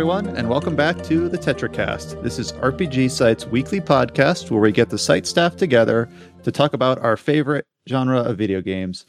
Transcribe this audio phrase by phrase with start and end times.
[0.00, 2.22] Everyone, and welcome back to the TetraCast.
[2.22, 6.08] This is RPG Site's weekly podcast where we get the site staff together
[6.42, 9.04] to talk about our favorite genre of video games.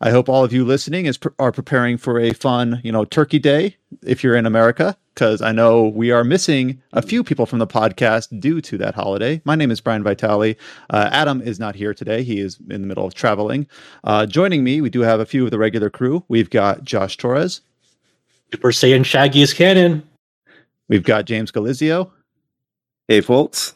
[0.00, 3.40] I hope all of you listening is are preparing for a fun, you know, Turkey
[3.40, 7.58] Day if you're in America, because I know we are missing a few people from
[7.58, 9.42] the podcast due to that holiday.
[9.44, 10.54] My name is Brian Vitale.
[10.88, 13.66] Uh, Adam is not here today; he is in the middle of traveling.
[14.04, 16.22] Uh, joining me, we do have a few of the regular crew.
[16.28, 17.60] We've got Josh Torres.
[18.52, 20.08] Super Saiyan Shaggy is canon.
[20.88, 22.10] We've got James Galizio.
[23.06, 23.74] Hey, folks.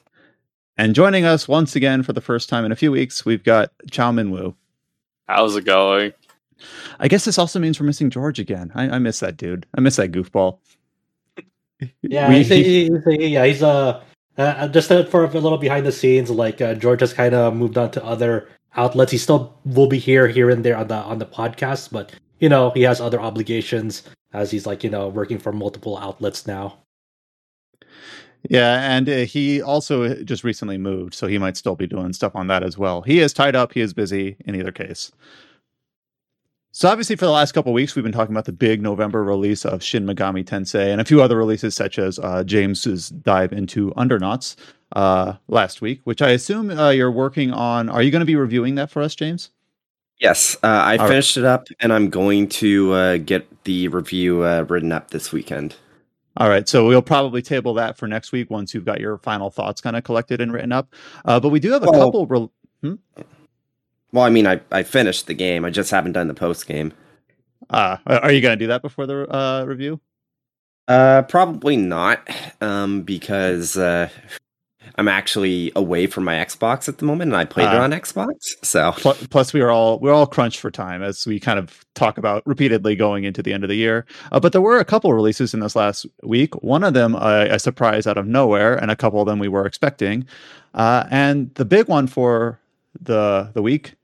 [0.79, 3.71] And joining us once again for the first time in a few weeks, we've got
[3.91, 4.55] Chow Min Wu.
[5.29, 6.13] How's it going?
[6.99, 8.73] I guess this also means we're missing George again.
[8.75, 9.67] I, I miss that dude.
[9.77, 10.59] I miss that goofball.
[12.03, 14.03] Yeah, we, he's, he's, yeah, he's uh,
[14.39, 16.31] uh just for a little behind the scenes.
[16.31, 19.11] Like uh, George has kind of moved on to other outlets.
[19.11, 22.49] He still will be here, here and there on the on the podcast, but you
[22.49, 26.79] know he has other obligations as he's like you know working for multiple outlets now.
[28.49, 32.35] Yeah, and uh, he also just recently moved, so he might still be doing stuff
[32.35, 33.03] on that as well.
[33.03, 33.73] He is tied up.
[33.73, 35.13] He is busy in either case.
[36.75, 39.65] So obviously, for the last couple weeks, we've been talking about the big November release
[39.65, 43.91] of Shin Megami Tensei and a few other releases, such as uh, James's dive into
[43.93, 44.57] Undernauts
[44.97, 47.91] uh, last week, which I assume uh, you're working on.
[47.91, 49.51] Are you going to be reviewing that for us, James?
[50.19, 51.43] Yes, uh, I All finished right.
[51.43, 55.77] it up, and I'm going to uh, get the review uh, written up this weekend.
[56.37, 59.51] All right, so we'll probably table that for next week once you've got your final
[59.51, 60.95] thoughts kind of collected and written up.
[61.25, 62.27] Uh, but we do have a well, couple.
[62.27, 62.49] Re-
[62.83, 62.95] hmm?
[64.13, 65.65] Well, I mean, I, I finished the game.
[65.65, 66.93] I just haven't done the post game.
[67.69, 70.01] Uh, are you going to do that before the uh, review?
[70.89, 72.29] Uh, probably not,
[72.61, 74.09] um, because uh,
[74.97, 77.83] I'm actually away from my Xbox at the moment, and I played uh, it ah.
[77.85, 78.33] on Xbox.
[78.63, 81.85] So plus, plus, we are all we're all crunched for time as we kind of
[81.95, 84.07] talk about repeatedly going into the end of the year.
[84.31, 86.55] Uh, but there were a couple releases in this last week.
[86.63, 89.49] One of them uh, a surprise out of nowhere, and a couple of them we
[89.49, 90.27] were expecting.
[90.75, 92.59] Uh, and the big one for
[93.01, 93.95] the the week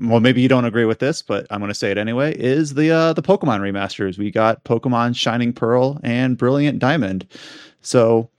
[0.00, 2.34] well, maybe you don't agree with this, but I'm going to say it anyway.
[2.36, 4.18] Is the uh, the Pokemon remasters?
[4.18, 7.26] We got Pokemon Shining Pearl and Brilliant Diamond.
[7.82, 8.30] So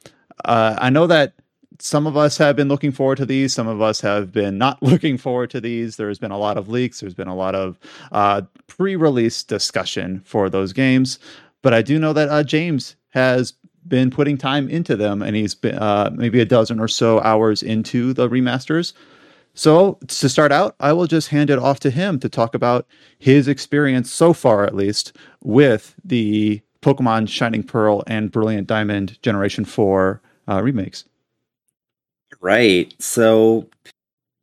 [0.46, 1.34] uh, I know that
[1.80, 3.53] some of us have been looking forward to these.
[3.53, 5.97] Some of us have been not looking forward to these.
[5.97, 7.00] There's been a lot of leaks.
[7.00, 7.80] There's been a lot of
[8.12, 11.19] uh, pre-release discussion for those games.
[11.62, 13.53] But I do know that uh, James has
[13.88, 17.62] been putting time into them, and he's been uh, maybe a dozen or so hours
[17.62, 18.94] into the remasters.
[19.53, 22.88] So to start out, I will just hand it off to him to talk about
[23.19, 29.64] his experience so far, at least, with the Pokemon Shining Pearl and Brilliant Diamond Generation
[29.64, 31.06] Four uh, remakes.
[32.46, 32.94] Right.
[33.00, 33.68] So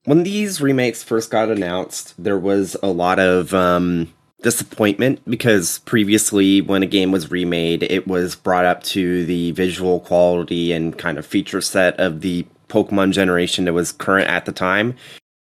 [0.07, 6.61] when these remakes first got announced, there was a lot of um, disappointment because previously,
[6.61, 11.17] when a game was remade, it was brought up to the visual quality and kind
[11.17, 14.97] of feature set of the Pokemon generation that was current at the time.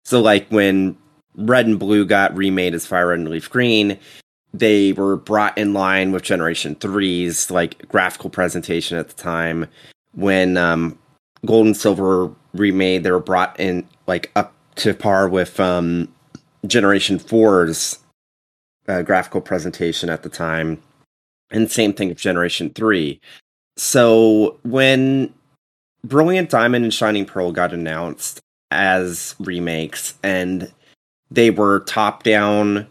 [0.06, 0.96] So, like when
[1.36, 4.00] Red and Blue got remade as Fire Red and Leaf Green,
[4.54, 9.68] they were brought in line with Generation 3's like graphical presentation at the time.
[10.14, 10.98] When um,
[11.46, 16.14] Gold and Silver remade, they were brought in like up to par with um,
[16.68, 18.00] Generation 4's
[18.88, 20.82] uh, graphical presentation at the time.
[21.52, 23.20] And same thing with Generation 3.
[23.78, 25.34] So when
[26.04, 28.40] Brilliant Diamond and Shining Pearl got announced
[28.72, 30.72] as remakes, and
[31.32, 32.88] they were top down,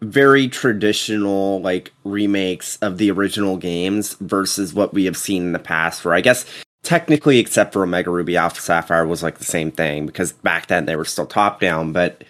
[0.00, 5.58] very traditional like remakes of the original games versus what we have seen in the
[5.58, 6.44] past, where I guess
[6.88, 10.86] technically, except for Omega Ruby Alpha Sapphire, was like the same thing because back then
[10.86, 11.92] they were still top down.
[11.92, 12.24] But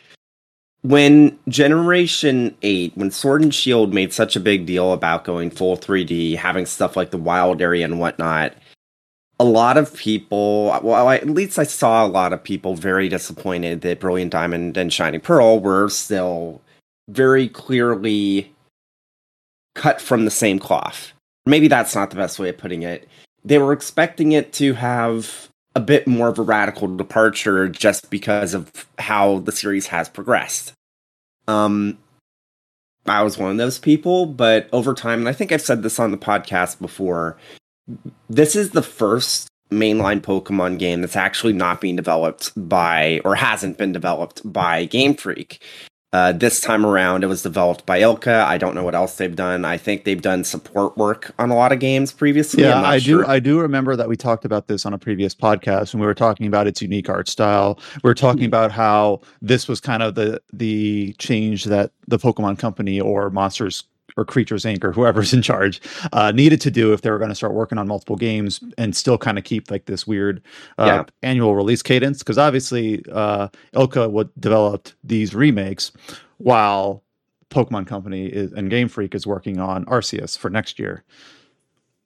[0.83, 5.77] when Generation 8, when Sword and Shield made such a big deal about going full
[5.77, 8.53] 3D, having stuff like the wild area and whatnot,
[9.39, 13.83] a lot of people, well, at least I saw a lot of people very disappointed
[13.83, 16.61] that Brilliant Diamond and Shining Pearl were still
[17.09, 18.53] very clearly
[19.77, 21.13] cut from the same cloth.
[21.47, 23.09] Maybe that's not the best way of putting it
[23.49, 28.53] they were expecting it to have a bit more of a radical departure just because
[28.53, 30.75] of how the series has progressed.
[31.47, 31.97] Um,
[33.07, 35.99] I was one of those people, but over time, and I think I've said this
[35.99, 37.39] on the podcast before,
[38.29, 43.79] this is the first mainline Pokemon game that's actually not being developed by, or hasn't
[43.79, 45.63] been developed by Game Freak.
[46.11, 48.45] Uh, this time around, it was developed by ILCA.
[48.45, 49.67] I don't know what else they've done.
[49.67, 52.63] I think they've done support work on a lot of games previously.
[52.63, 53.25] Yeah, I sure.
[53.25, 53.29] do.
[53.29, 56.15] I do remember that we talked about this on a previous podcast when we were
[56.15, 57.79] talking about its unique art style.
[58.03, 58.47] We were talking mm-hmm.
[58.47, 63.85] about how this was kind of the the change that the Pokemon Company or Monsters
[64.19, 64.85] or Creatures Inc.
[64.85, 65.81] or whoever's in charge
[66.13, 68.95] uh, needed to do if they were going to start working on multiple games and
[68.95, 70.43] still kind of keep like this weird
[70.77, 71.05] uh, yeah.
[71.23, 72.19] annual release cadence.
[72.19, 75.93] Because obviously, uh, ILCA would developed these remakes
[76.39, 77.03] while
[77.51, 81.05] Pokemon Company is, and Game Freak is working on Arceus for next year.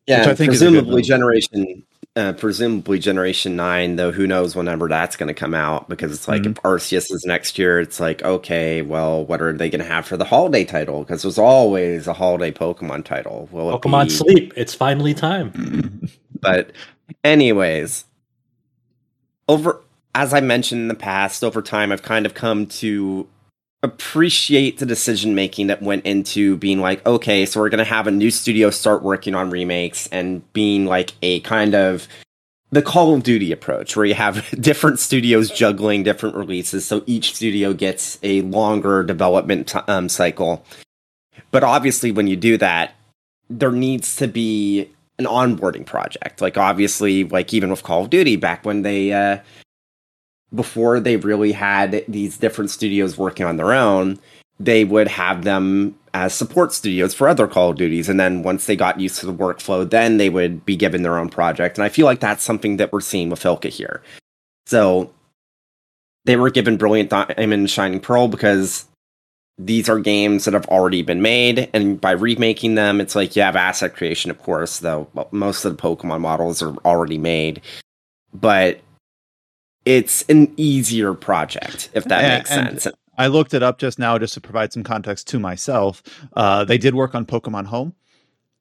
[0.07, 4.13] Yeah, I think presumably generation uh, presumably Generation Nine, though.
[4.13, 5.89] Who knows whenever that's going to come out?
[5.89, 6.53] Because it's like mm-hmm.
[6.53, 10.07] if Arceus is next year, it's like okay, well, what are they going to have
[10.07, 11.01] for the holiday title?
[11.01, 13.49] Because there's always a holiday Pokemon title.
[13.51, 14.11] Will Pokemon be...
[14.11, 14.53] Sleep.
[14.57, 16.09] It's finally time.
[16.41, 16.73] but,
[17.25, 18.05] anyways,
[19.49, 19.81] over
[20.15, 23.27] as I mentioned in the past, over time, I've kind of come to
[23.83, 28.07] appreciate the decision making that went into being like, okay, so we're going to have
[28.07, 32.07] a new studio start working on remakes and being like a kind of
[32.71, 36.87] the Call of Duty approach where you have different studios juggling different releases.
[36.87, 40.65] So each studio gets a longer development t- um, cycle.
[41.51, 42.95] But obviously, when you do that,
[43.51, 44.89] there needs to be
[45.19, 46.41] an onboarding project.
[46.41, 49.39] Like, obviously, like even with Call of Duty, back when they, uh,
[50.55, 54.19] before they really had these different studios working on their own,
[54.61, 58.09] they would have them as support studios for other Call of Duties.
[58.09, 61.19] And then once they got used to the workflow, then they would be given their
[61.19, 61.79] own project.
[61.79, 64.03] And I feel like that's something that we're seeing with ILCA here.
[64.67, 65.13] So
[66.25, 68.87] they were given Brilliant Diamond Shining Pearl because
[69.59, 71.71] these are games that have already been made.
[71.73, 75.77] And by remaking them, it's like you have asset creation, of course, though most of
[75.77, 77.63] the Pokemon models are already made.
[78.35, 78.81] But
[79.85, 82.51] it's an easier project, if that and, makes
[82.85, 82.97] sense.
[83.19, 86.03] I looked it up just now just to provide some context to myself.
[86.35, 87.95] Uh, they did work on Pokemon Home,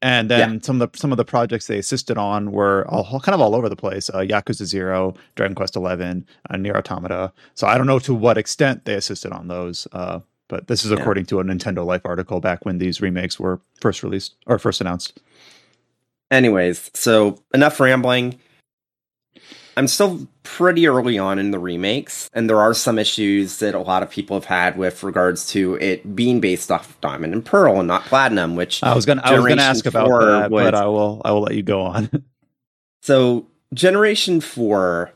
[0.02, 0.60] and then yeah.
[0.62, 3.56] some of the some of the projects they assisted on were all, kind of all
[3.56, 4.10] over the place.
[4.10, 7.32] Uh, Yakuza Zero, Dragon Quest Eleven, uh, NieR Automata.
[7.56, 9.88] So I don't know to what extent they assisted on those.
[9.92, 11.30] Uh, but this is according yeah.
[11.30, 15.22] to a Nintendo Life article back when these remakes were first released or first announced.
[16.30, 18.38] Anyways, so enough rambling.
[19.78, 23.80] I'm still pretty early on in the remakes, and there are some issues that a
[23.80, 27.80] lot of people have had with regards to it being based off Diamond and Pearl
[27.80, 28.56] and not Platinum.
[28.56, 29.06] Which I was
[29.38, 32.10] was gonna ask about that, but I will I will let you go on.
[33.02, 35.14] so Generation Four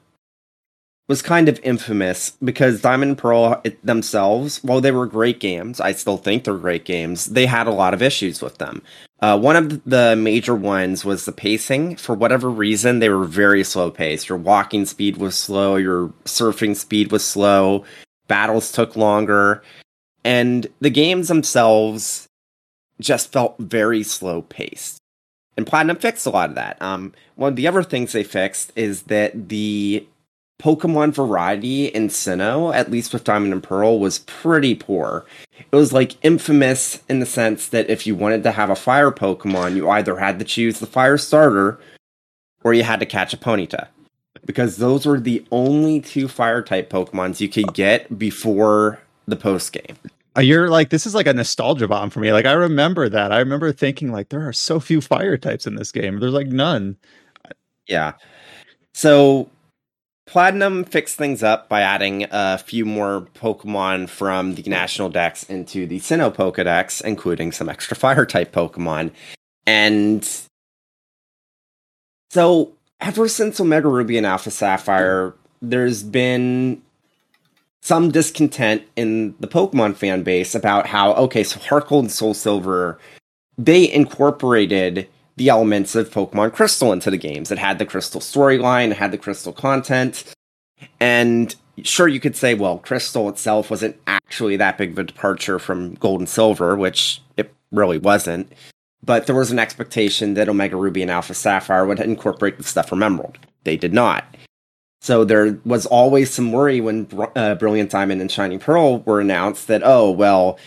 [1.07, 5.91] was kind of infamous because Diamond and Pearl themselves, while they were great games, I
[5.91, 7.25] still think they're great games.
[7.25, 8.81] They had a lot of issues with them.
[9.19, 11.95] Uh, one of the major ones was the pacing.
[11.95, 14.29] For whatever reason, they were very slow paced.
[14.29, 17.85] Your walking speed was slow, your surfing speed was slow,
[18.27, 19.63] battles took longer,
[20.23, 22.27] and the games themselves
[22.99, 24.97] just felt very slow paced.
[25.57, 26.81] And Platinum fixed a lot of that.
[26.81, 30.05] Um, one of the other things they fixed is that the
[30.61, 35.25] Pokemon variety in Sinnoh, at least with Diamond and Pearl, was pretty poor.
[35.59, 39.11] It was like infamous in the sense that if you wanted to have a fire
[39.11, 41.79] Pokemon, you either had to choose the fire starter
[42.63, 43.87] or you had to catch a Ponyta.
[44.45, 49.73] Because those were the only two fire type Pokemons you could get before the post
[49.73, 49.97] game.
[50.37, 52.31] Uh, you're like this is like a nostalgia bomb for me.
[52.31, 53.31] Like I remember that.
[53.31, 56.19] I remember thinking like there are so few fire types in this game.
[56.19, 56.97] There's like none.
[57.87, 58.13] Yeah.
[58.93, 59.49] So
[60.27, 65.85] Platinum fixed things up by adding a few more Pokemon from the National Dex into
[65.85, 69.11] the Sinnoh Pokedex, including some extra Fire type Pokemon.
[69.67, 70.27] And
[72.31, 76.81] so, ever since Omega Ruby and Alpha Sapphire, there's been
[77.81, 82.33] some discontent in the Pokemon fan base about how, okay, so Heart Gold and Soul
[82.33, 82.97] Silver,
[83.59, 87.51] they incorporated the elements of Pokemon Crystal into the games.
[87.51, 90.23] It had the Crystal storyline, it had the Crystal content.
[90.99, 95.59] And sure, you could say, well, Crystal itself wasn't actually that big of a departure
[95.59, 98.51] from Gold and Silver, which it really wasn't.
[99.03, 102.89] But there was an expectation that Omega Ruby and Alpha Sapphire would incorporate the stuff
[102.89, 103.37] from Emerald.
[103.63, 104.25] They did not.
[105.01, 109.67] So there was always some worry when uh, Brilliant Diamond and Shining Pearl were announced
[109.67, 110.57] that, oh, well,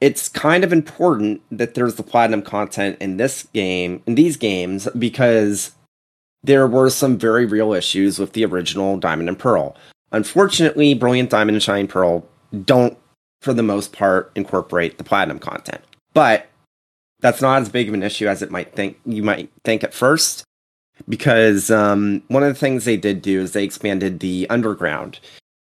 [0.00, 4.88] it's kind of important that there's the platinum content in this game, in these games,
[4.98, 5.72] because
[6.42, 9.74] there were some very real issues with the original Diamond and Pearl.
[10.12, 12.26] Unfortunately, Brilliant Diamond and Shining Pearl
[12.64, 12.96] don't,
[13.40, 15.82] for the most part, incorporate the platinum content.
[16.14, 16.46] But
[17.20, 19.94] that's not as big of an issue as it might think you might think at
[19.94, 20.44] first,
[21.08, 25.18] because um, one of the things they did do is they expanded the underground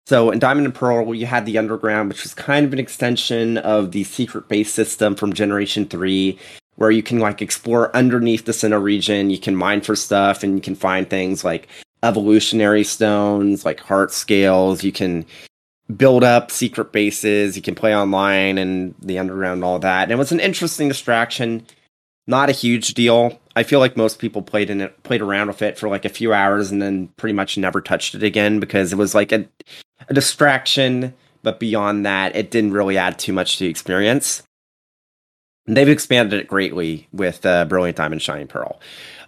[0.07, 3.59] so in Diamond and Pearl, you had the Underground, which was kind of an extension
[3.59, 6.39] of the secret base system from Generation 3,
[6.77, 10.55] where you can like explore underneath the center region, you can mine for stuff, and
[10.55, 11.69] you can find things like
[12.03, 15.25] evolutionary stones, like heart scales, you can
[15.97, 17.57] build up secret bases.
[17.57, 20.05] You can play online and the underground, all that.
[20.05, 21.67] And it was an interesting distraction.
[22.27, 23.39] Not a huge deal.
[23.55, 26.11] I feel like most people played in it, played around with it for like a
[26.11, 29.47] few hours, and then pretty much never touched it again because it was like a,
[30.09, 31.15] a distraction.
[31.43, 34.43] But beyond that, it didn't really add too much to the experience.
[35.67, 38.81] And they've expanded it greatly with uh, Brilliant Diamond Shining Pearl.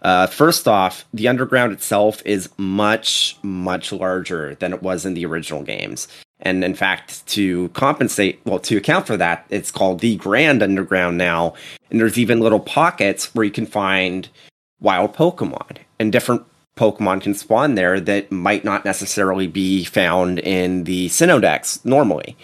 [0.02, 5.26] Uh, first off, the underground itself is much, much larger than it was in the
[5.26, 6.08] original games.
[6.40, 11.16] And in fact, to compensate, well, to account for that, it's called the Grand Underground
[11.16, 11.54] now.
[11.90, 14.28] And there's even little pockets where you can find
[14.80, 15.78] wild Pokemon.
[15.98, 16.44] And different
[16.76, 22.36] Pokemon can spawn there that might not necessarily be found in the Sinnoh Dex normally.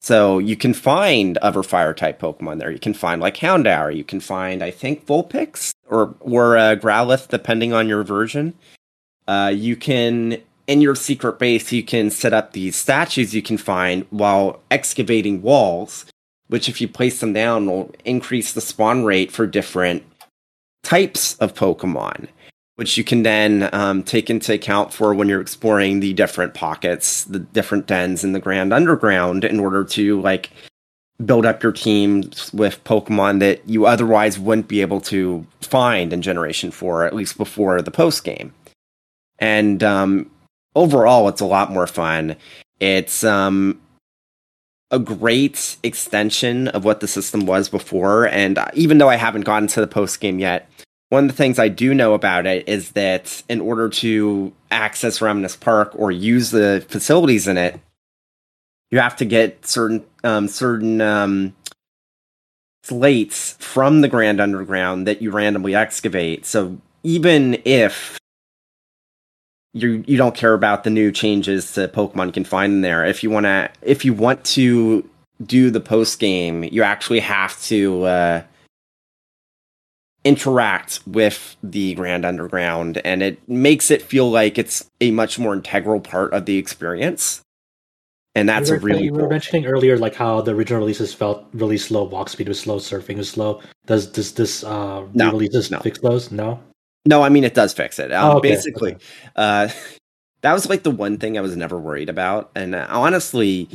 [0.00, 2.70] So you can find other fire type Pokemon there.
[2.70, 3.94] You can find like Houndour.
[3.96, 8.54] You can find, I think, Vulpix or or uh, Growlithe, depending on your version.
[9.26, 13.56] Uh, you can in your secret base, you can set up these statues you can
[13.56, 16.06] find while excavating walls,
[16.48, 20.02] which, if you place them down, will increase the spawn rate for different
[20.82, 22.28] types of Pokemon,
[22.76, 27.24] which you can then um, take into account for when you're exploring the different pockets,
[27.24, 30.50] the different dens in the Grand Underground, in order to like
[31.24, 36.20] build up your teams with Pokemon that you otherwise wouldn't be able to find in
[36.20, 38.52] Generation 4, at least before the post game.
[39.38, 40.30] And um,
[40.74, 42.36] overall, it's a lot more fun.
[42.78, 43.80] It's um,
[44.90, 48.28] a great extension of what the system was before.
[48.28, 50.68] And even though I haven't gotten to the post game yet,
[51.08, 55.20] one of the things I do know about it is that in order to access
[55.20, 57.80] Ramanas Park or use the facilities in it,
[58.90, 61.54] you have to get certain um, certain um,
[62.82, 66.44] slates from the Grand Underground that you randomly excavate.
[66.46, 68.18] So even if
[69.76, 73.04] you you don't care about the new changes to Pokemon can find in there.
[73.04, 75.08] If you want to, if you want to
[75.44, 78.42] do the post game, you actually have to uh,
[80.26, 85.54] interact with the Grand Underground, and it makes it feel like it's a much more
[85.54, 87.42] integral part of the experience.
[88.34, 89.04] And that's you were, really.
[89.04, 89.22] You cool.
[89.22, 92.02] were mentioning earlier, like how the original releases felt really slow.
[92.04, 92.78] Walk speed was slow.
[92.78, 93.62] Surfing was slow.
[93.86, 95.78] Does does this uh, no, releases no.
[95.78, 96.32] fix those?
[96.32, 96.60] No.
[97.06, 98.12] No, I mean it does fix it.
[98.12, 99.04] Um, Oh, okay, Basically, okay.
[99.36, 99.68] uh,
[100.42, 103.68] that was like the one thing I was never worried about, and uh, honestly,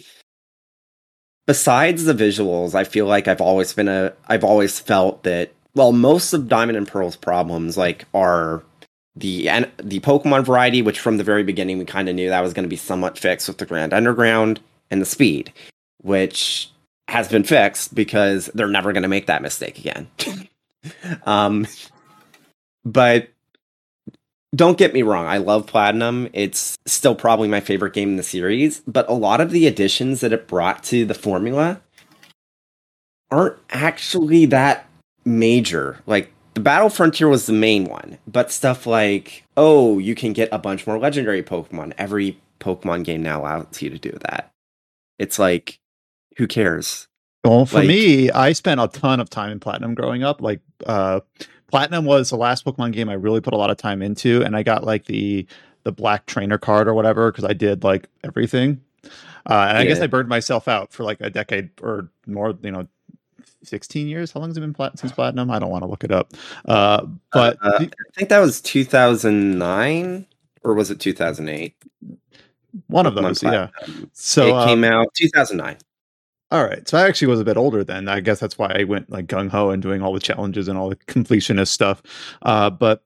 [1.48, 4.14] besides the visuals, I feel like I've always been a.
[4.28, 5.54] I've always felt that.
[5.74, 8.64] Well, most of Diamond and Pearl's problems like are
[9.16, 12.42] the and the Pokemon variety, which from the very beginning we kind of knew that
[12.42, 14.60] was going to be somewhat fixed with the Grand Underground
[14.90, 15.52] and the speed,
[16.02, 16.70] which
[17.08, 20.08] has been fixed because they're never going to make that mistake again.
[21.26, 21.68] um,
[22.86, 23.30] but
[24.56, 26.30] don't get me wrong, I love Platinum.
[26.34, 30.22] It's still probably my favorite game in the series, but a lot of the additions
[30.22, 31.82] that it brought to the formula
[33.30, 34.86] aren't actually that
[35.26, 36.00] major.
[36.06, 40.50] Like the Battle Frontier was the main one, but stuff like, oh, you can get
[40.52, 41.94] a bunch more legendary Pokemon.
[41.98, 44.52] Every Pokemon game now allows you to do that.
[45.18, 45.80] It's like,
[46.38, 47.08] who cares?
[47.44, 50.42] Well, for Like- me, I spent a ton of time in Platinum growing up.
[50.42, 51.22] Like, uh,
[51.72, 54.56] Platinum was the last Pokemon game I really put a lot of time into, and
[54.56, 55.48] I got like the
[55.84, 58.82] the black trainer card or whatever because I did like everything.
[59.50, 62.54] Uh, and I guess I burned myself out for like a decade or more.
[62.62, 62.88] You know,
[63.64, 64.32] sixteen years.
[64.32, 65.52] How long has it been plat- since Platinum?
[65.52, 66.34] I don't want to look it up.
[66.66, 70.26] Uh, but Uh, the- I think that was 2009
[70.64, 71.76] or was it 2008?
[72.88, 73.68] one of those, yeah.
[74.14, 75.78] So it um, came out 2009.
[76.52, 76.88] All right.
[76.88, 78.08] So I actually was a bit older then.
[78.08, 80.78] I guess that's why I went like gung ho and doing all the challenges and
[80.78, 82.02] all the completionist stuff.
[82.42, 83.04] Uh, but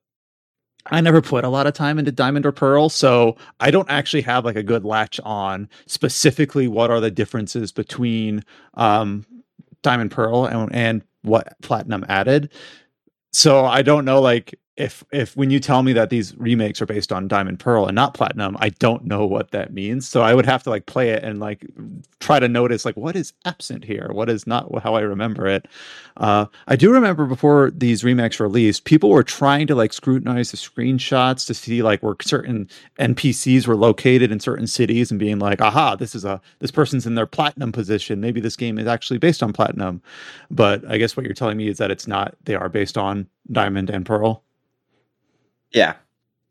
[0.87, 4.21] I never put a lot of time into Diamond or Pearl, so I don't actually
[4.21, 8.43] have like a good latch on specifically what are the differences between
[8.75, 9.25] um,
[9.85, 12.51] Diamond Pearl and, and what Platinum added.
[13.31, 16.85] So I don't know like if if when you tell me that these remakes are
[16.85, 20.07] based on Diamond Pearl and not Platinum, I don't know what that means.
[20.07, 21.65] So I would have to like play it and like
[22.19, 25.67] try to notice like what is absent here, what is not how I remember it.
[26.17, 30.57] Uh, I do remember before these remakes released, people were trying to like scrutinize the
[30.57, 35.61] screenshots to see like where certain NPCs were located in certain cities and being like,
[35.61, 38.19] aha, this is a this person's in their platinum position.
[38.19, 40.01] Maybe this game is actually based on platinum.
[40.51, 42.35] But I guess what you're telling me is that it's not.
[42.43, 44.44] They are based on diamond and pearl.
[45.75, 45.95] Yeah.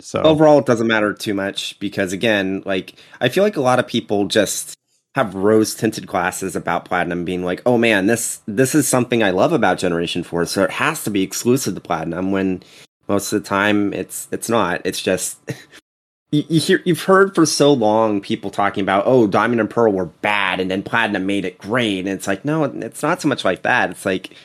[0.01, 3.79] So Overall, it doesn't matter too much because, again, like, I feel like a lot
[3.79, 4.77] of people just
[5.15, 9.31] have rose tinted glasses about Platinum being like, oh man, this this is something I
[9.31, 12.63] love about Generation 4, so it has to be exclusive to Platinum when
[13.09, 14.83] most of the time it's it's not.
[14.85, 15.39] It's just
[16.33, 19.93] you, you hear you've heard for so long people talking about oh Diamond and Pearl
[19.93, 23.29] were bad and then Platinum made it great and it's like no it's not so
[23.29, 24.37] much like that it's like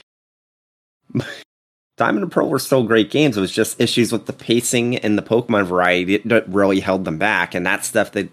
[1.99, 3.35] Diamond and Pearl were still great games.
[3.35, 7.17] It was just issues with the pacing and the Pokemon variety that really held them
[7.17, 8.29] back and that stuff that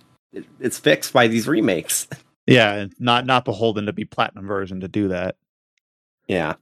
[0.61, 2.09] it's fixed by these remakes.
[2.49, 5.35] Yeah not not beholden to be platinum version to do that.
[6.29, 6.55] Yeah.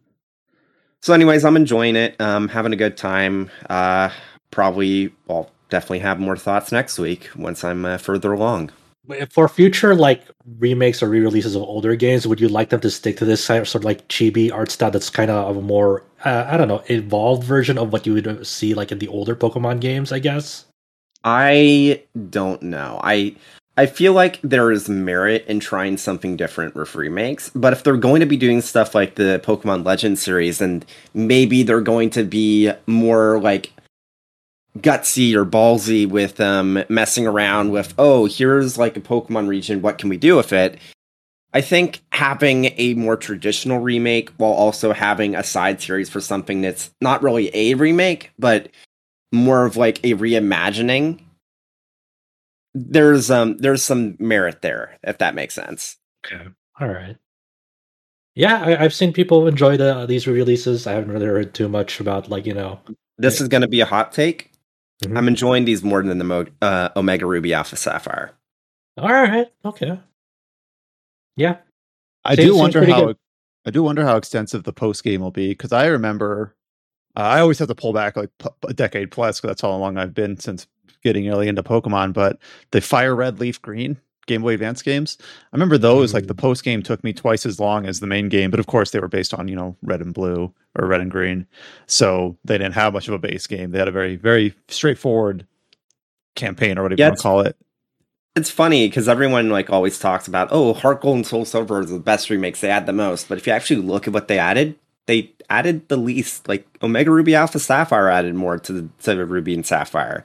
[1.03, 3.51] So anyways I'm enjoying it um having a good time.
[3.69, 4.09] Uh
[4.51, 8.71] probably well definitely have more thoughts next week once I'm uh, further along.
[9.31, 10.23] For future like
[10.59, 13.75] remakes or re-releases of older games, would you like them to stick to this sort
[13.75, 17.45] of like chibi art style that's kind of a more uh, I don't know evolved
[17.45, 20.11] version of what you would see like in the older Pokemon games?
[20.11, 20.65] I guess.
[21.23, 23.01] I don't know.
[23.03, 23.37] I
[23.77, 27.97] I feel like there is merit in trying something different with remakes, but if they're
[27.97, 32.23] going to be doing stuff like the Pokemon Legend series, and maybe they're going to
[32.23, 33.73] be more like
[34.79, 39.83] gutsy or ballsy with um messing around with oh here's like a pokemon region.
[39.83, 40.79] What can we do with it?
[41.53, 46.61] I think having a more traditional remake while also having a side series for something
[46.61, 48.69] that's not really a remake but
[49.33, 51.21] more of like a reimagining
[52.75, 55.97] there's um there's some merit there if that makes sense.
[56.27, 56.49] Okay.
[56.81, 57.17] All right.
[58.35, 60.89] Yeah I, have seen people enjoy the these re-releases.
[60.89, 62.81] I haven't really heard too much about like you know
[63.17, 64.51] this is going to be a hot take
[65.03, 65.17] Mm-hmm.
[65.17, 68.33] I'm enjoying these more than the Mo- uh, Omega Ruby Alpha Sapphire.
[68.97, 69.49] All right.
[69.65, 69.99] Okay.
[71.37, 71.57] Yeah.
[72.25, 73.07] I seems, do wonder how.
[73.07, 73.17] Good.
[73.67, 76.55] I do wonder how extensive the post game will be because I remember
[77.17, 79.75] uh, I always have to pull back like p- a decade plus because that's how
[79.75, 80.67] long I've been since
[81.03, 82.13] getting early into Pokemon.
[82.13, 82.39] But
[82.73, 85.19] the Fire Red, Leaf Green Game Boy Advance games.
[85.21, 86.15] I remember those mm.
[86.15, 86.39] like the mm.
[86.39, 89.01] post game took me twice as long as the main game, but of course they
[89.01, 91.47] were based on you know red and blue or red and green,
[91.87, 93.71] so they didn't have much of a base game.
[93.71, 95.47] They had a very very straightforward
[96.35, 97.57] campaign or whatever yeah, you want to call it.
[98.37, 101.91] It's funny because everyone like always talks about oh Heart Gold and Soul Silver is
[101.91, 102.61] the best remakes.
[102.61, 105.89] They add the most, but if you actually look at what they added, they added
[105.89, 106.49] the least.
[106.49, 110.25] Like Omega Ruby Alpha Sapphire added more to the to Ruby and Sapphire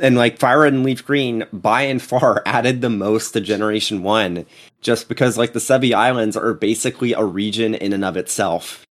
[0.00, 4.02] and like Fire Red and Leaf Green by and far added the most to Generation
[4.02, 4.46] 1
[4.80, 8.86] just because like the Sevii Islands are basically a region in and of itself.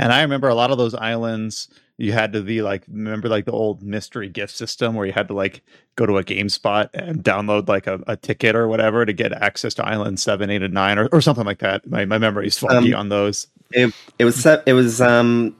[0.00, 3.44] And I remember a lot of those islands you had to be like remember like
[3.44, 5.62] the old mystery gift system where you had to like
[5.96, 9.74] go to a GameStop and download like a, a ticket or whatever to get access
[9.74, 12.94] to island 7 8 and 9 or, or something like that my, my memory's foggy
[12.94, 15.54] um, on those it, it was it was um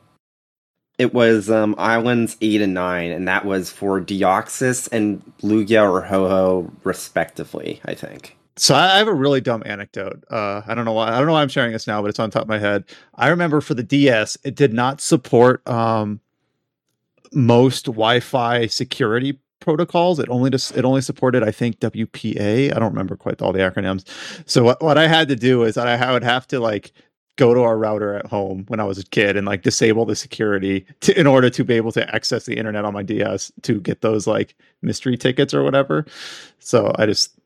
[0.99, 6.03] it was um, Islands 8 and 9, and that was for Deoxys and Lugia or
[6.03, 8.37] Ho-Oh respectively, I think.
[8.57, 10.25] So I have a really dumb anecdote.
[10.31, 12.19] Uh, I don't know why I don't know why I'm sharing this now, but it's
[12.19, 12.85] on top of my head.
[13.15, 16.21] I remember for the DS, it did not support um,
[17.33, 20.19] most Wi-Fi security protocols.
[20.19, 22.75] It only just it only supported I think WPA.
[22.75, 24.07] I don't remember quite all the acronyms.
[24.47, 26.93] So what, what I had to do is that I would have to like
[27.37, 30.15] go to our router at home when I was a kid and like disable the
[30.15, 33.81] security to, in order to be able to access the internet on my DS to
[33.81, 36.05] get those like mystery tickets or whatever.
[36.59, 37.40] So I just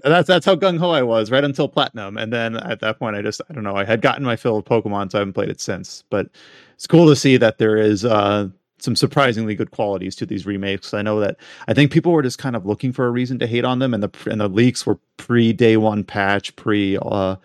[0.00, 3.16] that's that's how gung ho I was right until platinum, and then at that point
[3.16, 5.34] I just I don't know I had gotten my fill of Pokemon, so I haven't
[5.34, 6.04] played it since.
[6.10, 6.28] But
[6.74, 10.92] it's cool to see that there is uh, some surprisingly good qualities to these remakes.
[10.92, 11.36] I know that
[11.68, 13.94] I think people were just kind of looking for a reason to hate on them,
[13.94, 16.98] and the and the leaks were pre day one patch, pre.
[16.98, 17.36] Uh,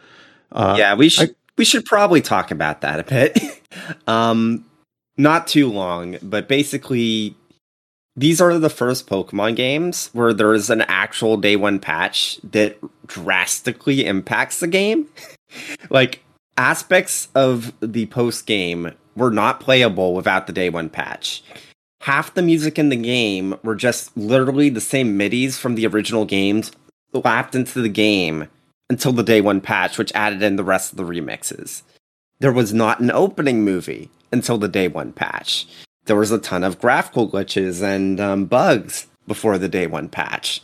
[0.52, 3.40] uh, yeah, we should we should probably talk about that a bit.
[4.08, 4.66] um,
[5.18, 7.36] not too long, but basically,
[8.16, 14.06] these are the first Pokemon games where there's an actual day one patch that drastically
[14.06, 15.08] impacts the game.
[15.90, 16.24] like,
[16.58, 21.44] aspects of the post game were not playable without the day one patch.
[22.02, 26.26] Half the music in the game were just literally the same MIDIs from the original
[26.26, 26.72] games
[27.14, 28.48] lapped into the game
[28.90, 31.84] until the day one patch, which added in the rest of the remixes.
[32.40, 35.68] There was not an opening movie until the day one patch.
[36.06, 40.62] There was a ton of graphical glitches and um, bugs before the day one patch.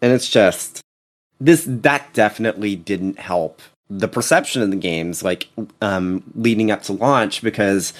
[0.00, 0.80] And it's just
[1.40, 5.48] this that definitely didn't help the perception of the games like
[5.80, 7.92] um, leading up to launch because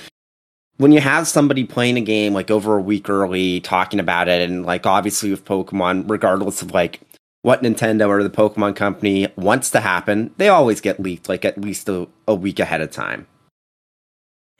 [0.79, 4.49] when you have somebody playing a game like over a week early talking about it
[4.49, 7.01] and like obviously with pokemon regardless of like
[7.47, 11.57] what Nintendo or the Pokemon Company wants to happen, they always get leaked like at
[11.57, 13.29] least a, a week ahead of time.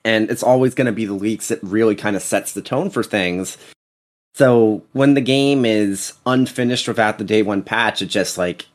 [0.07, 2.91] And it's always going to be the leaks that really kind of sets the tone
[2.91, 3.59] for things.
[4.37, 8.67] So when the game is unfinished without the day one patch, it just like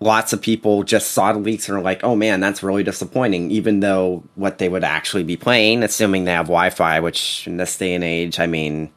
[0.00, 3.50] lots of people just saw the leaks and are like, oh man, that's really disappointing.
[3.50, 7.58] Even though what they would actually be playing, assuming they have Wi Fi, which in
[7.58, 8.90] this day and age, I mean,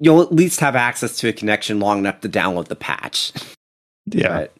[0.00, 3.34] you'll at least have access to a connection long enough to download the patch.
[4.06, 4.28] Yeah.
[4.28, 4.56] But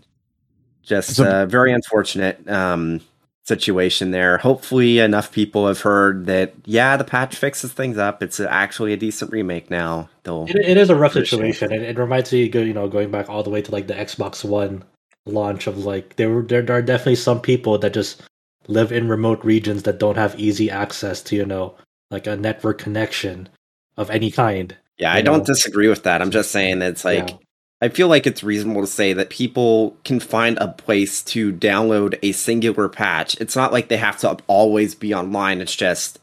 [0.83, 3.01] just so, uh, very unfortunate um,
[3.45, 4.39] situation there.
[4.39, 6.55] Hopefully, enough people have heard that.
[6.65, 8.23] Yeah, the patch fixes things up.
[8.23, 10.09] It's actually a decent remake now.
[10.25, 11.73] Though it, it is a rough situation.
[11.73, 14.45] It, it reminds me, you know, going back all the way to like the Xbox
[14.45, 14.85] One
[15.27, 18.23] launch of like there were there, there are definitely some people that just
[18.69, 21.75] live in remote regions that don't have easy access to you know
[22.11, 23.49] like a network connection
[23.97, 24.77] of any kind.
[24.99, 25.33] Yeah, I know?
[25.33, 26.23] don't disagree with that.
[26.23, 27.37] I'm just saying that it's like yeah.
[27.83, 32.17] I feel like it's reasonable to say that people can find a place to download
[32.23, 33.35] a singular patch.
[33.41, 35.61] It's not like they have to always be online.
[35.61, 36.21] It's just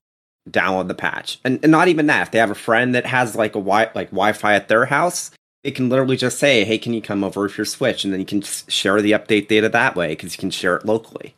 [0.50, 2.28] download the patch, and, and not even that.
[2.28, 5.32] If they have a friend that has like a wi- like Wi-Fi at their house,
[5.66, 8.22] they can literally just say, "Hey, can you come over with your Switch?" And then
[8.22, 11.36] you can share the update data that way because you can share it locally.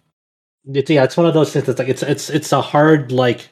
[0.66, 3.50] It's, yeah, it's one of those things that's like it's it's it's a hard like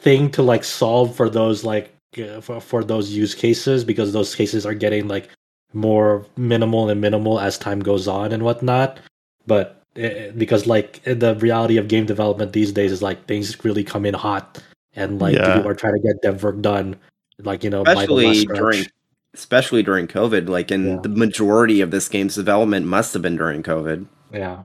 [0.00, 4.34] thing to like solve for those like uh, for, for those use cases because those
[4.34, 5.28] cases are getting like
[5.72, 8.98] more minimal and minimal as time goes on and whatnot.
[9.46, 13.64] But it, eh, because like the reality of game development these days is like things
[13.64, 14.62] really come in hot
[14.96, 15.56] and like yeah.
[15.56, 16.96] people are trying to get dev work done.
[17.38, 18.86] Like you know, especially during
[19.34, 20.48] especially during COVID.
[20.48, 20.98] Like, in yeah.
[21.02, 24.06] the majority of this game's development must have been during COVID.
[24.32, 24.64] Yeah,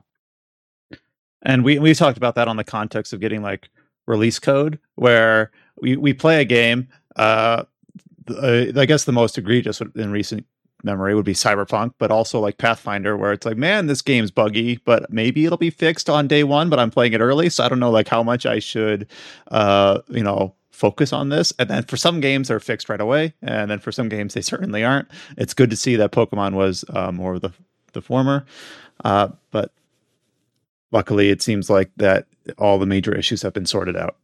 [1.42, 3.68] and we we talked about that on the context of getting like
[4.06, 6.88] release code, where we we play a game.
[7.14, 7.64] Uh,
[8.30, 10.46] uh I guess the most egregious in recent
[10.84, 14.78] memory would be Cyberpunk, but also like Pathfinder, where it's like, man, this game's buggy,
[14.84, 17.68] but maybe it'll be fixed on day one, but I'm playing it early, so I
[17.68, 19.06] don't know like how much I should,
[19.50, 21.52] uh, you know, focus on this.
[21.58, 24.40] And then for some games, they're fixed right away, and then for some games, they
[24.40, 25.08] certainly aren't.
[25.36, 27.50] It's good to see that Pokemon was uh, more of the
[27.92, 28.46] the former,
[29.04, 29.70] uh, but
[30.92, 34.16] luckily, it seems like that all the major issues have been sorted out.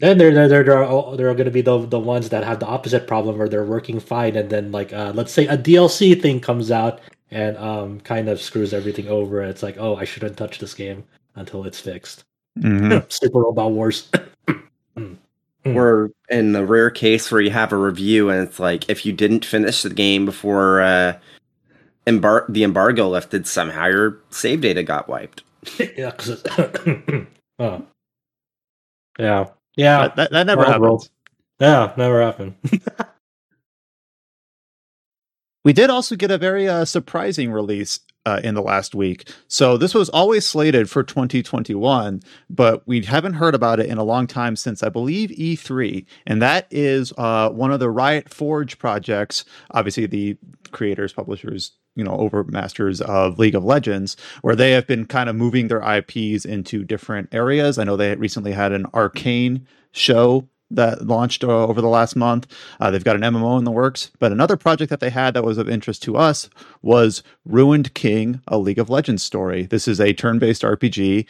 [0.00, 2.44] Then there, there, there, there are, there are going to be the the ones that
[2.44, 5.56] have the opposite problem where they're working fine, and then like uh, let's say a
[5.56, 9.42] DLC thing comes out and um kind of screws everything over.
[9.42, 11.04] It's like, oh, I shouldn't touch this game
[11.36, 12.24] until it's fixed.
[12.58, 13.06] Mm-hmm.
[13.08, 14.10] Super Robot Wars.
[15.66, 19.12] or in the rare case where you have a review and it's like if you
[19.12, 21.18] didn't finish the game before uh,
[22.06, 25.42] embar- the embargo lifted, somehow your save data got wiped.
[25.96, 26.12] yeah,
[27.58, 27.82] oh.
[29.18, 29.46] yeah.
[29.76, 31.08] Yeah, that, that, that never happened.
[31.60, 32.54] Yeah, never happened.
[35.64, 39.30] we did also get a very uh, surprising release uh, in the last week.
[39.48, 44.04] So this was always slated for 2021, but we haven't heard about it in a
[44.04, 48.78] long time since I believe E3, and that is uh, one of the Riot Forge
[48.78, 49.44] projects.
[49.72, 50.38] Obviously, the
[50.72, 55.36] creators, publishers, you know, overmasters of League of Legends, where they have been kind of
[55.36, 57.78] moving their IPs into different areas.
[57.78, 62.46] I know they recently had an Arcane show that launched uh, over the last month.
[62.80, 65.44] Uh, they've got an MMO in the works, but another project that they had that
[65.44, 66.48] was of interest to us
[66.82, 69.66] was Ruined King, a League of Legends story.
[69.66, 71.26] This is a turn-based RPG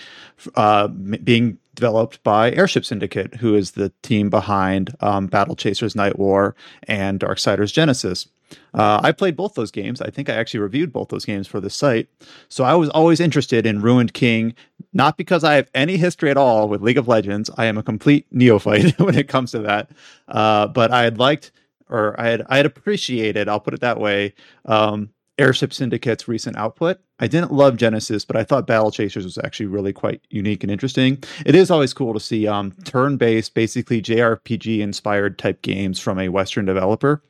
[0.54, 6.18] uh, being developed by Airship Syndicate, who is the team behind um, Battle Chasers Night
[6.18, 8.28] War and Darksiders Genesis.
[8.72, 10.00] Uh, I played both those games.
[10.00, 12.08] I think I actually reviewed both those games for the site.
[12.48, 14.54] So I was always interested in Ruined King,
[14.92, 17.50] not because I have any history at all with League of Legends.
[17.56, 19.90] I am a complete neophyte when it comes to that.
[20.28, 21.52] Uh, but I had liked,
[21.88, 26.56] or I had, I had appreciated, I'll put it that way, um, Airship Syndicate's recent
[26.56, 26.98] output.
[27.18, 30.70] I didn't love Genesis, but I thought Battle Chasers was actually really quite unique and
[30.70, 31.22] interesting.
[31.44, 36.28] It is always cool to see um, turn-based, basically JRPG inspired type games from a
[36.28, 37.22] Western developer.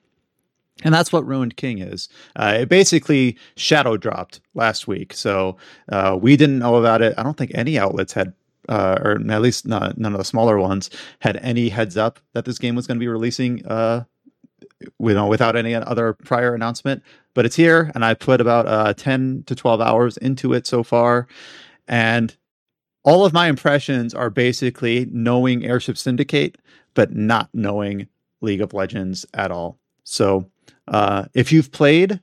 [0.83, 2.09] And that's what Ruined King is.
[2.37, 5.13] Uh, it basically shadow dropped last week.
[5.13, 5.57] So
[5.91, 7.15] uh, we didn't know about it.
[7.17, 8.35] I don't think any outlets had,
[8.69, 12.45] uh, or at least not, none of the smaller ones, had any heads up that
[12.45, 14.05] this game was going to be releasing uh,
[14.81, 17.03] you know, without any other prior announcement.
[17.35, 20.83] But it's here, and I put about uh, 10 to 12 hours into it so
[20.83, 21.27] far.
[21.89, 22.37] And
[23.05, 26.59] all of my impressions are basically knowing Airship Syndicate,
[26.95, 28.09] but not knowing
[28.41, 29.79] League of Legends at all.
[30.05, 30.51] So
[30.89, 32.21] uh, if you've played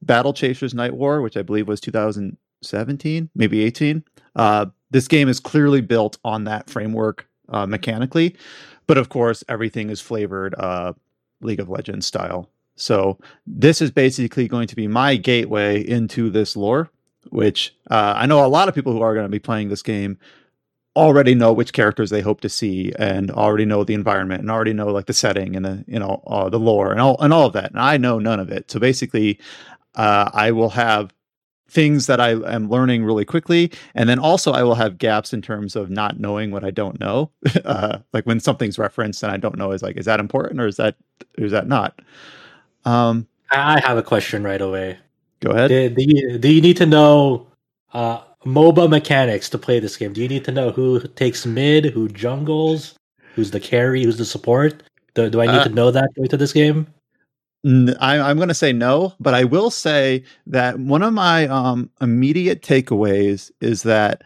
[0.00, 4.04] Battle Chasers Night War, which I believe was 2017, maybe 18,
[4.36, 8.36] uh, this game is clearly built on that framework uh, mechanically.
[8.86, 10.92] But of course, everything is flavored uh,
[11.40, 12.48] League of Legends style.
[12.74, 16.90] So this is basically going to be my gateway into this lore,
[17.30, 19.82] which uh, I know a lot of people who are going to be playing this
[19.82, 20.18] game
[20.94, 24.72] already know which characters they hope to see and already know the environment and already
[24.72, 27.46] know like the setting and the you know uh, the lore and all and all
[27.46, 29.38] of that and i know none of it so basically
[29.94, 31.14] uh, i will have
[31.70, 35.40] things that i am learning really quickly and then also i will have gaps in
[35.40, 37.30] terms of not knowing what i don't know
[37.64, 40.66] uh, like when something's referenced and i don't know is like is that important or
[40.66, 40.94] is that
[41.38, 42.00] is that not?
[42.84, 44.98] Um, I have a question right away.
[45.40, 45.68] Go ahead.
[45.68, 47.46] Do, do, you, do you need to know
[47.92, 50.12] uh, MOBA mechanics to play this game?
[50.12, 52.94] Do you need to know who takes mid, who jungles,
[53.34, 54.82] who's the carry, who's the support?
[55.14, 56.86] Do, do I need uh, to know that going to this game?
[57.64, 61.90] I, I'm going to say no, but I will say that one of my um,
[62.00, 64.22] immediate takeaways is that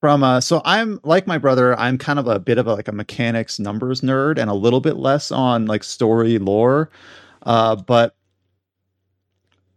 [0.00, 2.88] from uh, so I'm like my brother, I'm kind of a bit of a, like
[2.88, 6.90] a mechanics numbers nerd and a little bit less on like story lore.
[7.42, 8.16] Uh, but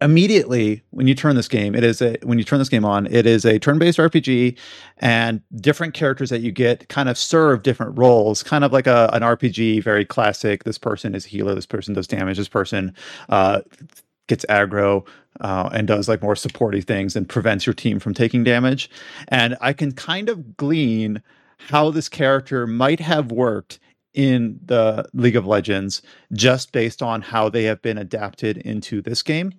[0.00, 3.06] immediately when you turn this game it is a when you turn this game on
[3.06, 4.56] it is a turn-based rpg
[4.98, 9.08] and different characters that you get kind of serve different roles kind of like a,
[9.14, 12.94] an rpg very classic this person is a healer this person does damage this person
[13.30, 13.60] uh,
[14.26, 15.06] gets aggro
[15.40, 18.90] uh, and does like more supporty things and prevents your team from taking damage.
[19.28, 21.22] And i can kind of glean
[21.58, 23.78] how this character might have worked
[24.16, 26.02] in the League of Legends
[26.32, 29.52] just based on how they have been adapted into this game.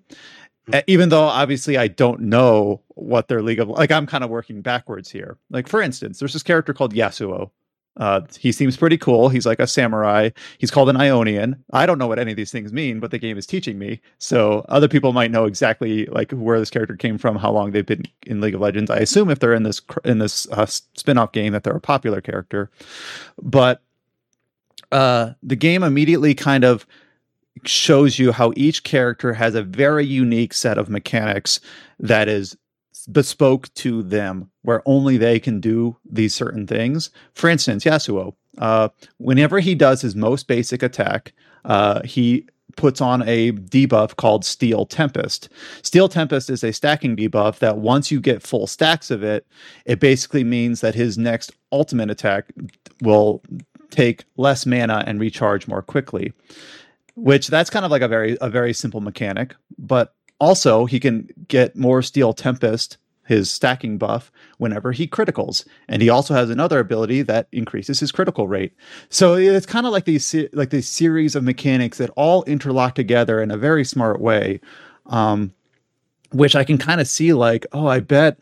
[0.70, 0.80] Mm-hmm.
[0.88, 4.62] Even though obviously I don't know what their League of like I'm kind of working
[4.62, 5.38] backwards here.
[5.50, 7.52] Like for instance, there's this character called Yasuo.
[7.96, 9.28] Uh, he seems pretty cool.
[9.28, 10.30] He's like a samurai.
[10.60, 11.64] He's called an Ionian.
[11.74, 14.02] I don't know what any of these things mean, but the game is teaching me.
[14.20, 17.86] So other people might know exactly like where this character came from, how long they've
[17.86, 18.92] been in League of Legends.
[18.92, 22.22] I assume if they're in this in this uh, spin-off game that they're a popular
[22.22, 22.70] character.
[23.42, 23.82] But
[24.92, 26.86] uh, the game immediately kind of
[27.66, 31.60] shows you how each character has a very unique set of mechanics
[32.00, 32.58] that is
[33.12, 37.10] bespoke to them, where only they can do these certain things.
[37.34, 41.34] For instance, Yasuo, uh, whenever he does his most basic attack,
[41.66, 45.50] uh, he puts on a debuff called Steel Tempest.
[45.82, 49.48] Steel Tempest is a stacking debuff that once you get full stacks of it,
[49.86, 52.54] it basically means that his next ultimate attack
[53.02, 53.42] will
[53.90, 56.34] take less mana and recharge more quickly
[57.18, 59.56] which that's kind of like a very a very simple mechanic.
[59.78, 65.68] But also he can get more steel tempest his stacking buff whenever he criticals.
[65.90, 68.72] And he also has another ability that increases his critical rate.
[69.10, 73.42] So it's kind of like these like these series of mechanics that all interlock together
[73.42, 74.62] in a very smart way
[75.08, 75.52] um,
[76.32, 78.38] which i can kind of see like oh i bet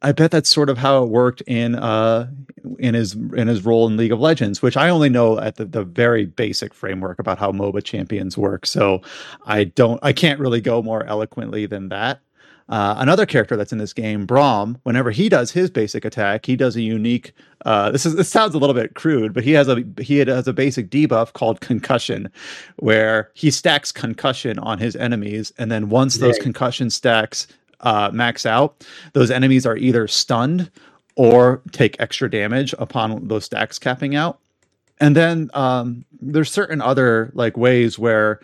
[0.00, 2.30] I bet that's sort of how it worked in uh
[2.78, 5.64] in his in his role in League of Legends, which I only know at the,
[5.64, 8.66] the very basic framework about how MOBA champions work.
[8.66, 9.02] So
[9.46, 12.20] I don't I can't really go more eloquently than that.
[12.68, 16.54] Uh, another character that's in this game, Braum, whenever he does his basic attack, he
[16.54, 17.32] does a unique.
[17.64, 20.46] Uh, this is this sounds a little bit crude, but he has a he has
[20.46, 22.30] a basic debuff called concussion,
[22.76, 27.46] where he stacks concussion on his enemies, and then once those concussion stacks
[27.80, 30.70] uh, max out, those enemies are either stunned
[31.16, 34.38] or take extra damage upon those stacks capping out.
[35.00, 38.40] And then um, there's certain other like ways where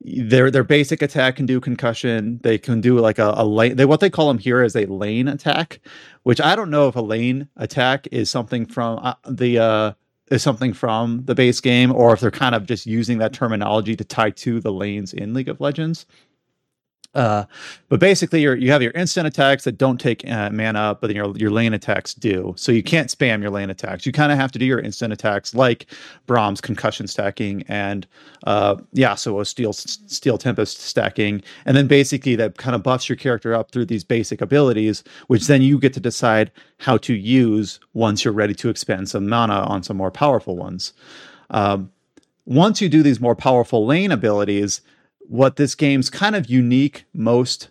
[0.00, 2.40] their their basic attack can do concussion.
[2.42, 3.76] They can do like a, a lane.
[3.76, 5.80] They what they call them here is a lane attack,
[6.22, 9.92] which I don't know if a lane attack is something from uh, the uh,
[10.30, 13.96] is something from the base game or if they're kind of just using that terminology
[13.96, 16.06] to tie to the lanes in League of Legends.
[17.12, 17.44] Uh,
[17.88, 21.36] but basically, you have your instant attacks that don't take uh, mana, but then your
[21.36, 22.54] your lane attacks do.
[22.56, 24.06] So you can't spam your lane attacks.
[24.06, 25.86] You kind of have to do your instant attacks, like
[26.28, 28.06] Braum's concussion stacking and
[28.44, 33.08] uh, yeah, so a steel steel tempest stacking, and then basically that kind of buffs
[33.08, 37.14] your character up through these basic abilities, which then you get to decide how to
[37.14, 40.92] use once you're ready to expend some mana on some more powerful ones.
[41.50, 41.90] Um,
[42.44, 44.80] once you do these more powerful lane abilities
[45.30, 47.70] what this game's kind of unique most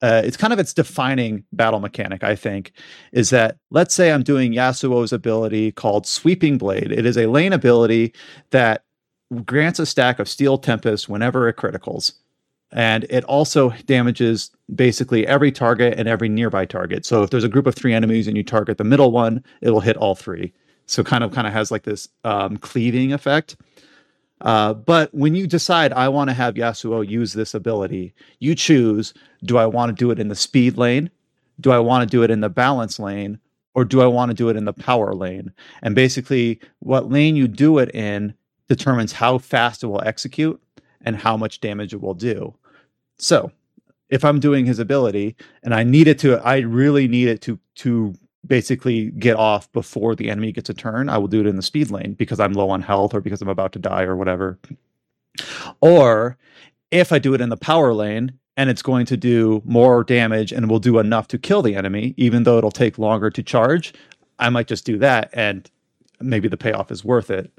[0.00, 2.70] uh, it's kind of its defining battle mechanic, I think,
[3.10, 6.92] is that let's say I'm doing Yasuo's ability called Sweeping Blade.
[6.92, 8.14] It is a lane ability
[8.50, 8.84] that
[9.44, 12.12] grants a stack of Steel Tempest whenever it criticals.
[12.70, 17.04] And it also damages basically every target and every nearby target.
[17.04, 19.80] So if there's a group of three enemies and you target the middle one, it'll
[19.80, 20.52] hit all three.
[20.86, 23.56] So kind of kind of has like this um, cleaving effect.
[24.40, 29.14] Uh, but when you decide I want to have Yasuo use this ability, you choose:
[29.44, 31.10] do I want to do it in the speed lane?
[31.60, 33.38] Do I want to do it in the balance lane?
[33.74, 35.52] Or do I want to do it in the power lane?
[35.82, 38.34] And basically, what lane you do it in
[38.68, 40.60] determines how fast it will execute
[41.02, 42.54] and how much damage it will do.
[43.18, 43.52] So,
[44.10, 47.58] if I'm doing his ability and I need it to, I really need it to
[47.76, 48.14] to
[48.48, 51.62] basically get off before the enemy gets a turn, I will do it in the
[51.62, 54.58] speed lane because I'm low on health or because I'm about to die or whatever.
[55.80, 56.36] Or
[56.90, 60.52] if I do it in the power lane and it's going to do more damage
[60.52, 63.94] and will do enough to kill the enemy, even though it'll take longer to charge,
[64.38, 65.70] I might just do that and
[66.20, 67.52] maybe the payoff is worth it.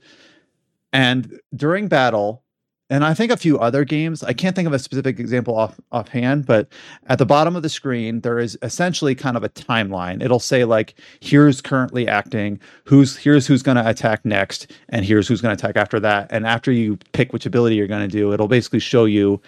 [0.92, 2.44] And during battle,
[2.90, 4.24] and I think a few other games.
[4.24, 6.68] I can't think of a specific example off offhand, but
[7.08, 10.24] at the bottom of the screen there is essentially kind of a timeline.
[10.24, 12.60] It'll say like, "Here's currently acting.
[12.86, 16.28] Who's here's who's going to attack next, and here's who's going to attack after that."
[16.32, 19.42] And after you pick which ability you're going to do, it'll basically show you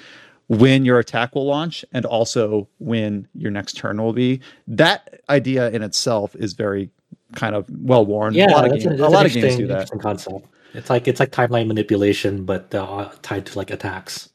[0.48, 4.42] when your attack will launch and also when your next turn will be.
[4.68, 6.90] That idea in itself is very
[7.36, 8.34] kind of well worn.
[8.34, 9.90] Yeah, a lot of a, a lot of games do that.
[10.00, 10.46] concept.
[10.74, 14.30] It's like it's like timeline manipulation, but uh, tied to like attacks.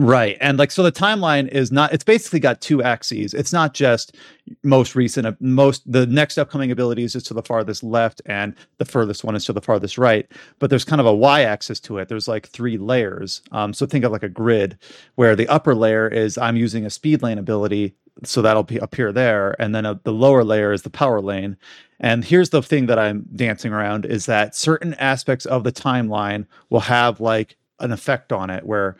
[0.00, 0.38] Right.
[0.40, 3.34] And like so the timeline is not it's basically got two axes.
[3.34, 4.16] It's not just
[4.62, 8.86] most recent uh, most the next upcoming abilities is to the farthest left and the
[8.86, 10.26] furthest one is to the farthest right,
[10.58, 12.08] but there's kind of a y axis to it.
[12.08, 13.42] There's like three layers.
[13.52, 14.78] Um so think of like a grid
[15.16, 19.12] where the upper layer is I'm using a speed lane ability so that'll be appear
[19.12, 21.56] there and then uh, the lower layer is the power lane.
[21.98, 26.46] And here's the thing that I'm dancing around is that certain aspects of the timeline
[26.70, 28.96] will have like an effect on it where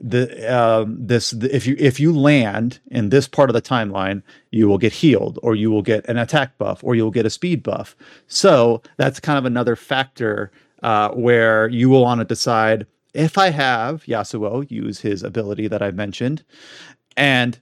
[0.00, 4.22] the um, this the, if you if you land in this part of the timeline,
[4.50, 7.26] you will get healed, or you will get an attack buff, or you will get
[7.26, 7.94] a speed buff.
[8.26, 10.50] So that's kind of another factor
[10.82, 15.82] uh, where you will want to decide if I have Yasuo use his ability that
[15.82, 16.44] I mentioned,
[17.16, 17.58] and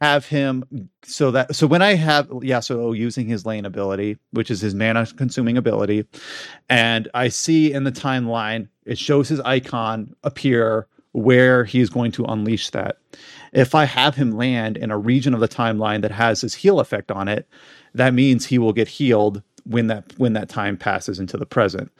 [0.00, 4.60] have him so that so when I have Yasuo using his lane ability, which is
[4.60, 6.04] his mana consuming ability,
[6.68, 12.12] and I see in the timeline it shows his icon appear where he is going
[12.12, 12.98] to unleash that.
[13.52, 16.80] If I have him land in a region of the timeline that has this heal
[16.80, 17.48] effect on it,
[17.94, 21.90] that means he will get healed when that when that time passes into the present.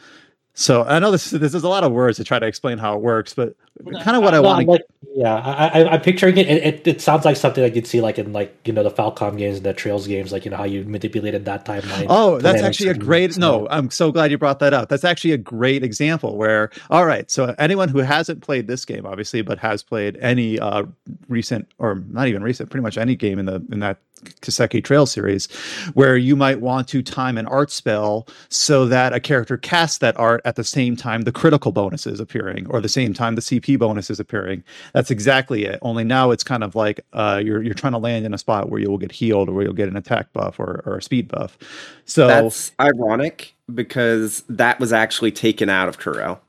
[0.58, 2.96] So I know this this is a lot of words to try to explain how
[2.96, 3.56] it works, but
[4.00, 4.82] kind of what I No, want to like,
[5.14, 6.48] yeah, I, I, I'm picturing it.
[6.48, 7.00] It, it.
[7.00, 9.66] sounds like something that you'd see like in like you know the Falcom games and
[9.66, 12.10] the Trails games, like you know how you manipulated that timeline.
[12.10, 13.36] Oh, that's actually a great.
[13.36, 14.88] No, I'm so glad you brought that up.
[14.88, 19.06] That's actually a great example where, all right, so anyone who hasn't played this game,
[19.06, 20.84] obviously, but has played any uh,
[21.28, 23.98] recent or not even recent, pretty much any game in the in that
[24.42, 25.46] Kiseki Trail series,
[25.94, 30.18] where you might want to time an art spell so that a character casts that
[30.18, 33.40] art at the same time the critical bonus is appearing, or the same time the
[33.40, 34.62] CP bonus is appearing.
[34.92, 35.78] That's exactly it.
[35.82, 38.70] Only now it's kind of like uh, you're you're trying to land in a spot
[38.70, 41.02] where you will get healed or where you'll get an attack buff or, or a
[41.02, 41.58] speed buff.
[42.04, 46.40] So That's ironic because that was actually taken out of Kuro.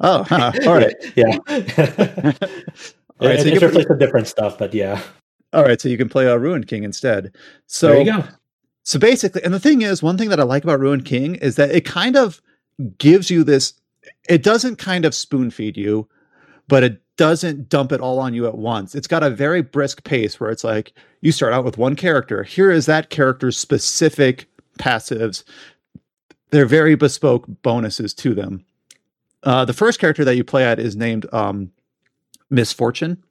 [0.00, 0.52] Oh, huh.
[0.66, 0.94] all right.
[1.16, 1.38] yeah.
[3.20, 5.02] All right, it, so you it's can- reflects different stuff, but yeah.
[5.52, 7.34] All right, so you can play a Ruined King instead.
[7.66, 8.24] So there you go.
[8.84, 11.56] so basically, and the thing is, one thing that I like about Ruined King is
[11.56, 12.40] that it kind of
[12.98, 13.74] gives you this.
[14.28, 16.08] It doesn't kind of spoon feed you,
[16.68, 18.94] but it doesn't dump it all on you at once.
[18.94, 22.44] It's got a very brisk pace where it's like you start out with one character.
[22.44, 24.46] Here is that character's specific
[24.78, 25.44] passives.
[26.50, 28.64] They're very bespoke bonuses to them.
[29.42, 31.70] Uh, the first character that you play at is named um,
[32.50, 33.22] Miss Fortune,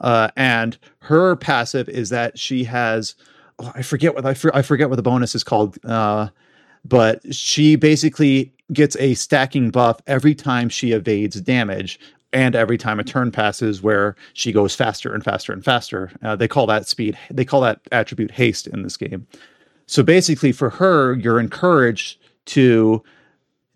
[0.00, 3.14] uh, and her passive is that she has
[3.58, 6.28] oh, I forget what I, for, I forget what the bonus is called, uh,
[6.84, 11.98] but she basically gets a stacking buff every time she evades damage
[12.32, 16.10] and every time a turn passes where she goes faster and faster and faster.
[16.22, 17.16] Uh, they call that speed.
[17.30, 19.26] They call that attribute haste in this game.
[19.86, 23.02] So basically, for her, you're encouraged to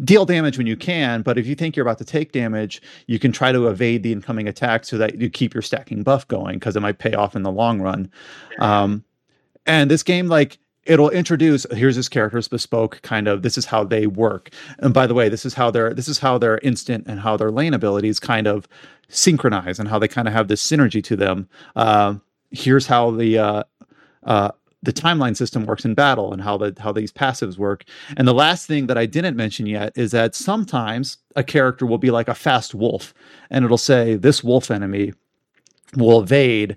[0.05, 3.19] deal damage when you can, but if you think you're about to take damage, you
[3.19, 6.59] can try to evade the incoming attack so that you keep your stacking buff going
[6.59, 8.11] because it might pay off in the long run.
[8.59, 9.05] Um,
[9.67, 13.85] and this game, like, it'll introduce here's this character's bespoke kind of this is how
[13.85, 14.51] they work.
[14.81, 17.37] And by the way this is how their this is how their instant and how
[17.37, 18.67] their lane abilities kind of
[19.09, 21.49] synchronize and how they kind of have this synergy to them.
[21.77, 23.63] Um, here's how the uh,
[24.25, 24.51] uh,
[24.83, 27.85] the timeline system works in battle and how the how these passives work.
[28.17, 31.99] And the last thing that I didn't mention yet is that sometimes a character will
[31.99, 33.15] be like a fast wolf,
[33.51, 35.13] and it'll say this wolf enemy
[35.97, 36.77] will evade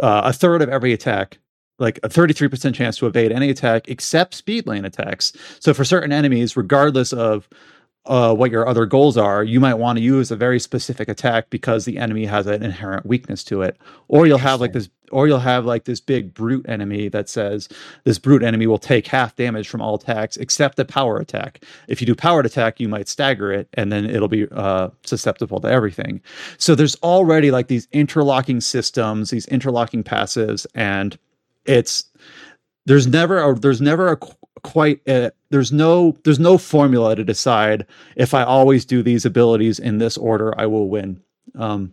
[0.00, 1.38] uh, a third of every attack.
[1.78, 5.32] Like a 33% chance to evade any attack except speed lane attacks.
[5.58, 7.48] So, for certain enemies, regardless of
[8.06, 11.50] uh, what your other goals are, you might want to use a very specific attack
[11.50, 13.76] because the enemy has an inherent weakness to it.
[14.08, 17.68] Or you'll have like this, or you'll have like this big brute enemy that says
[18.02, 21.64] this brute enemy will take half damage from all attacks except the power attack.
[21.86, 25.60] If you do powered attack, you might stagger it, and then it'll be uh, susceptible
[25.60, 26.20] to everything.
[26.58, 31.16] So there's already like these interlocking systems, these interlocking passives, and
[31.66, 32.04] it's
[32.86, 34.18] there's never a, there's never a
[34.62, 37.86] quite a, there's no there's no formula to decide
[38.16, 41.22] if I always do these abilities in this order I will win.
[41.54, 41.92] Um,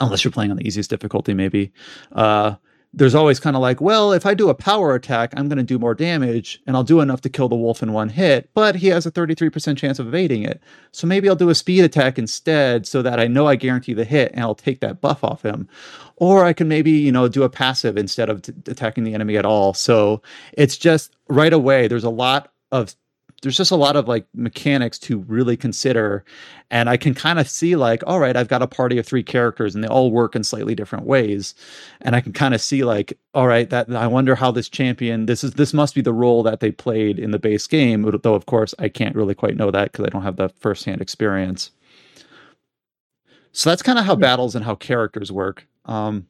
[0.00, 1.72] unless you're playing on the easiest difficulty, maybe.
[2.12, 2.54] Uh,
[2.92, 5.62] there's always kind of like, well, if I do a power attack, I'm going to
[5.64, 8.74] do more damage and I'll do enough to kill the wolf in one hit, but
[8.74, 10.60] he has a 33% chance of evading it.
[10.90, 14.04] So maybe I'll do a speed attack instead so that I know I guarantee the
[14.04, 15.68] hit and I'll take that buff off him.
[16.16, 19.36] Or I can maybe, you know, do a passive instead of t- attacking the enemy
[19.36, 19.72] at all.
[19.72, 20.20] So
[20.52, 22.94] it's just right away, there's a lot of
[23.42, 26.24] there's just a lot of like mechanics to really consider
[26.70, 29.22] and i can kind of see like all right i've got a party of three
[29.22, 31.54] characters and they all work in slightly different ways
[32.00, 35.26] and i can kind of see like all right that i wonder how this champion
[35.26, 38.34] this is this must be the role that they played in the base game though
[38.34, 41.70] of course i can't really quite know that because i don't have the firsthand experience.
[43.52, 45.66] So that's kind of how battles and how characters work.
[45.84, 46.26] Um,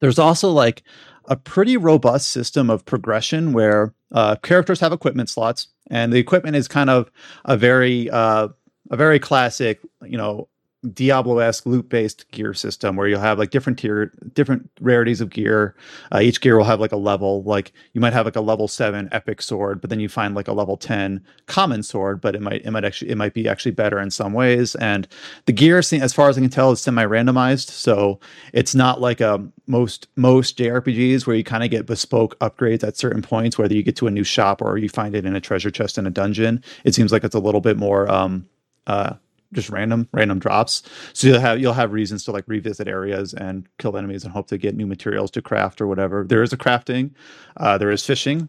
[0.00, 0.82] there's also like
[1.26, 6.56] a pretty robust system of progression where uh, characters have equipment slots, and the equipment
[6.56, 7.10] is kind of
[7.44, 8.48] a very uh,
[8.90, 10.48] a very classic, you know,
[10.92, 15.76] Diablo-esque loot-based gear system where you'll have like different tier, different rarities of gear.
[16.12, 17.44] Uh, each gear will have like a level.
[17.44, 20.48] Like you might have like a level seven epic sword, but then you find like
[20.48, 23.70] a level ten common sword, but it might it might actually it might be actually
[23.70, 24.74] better in some ways.
[24.76, 25.06] And
[25.46, 28.18] the gear, as far as I can tell, is semi-randomized, so
[28.52, 32.82] it's not like a um, most most JRPGs where you kind of get bespoke upgrades
[32.82, 35.36] at certain points, whether you get to a new shop or you find it in
[35.36, 36.62] a treasure chest in a dungeon.
[36.84, 38.48] It seems like it's a little bit more um,
[38.88, 39.14] uh,
[39.52, 40.82] just random random drops.
[41.12, 44.48] So you'll have you'll have reasons to like revisit areas and kill enemies and hope
[44.48, 46.24] to get new materials to craft or whatever.
[46.24, 47.12] There is a crafting,
[47.56, 48.48] uh, there is fishing,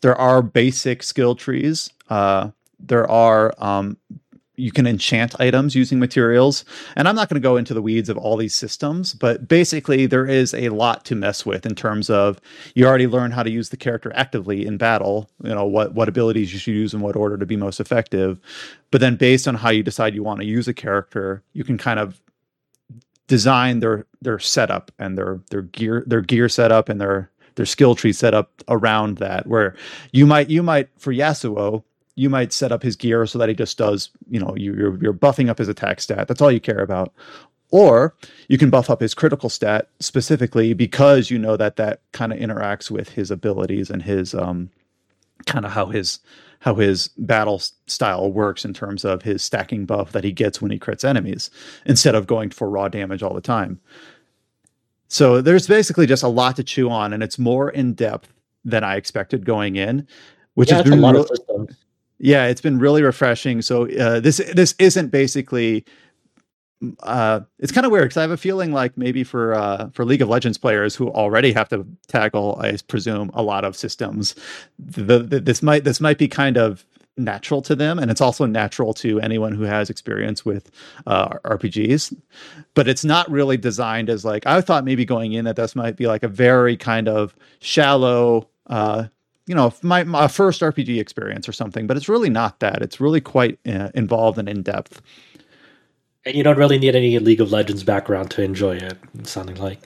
[0.00, 1.90] there are basic skill trees.
[2.08, 3.96] Uh, there are um,
[4.56, 6.64] you can enchant items using materials.
[6.96, 10.06] And I'm not going to go into the weeds of all these systems, but basically
[10.06, 12.40] there is a lot to mess with in terms of
[12.74, 16.08] you already learn how to use the character actively in battle, you know, what what
[16.08, 18.40] abilities you should use in what order to be most effective.
[18.90, 21.78] But then based on how you decide you want to use a character, you can
[21.78, 22.20] kind of
[23.26, 27.94] design their their setup and their their gear their gear setup and their their skill
[27.94, 29.74] tree set up around that where
[30.12, 31.82] you might you might for Yasuo
[32.16, 35.12] you might set up his gear so that he just does, you know, you're, you're
[35.12, 36.26] buffing up his attack stat.
[36.26, 37.12] That's all you care about.
[37.70, 38.14] Or
[38.48, 42.38] you can buff up his critical stat specifically because you know that that kind of
[42.38, 44.70] interacts with his abilities and his um,
[45.46, 46.20] kind of how his
[46.60, 50.70] how his battle style works in terms of his stacking buff that he gets when
[50.70, 51.50] he crits enemies
[51.84, 53.80] instead of going for raw damage all the time.
[55.08, 58.32] So there's basically just a lot to chew on, and it's more in depth
[58.64, 60.06] than I expected going in,
[60.54, 61.76] which yeah, is a lot of systems.
[62.18, 63.62] Yeah, it's been really refreshing.
[63.62, 65.84] So uh, this this isn't basically.
[67.02, 70.04] Uh, it's kind of weird because I have a feeling like maybe for uh, for
[70.04, 74.34] League of Legends players who already have to tackle, I presume, a lot of systems,
[74.78, 76.84] the, the, this might this might be kind of
[77.18, 80.70] natural to them and it's also natural to anyone who has experience with
[81.06, 82.14] uh, rpgs
[82.74, 85.96] but it's not really designed as like i thought maybe going in that this might
[85.96, 89.04] be like a very kind of shallow uh,
[89.46, 92.82] you know my, my first rpg experience or something but it's really not that.
[92.82, 95.00] It's really quite uh, involved and in depth
[96.24, 99.80] and you don't really need any league of legends background to enjoy it sounding like.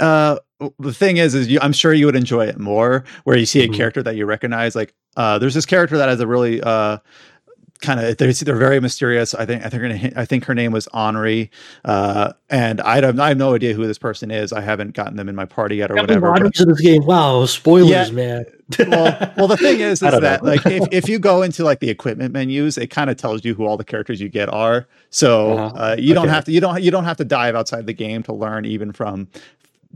[0.00, 0.38] Uh
[0.78, 3.60] the thing is is you, i'm sure you would enjoy it more where you see
[3.60, 3.74] a mm-hmm.
[3.74, 6.96] character that you recognize like uh there's this character that has a really uh
[7.80, 9.34] kind of they're, they're very mysterious.
[9.34, 11.50] I think I think her I think her name was Anri,
[11.84, 14.52] uh, and I don't I have no idea who this person is.
[14.52, 16.32] I haven't gotten them in my party yet or whatever.
[16.32, 18.44] But, this game, wow, spoilers, yeah, man.
[18.78, 21.90] well, well, the thing is, is that like if, if you go into like the
[21.90, 24.86] equipment menus, it kind of tells you who all the characters you get are.
[25.10, 25.76] So uh-huh.
[25.76, 26.14] uh, you okay.
[26.14, 28.64] don't have to you don't you don't have to dive outside the game to learn
[28.64, 29.28] even from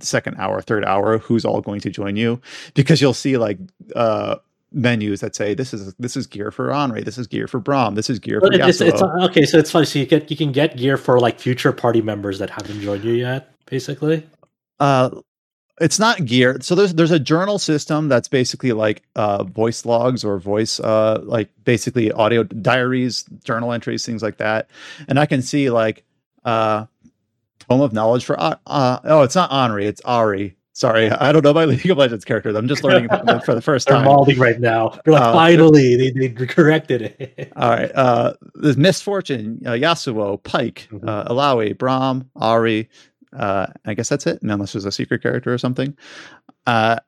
[0.01, 2.41] second hour, third hour, who's all going to join you,
[2.75, 3.59] because you'll see like
[3.95, 4.37] uh
[4.73, 7.95] menus that say this is this is gear for Anri, this is gear for Braum,
[7.95, 9.87] this is gear for it's, it's, okay, so it's funny.
[9.87, 13.05] So you get you can get gear for like future party members that haven't joined
[13.05, 14.27] you yet, basically.
[14.79, 15.11] Uh,
[15.81, 16.59] it's not gear.
[16.61, 21.21] So there's there's a journal system that's basically like uh, voice logs or voice uh,
[21.23, 24.69] like basically audio diaries, journal entries, things like that.
[25.09, 26.05] And I can see like
[26.45, 26.87] uh,
[27.59, 30.55] tome of knowledge for uh, uh oh, it's not Anri, it's Ahri.
[30.81, 32.57] Sorry, I don't know my League of Legends characters.
[32.57, 34.03] I'm just learning them for the first time.
[34.03, 34.99] They're molding right now.
[35.05, 37.53] They're like, uh, finally, they, they corrected it.
[37.57, 37.93] all right.
[37.95, 41.07] Uh, there's Miss Fortune, uh, Yasuo, Pyke, mm-hmm.
[41.07, 42.89] uh, Illaoi, Braum, Ahri.
[43.35, 45.95] Uh, I guess that's it, unless there's a secret character or something.
[46.67, 46.99] Uh,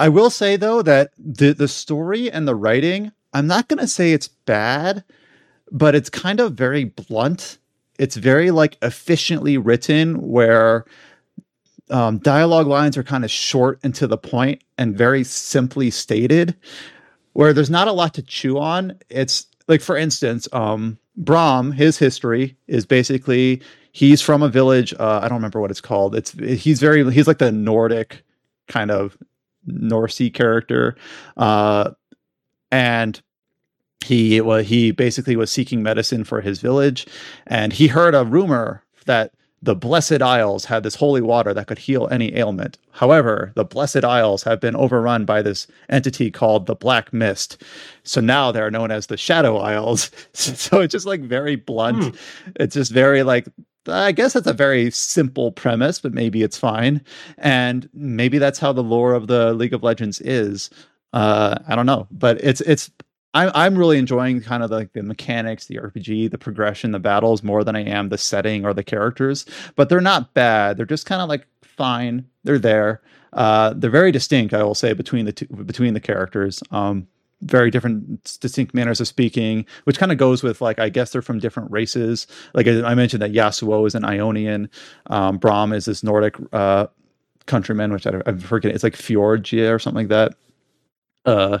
[0.00, 3.86] I will say though that the the story and the writing, I'm not going to
[3.86, 5.04] say it's bad,
[5.70, 7.58] but it's kind of very blunt.
[8.00, 10.86] It's very like efficiently written, where
[11.90, 16.56] um, dialogue lines are kind of short and to the point and very simply stated,
[17.32, 18.98] where there's not a lot to chew on.
[19.08, 23.62] It's like, for instance, um, Braum, his history is basically
[23.92, 24.94] he's from a village.
[24.98, 26.14] Uh, I don't remember what it's called.
[26.14, 28.24] It's he's very he's like the Nordic
[28.68, 29.16] kind of
[29.66, 30.96] Norsey character,
[31.36, 31.90] uh,
[32.70, 33.20] and
[34.04, 37.06] he well, he basically was seeking medicine for his village,
[37.46, 39.32] and he heard a rumor that
[39.62, 42.78] the Blessed Isles had this holy water that could heal any ailment.
[42.92, 47.62] However, the Blessed Isles have been overrun by this entity called the Black Mist.
[48.02, 50.10] So now they're known as the Shadow Isles.
[50.32, 52.02] So it's just like very blunt.
[52.02, 52.52] Hmm.
[52.56, 53.46] It's just very like
[53.86, 57.02] I guess that's a very simple premise, but maybe it's fine.
[57.38, 60.70] And maybe that's how the lore of the League of Legends is.
[61.12, 62.90] Uh, I don't know, but it's it's
[63.34, 67.42] I'm I'm really enjoying kind of like the mechanics, the RPG, the progression, the battles
[67.42, 69.46] more than I am the setting or the characters.
[69.76, 70.76] But they're not bad.
[70.76, 72.26] They're just kind of like fine.
[72.44, 73.00] They're there.
[73.32, 76.62] Uh, they're very distinct, I will say, between the two between the characters.
[76.70, 77.06] Um,
[77.42, 81.22] very different distinct manners of speaking which kind of goes with like i guess they're
[81.22, 84.68] from different races like i mentioned that yasuo is an ionian
[85.06, 86.86] um braum is this nordic uh
[87.46, 90.34] countryman which i, I forget it's like fjordgia or something like that
[91.24, 91.58] uh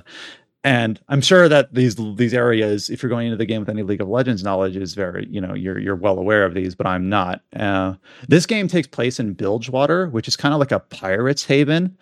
[0.62, 3.82] and I'm sure that these these areas, if you're going into the game with any
[3.82, 6.86] League of Legends knowledge, is very you know you're you're well aware of these, but
[6.86, 7.42] I'm not.
[7.56, 7.94] Uh,
[8.28, 11.96] this game takes place in Bilgewater, which is kind of like a pirate's haven,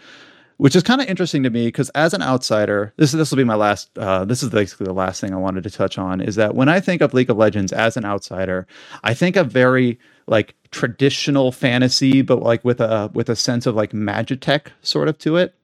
[0.57, 3.45] which is kind of interesting to me because as an outsider, this this will be
[3.45, 3.97] my last.
[3.97, 6.69] Uh, this is basically the last thing I wanted to touch on is that when
[6.69, 8.67] I think of League of Legends as an outsider,
[9.05, 13.77] I think of very like traditional fantasy, but like with a with a sense of
[13.77, 15.55] like magitech sort of to it.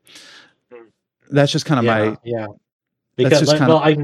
[0.70, 0.84] Hmm.
[1.30, 2.46] That's just kind of yeah, my yeah
[3.16, 3.96] because like, well, I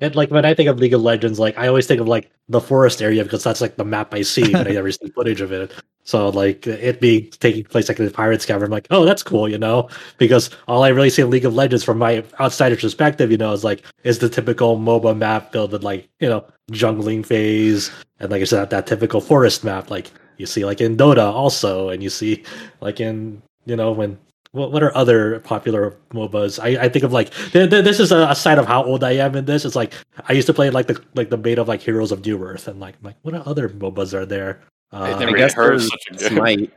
[0.00, 2.30] and like when I think of League of Legends, like I always think of like
[2.48, 5.40] the forest area because that's like the map I see, but I never see footage
[5.40, 5.72] of it.
[6.04, 9.22] So like it being taking place like in the Pirates Cavern, I'm like, oh, that's
[9.22, 9.88] cool, you know,
[10.18, 13.52] because all I really see in League of Legends from my outsider perspective, you know,
[13.52, 17.90] is like is the typical MOBA map filled with like you know jungling phase
[18.20, 21.88] and like I said that typical forest map, like you see like in Dota also,
[21.88, 22.44] and you see
[22.80, 24.18] like in you know when
[24.52, 26.58] what, what are other popular MOBAs?
[26.62, 29.04] I, I think of like th- th- this is a, a sign of how old
[29.04, 29.64] I am in this.
[29.64, 29.92] It's like
[30.28, 32.80] I used to play like the like the beta of like Heroes of Newerth and
[32.80, 34.60] like like what other MOBAs are there?
[34.92, 36.72] Uh, I guess there's Smite.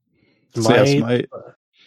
[0.54, 0.88] Smite.
[0.88, 1.28] Yeah, Smite.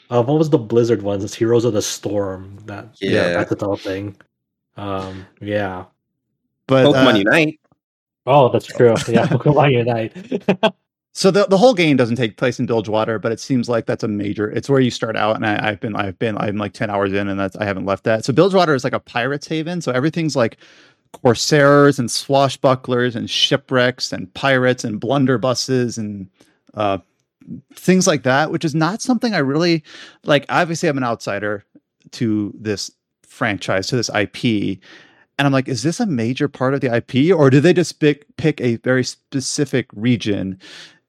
[0.10, 1.24] Uh, what was the Blizzard ones?
[1.24, 2.58] It's Heroes of the Storm.
[2.66, 4.16] That yeah, yeah that's the whole thing.
[4.76, 5.86] Um, yeah.
[6.68, 7.60] But Pokemon uh, Unite.
[8.26, 8.96] Oh, that's true.
[9.08, 10.74] Yeah, Pokemon Unite.
[11.20, 14.06] So the, the whole game doesn't take place in Bilgewater, but it seems like that's
[14.06, 14.50] a major.
[14.50, 17.12] It's where you start out, and I, have been I've been I'm like ten hours
[17.12, 18.24] in, and that's I haven't left that.
[18.24, 19.82] So Bilgewater is like a pirate's haven.
[19.82, 20.56] So everything's like
[21.12, 26.30] corsairs and swashbucklers and shipwrecks and pirates and blunderbusses and
[26.76, 27.00] uh,
[27.74, 29.84] things like that, which is not something I really
[30.24, 30.46] like.
[30.48, 31.66] Obviously, I'm an outsider
[32.12, 32.92] to this
[33.24, 34.80] franchise to this IP.
[35.38, 38.00] And I'm like, is this a major part of the IP, or do they just
[38.00, 40.58] pick pick a very specific region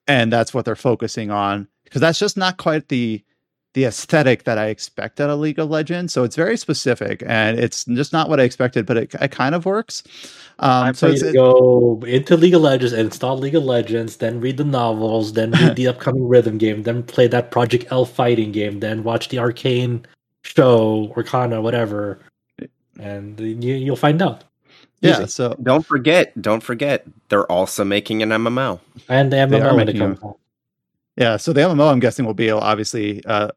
[0.07, 3.23] and that's what they're focusing on because that's just not quite the
[3.73, 6.11] the aesthetic that I expect out of League of Legends.
[6.11, 9.55] So it's very specific and it's just not what I expected, but it, it kind
[9.55, 10.03] of works.
[10.59, 14.57] Um, I so it's, go into League of Legends, install League of Legends, then read
[14.57, 18.81] the novels, then read the upcoming rhythm game, then play that Project L fighting game,
[18.81, 20.05] then watch the Arcane
[20.41, 22.19] show, or Kana, whatever,
[22.99, 24.43] and you, you'll find out.
[25.01, 25.25] Yeah.
[25.25, 28.79] So don't forget, don't forget, they're also making an MMO.
[29.09, 30.19] And the MMO when it comes.
[31.17, 31.37] Yeah.
[31.37, 33.49] So the MMO, I'm guessing, will be obviously uh,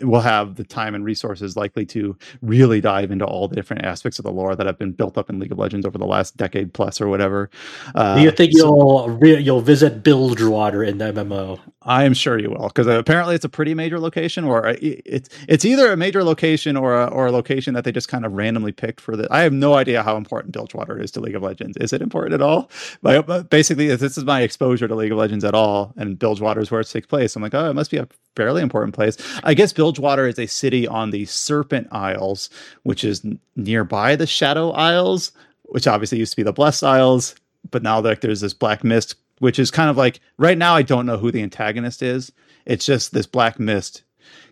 [0.00, 4.18] will have the time and resources likely to really dive into all the different aspects
[4.18, 6.36] of the lore that have been built up in League of Legends over the last
[6.36, 7.50] decade plus or whatever.
[7.94, 11.60] Uh, Do you think so, you'll re- you'll visit Bilgewater in the MMO?
[11.84, 15.28] I am sure you will because apparently it's a pretty major location, or uh, it's
[15.48, 18.32] it's either a major location or a, or a location that they just kind of
[18.32, 19.26] randomly picked for the.
[19.30, 21.76] I have no idea how important Bilgewater is to League of Legends.
[21.78, 22.70] Is it important at all?
[23.02, 26.60] But uh, basically, this is my exposure to League of Legends at all, and Bilgewater
[26.60, 27.34] is where it takes place.
[27.36, 29.16] I'm like, oh, it must be a fairly important place.
[29.44, 32.50] I guess Bilgewater is a city on the Serpent Isles,
[32.82, 33.24] which is
[33.56, 35.32] nearby the Shadow Isles,
[35.64, 37.34] which obviously used to be the Blessed Isles,
[37.70, 40.82] but now like there's this black mist, which is kind of like right now I
[40.82, 42.30] don't know who the antagonist is.
[42.64, 44.04] It's just this black mist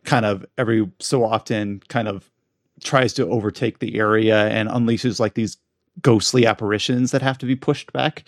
[0.03, 2.29] kind of every so often kind of
[2.83, 5.59] tries to overtake the area and unleashes like these
[6.03, 8.25] ghostly apparitions that have to be pushed back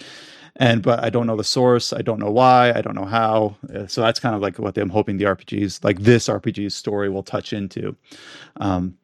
[0.54, 1.92] and but I don't know the source.
[1.92, 2.72] I don't know why.
[2.76, 3.56] I don't know how.
[3.74, 7.08] Uh, so that's kind of like what I'm hoping the RPGs, like this RPG's story,
[7.08, 7.96] will touch into.
[8.60, 8.96] Um,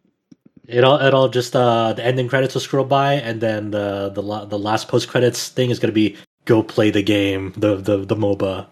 [0.69, 4.59] It'll it'll just uh the ending credits will scroll by, and then the the the
[4.59, 6.15] last post credits thing is going to be
[6.49, 8.67] go play the game, the the the MOBA.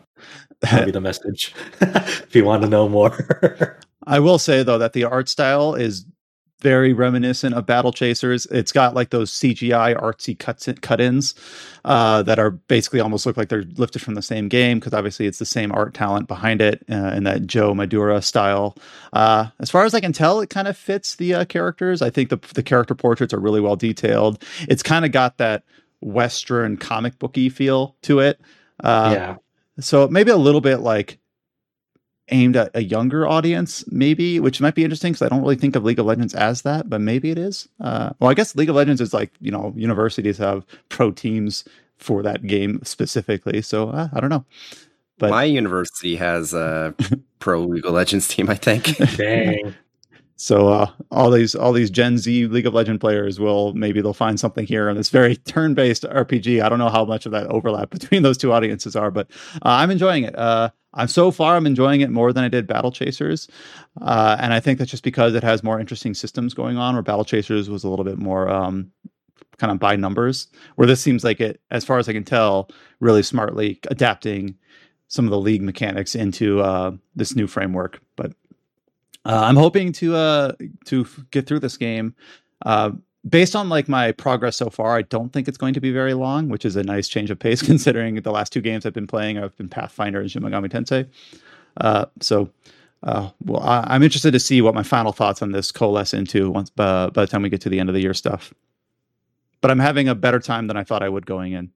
[0.61, 3.79] That'll be the message if you want to know more.
[4.07, 6.07] I will say though that the art style is
[6.61, 8.47] very reminiscent of Battle Chasers.
[8.47, 11.35] It's got like those CGI artsy cut-ins
[11.85, 15.27] uh, that are basically almost look like they're lifted from the same game because obviously
[15.27, 18.75] it's the same art talent behind it uh, in that Joe Madureira style.
[19.13, 22.01] Uh, as far as I can tell, it kind of fits the uh, characters.
[22.01, 24.43] I think the the character portraits are really well detailed.
[24.67, 25.63] It's kind of got that
[26.01, 28.41] Western comic booky feel to it.
[28.83, 29.37] Uh, yeah.
[29.81, 31.19] So maybe a little bit like
[32.29, 35.77] aimed at a younger audience, maybe, which might be interesting because I don't really think
[35.77, 37.69] of League of Legends as that, but maybe it is.
[37.81, 41.65] Uh, well, I guess League of Legends is like you know universities have pro teams
[41.99, 44.45] for that game specifically, so uh, I don't know.
[45.19, 46.95] But my university has a
[47.39, 48.97] pro League of Legends team, I think.
[49.17, 49.75] Dang.
[50.37, 54.13] So uh, all these all these Gen Z League of Legend players will maybe they'll
[54.13, 56.63] find something here in this very turn based RPG.
[56.63, 59.81] I don't know how much of that overlap between those two audiences are, but uh,
[59.81, 60.39] I'm enjoying it.
[60.39, 63.49] Uh, I'm so far I'm enjoying it more than I did Battle Chasers,
[64.01, 66.95] uh, and I think that's just because it has more interesting systems going on.
[66.95, 68.93] Where Battle Chasers was a little bit more um,
[69.57, 72.69] kind of by numbers, where this seems like it, as far as I can tell,
[73.01, 74.57] really smartly adapting
[75.09, 78.01] some of the league mechanics into uh, this new framework.
[78.17, 78.33] But
[79.27, 80.53] uh, I'm hoping to uh,
[80.87, 82.15] to get through this game.
[82.65, 82.93] Uh,
[83.29, 86.15] based on like my progress so far, I don't think it's going to be very
[86.15, 89.07] long, which is a nice change of pace considering the last two games I've been
[89.07, 89.39] playing.
[89.39, 91.09] I've been Pathfinder and Shin Megami Tensei.
[91.79, 92.49] Uh, so,
[93.03, 96.51] uh, well, I, am interested to see what my final thoughts on this coalesce into
[96.51, 98.55] once uh, by the time we get to the end of the year stuff.
[99.61, 101.73] But I'm having a better time than I thought I would going in.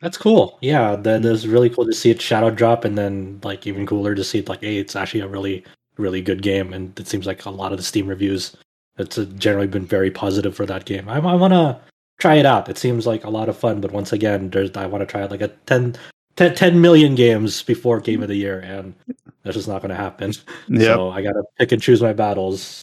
[0.00, 0.58] That's cool.
[0.62, 4.14] Yeah, that is really cool to see it shadow drop, and then like even cooler
[4.14, 5.64] to see it like, hey, it's actually a really
[6.00, 8.56] really good game, and it seems like a lot of the Steam reviews
[9.00, 11.08] it's generally been very positive for that game.
[11.08, 11.80] I, I want to
[12.18, 12.68] try it out.
[12.68, 15.22] It seems like a lot of fun, but once again, there's I want to try
[15.22, 15.96] it like a 10,
[16.36, 18.94] 10, 10 million games before Game of the Year, and
[19.42, 20.32] that's just not going to happen.
[20.68, 20.82] Yep.
[20.82, 22.82] So I got to pick and choose my battles.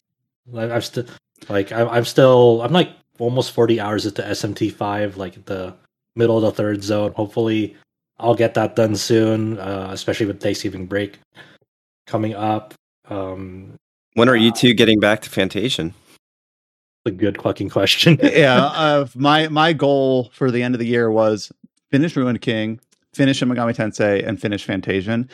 [0.55, 1.05] I, am still
[1.49, 2.89] like I, I'm still I'm like
[3.19, 5.73] almost 40 hours into SMT five, like the
[6.15, 7.13] middle of the third zone.
[7.13, 7.75] Hopefully,
[8.19, 11.19] I'll get that done soon, uh, especially with Thanksgiving break
[12.07, 12.73] coming up.
[13.09, 13.77] Um,
[14.13, 15.93] when are you two getting back to Fantasian?
[17.05, 18.19] A good fucking question.
[18.23, 21.51] yeah, uh, my my goal for the end of the year was
[21.91, 22.79] finish Ruined King,
[23.13, 25.29] finish Megami Tensei, and finish Fantasian.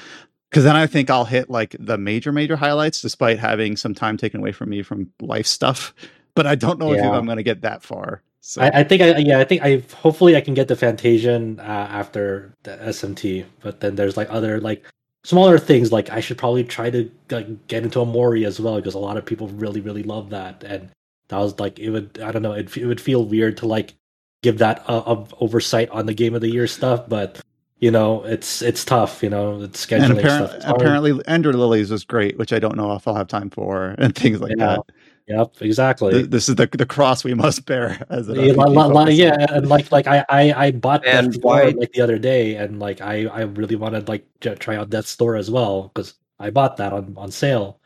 [0.49, 4.17] Because then I think I'll hit like the major major highlights, despite having some time
[4.17, 5.95] taken away from me from life stuff.
[6.35, 7.07] But I don't know yeah.
[7.07, 8.21] if I'm going to get that far.
[8.41, 8.61] So.
[8.61, 11.61] I, I, think I yeah I think I hopefully I can get the Fantasian uh,
[11.61, 14.85] after the SMT, but then there's like other like
[15.23, 18.93] smaller things like I should probably try to like, get into Omori as well because
[18.93, 20.89] a lot of people really really love that and
[21.29, 23.93] that was like it would I don't know it, it would feel weird to like
[24.41, 27.41] give that uh, of oversight on the game of the year stuff but
[27.79, 31.89] you know it's it's tough you know it's scheduling and apparently, stuff apparently Ender Lilies
[31.89, 34.77] was great which I don't know if I'll have time for and things like yeah.
[34.77, 34.81] that
[35.27, 36.23] Yep, exactly.
[36.23, 40.05] This is the the cross we must bear as a yeah, yeah, and like like
[40.05, 41.69] I I, I bought and why...
[41.69, 45.15] like the other day, and like I I really wanted like to try out Death's
[45.15, 47.79] Door as well because I bought that on on sale.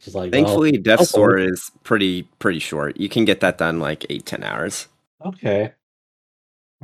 [0.00, 2.98] Just like thankfully, well, Death's Door is pretty pretty short.
[2.98, 4.88] You can get that done like eight ten hours.
[5.24, 5.74] Okay.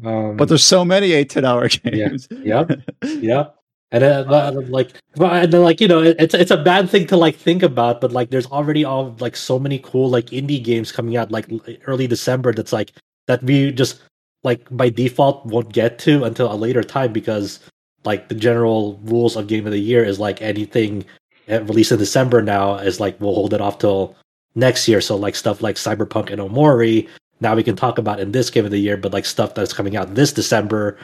[0.04, 2.28] Um, but there's so many eight ten hour games.
[2.30, 2.64] Yeah.
[2.68, 2.80] Yep.
[3.22, 3.61] yep
[3.92, 7.06] and uh, uh like uh, and then like you know it's it's a bad thing
[7.06, 10.62] to like think about but like there's already all like so many cool like indie
[10.62, 11.46] games coming out like
[11.86, 12.92] early december that's like
[13.26, 14.00] that we just
[14.42, 17.60] like by default won't get to until a later time because
[18.04, 21.04] like the general rules of game of the year is like anything
[21.46, 24.16] eh, released in december now is like we'll hold it off till
[24.54, 25.00] next year.
[25.00, 27.08] So like stuff like cyberpunk and omori
[27.40, 29.72] now we can talk about in this game of the year but like stuff that's
[29.72, 30.96] coming out this december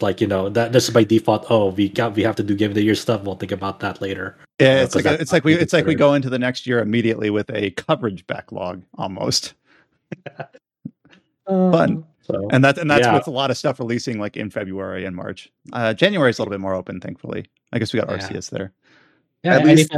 [0.00, 2.54] like you know that this is by default oh we got we have to do
[2.54, 5.32] game of the year stuff we'll think about that later yeah it's like a, it's
[5.32, 8.82] like we it's like we go into the next year immediately with a coverage backlog
[8.98, 9.54] almost
[11.46, 13.14] um, fun so, and that and that's yeah.
[13.14, 16.42] with a lot of stuff releasing like in february and march uh january is a
[16.42, 18.18] little bit more open thankfully i guess we got yeah.
[18.18, 18.72] arceus there
[19.42, 19.92] yeah at least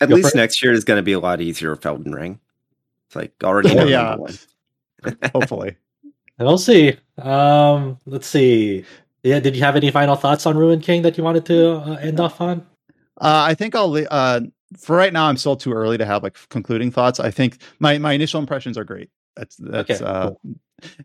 [0.00, 2.40] at least next year is going to be a lot easier with Elden Ring.
[3.06, 4.16] It's like already yeah,
[5.32, 5.76] hopefully.
[6.38, 6.96] we'll see.
[7.18, 8.84] Um, let's see.
[9.22, 11.96] Yeah, did you have any final thoughts on Ruin King that you wanted to uh,
[11.96, 12.66] end off on?
[13.20, 14.40] Uh, I think I'll uh,
[14.76, 15.26] for right now.
[15.26, 17.18] I'm still too early to have like concluding thoughts.
[17.18, 19.10] I think my my initial impressions are great.
[19.36, 19.90] That's that's.
[19.90, 20.40] Okay, uh, cool.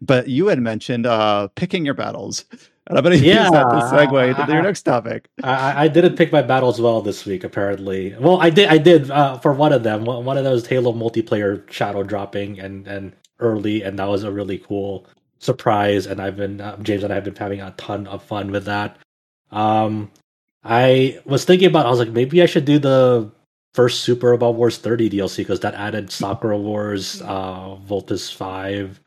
[0.01, 2.45] But you had mentioned uh, picking your battles.
[2.87, 5.29] And I'm going to yeah, use that to segue to your next topic.
[5.41, 8.13] I, I, didn't pick my battles well this week, apparently.
[8.19, 8.67] Well, I did.
[8.67, 10.03] I did uh, for one of them.
[10.03, 14.57] One of those Halo multiplayer shadow dropping and and early, and that was a really
[14.57, 15.07] cool
[15.43, 18.51] surprise, and I've been uh, James and I have been having a ton of fun
[18.51, 18.97] with that.
[19.51, 20.11] Um,
[20.63, 23.29] I was thinking about, I was like, maybe I should do the
[23.73, 28.99] first Super Robot Wars 30 DLC because that added Sakura Wars, uh, Voltes 5,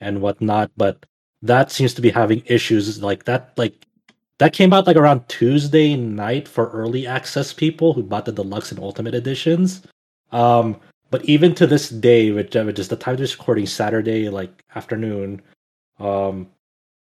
[0.00, 0.70] and whatnot.
[0.76, 1.06] But
[1.42, 3.52] that seems to be having issues like that.
[3.56, 3.86] Like
[4.38, 8.70] that came out like around Tuesday night for early access people who bought the deluxe
[8.70, 9.82] and ultimate editions.
[10.32, 10.80] Um,
[11.10, 14.64] but even to this day, which, which is the time of this recording, Saturday like
[14.74, 15.40] afternoon,
[15.98, 16.48] um,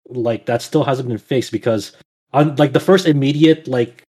[0.10, 1.96] like that still hasn't been fixed because
[2.34, 4.04] on like the first immediate like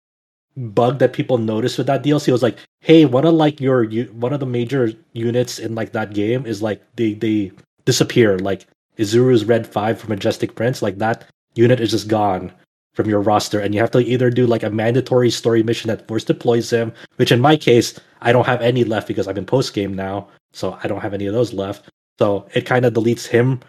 [0.56, 4.32] bug that people noticed with that DLC was like, hey, one of like your one
[4.32, 7.52] of the major units in like that game is like they they
[7.84, 8.38] disappear.
[8.38, 8.66] Like
[8.98, 12.52] Izuru's Red Five from Majestic Prince, like that unit is just gone
[12.94, 16.08] from your roster, and you have to either do like a mandatory story mission that
[16.08, 19.46] force deploys him, which in my case I don't have any left because I'm in
[19.46, 21.90] post game now, so I don't have any of those left.
[22.18, 23.60] So it kind of deletes him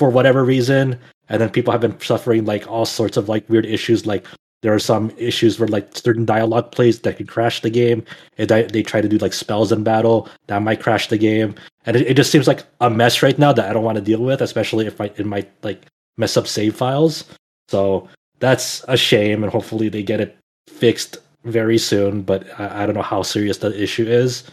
[0.00, 0.98] for whatever reason,
[1.28, 4.24] and then people have been suffering like all sorts of like weird issues, like
[4.62, 8.02] there are some issues where like certain dialogue plays that could crash the game.
[8.38, 11.96] And they try to do like spells in battle that might crash the game, and
[11.96, 14.22] it, it just seems like a mess right now that I don't want to deal
[14.22, 15.84] with, especially if I, it might like
[16.16, 17.24] mess up save files.
[17.68, 22.22] So that's a shame, and hopefully they get it fixed very soon.
[22.22, 24.44] But I, I don't know how serious the issue is.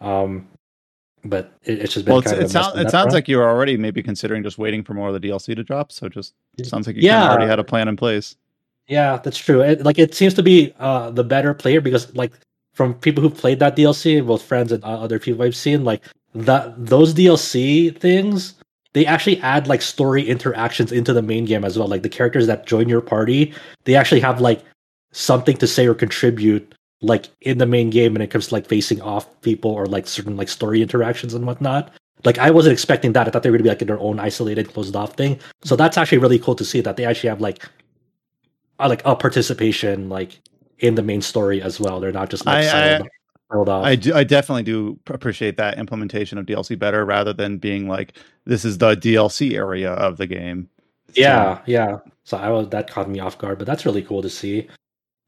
[0.00, 0.46] Um,
[1.24, 4.42] but it, it's just been well, it, sound, it sounds like you're already maybe considering
[4.42, 5.92] just waiting for more of the DLC to drop.
[5.92, 7.30] So just sounds like you yeah.
[7.30, 8.36] already had a plan in place.
[8.88, 9.62] Yeah, that's true.
[9.62, 12.32] It, like it seems to be uh, the better player because like
[12.74, 16.02] from people who played that DLC, both friends and uh, other people I've seen, like
[16.34, 18.54] that those DLC things,
[18.92, 21.88] they actually add like story interactions into the main game as well.
[21.88, 23.54] Like the characters that join your party,
[23.84, 24.62] they actually have like
[25.12, 28.66] something to say or contribute like in the main game when it comes to like
[28.66, 31.90] facing off people or like certain like story interactions and whatnot.
[32.24, 33.26] Like I wasn't expecting that.
[33.26, 35.38] I thought they were gonna be like in their own isolated, closed off thing.
[35.64, 37.68] So that's actually really cool to see that they actually have like
[38.78, 40.40] uh, like a participation like
[40.78, 41.98] in the main story as well.
[41.98, 43.00] They're not just like I, I,
[43.50, 43.84] off.
[43.84, 44.14] I do.
[44.14, 48.78] I definitely do appreciate that implementation of DLC better rather than being like this is
[48.78, 50.68] the DLC area of the game.
[51.14, 51.62] Yeah, so.
[51.66, 51.98] yeah.
[52.24, 54.68] So I was that caught me off guard, but that's really cool to see.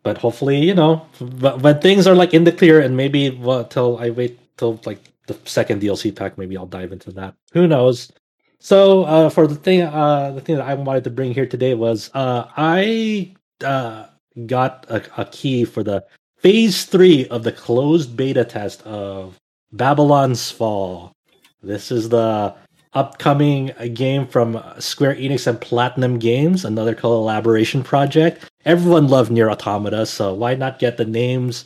[0.05, 3.99] But hopefully, you know, when things are like in the clear, and maybe well, till
[3.99, 7.35] I wait till like the second DLC pack, maybe I'll dive into that.
[7.53, 8.13] Who knows?
[8.61, 11.75] So uh, for the thing, uh, the thing that I wanted to bring here today
[11.75, 13.35] was uh, I
[13.65, 14.07] uh,
[14.47, 16.05] got a, a key for the
[16.37, 19.39] phase three of the closed beta test of
[19.73, 21.13] Babylon's Fall.
[21.63, 22.55] This is the
[22.95, 28.51] upcoming game from Square Enix and Platinum Games, another collaboration project.
[28.65, 31.65] Everyone loved NieR Automata, so why not get the names?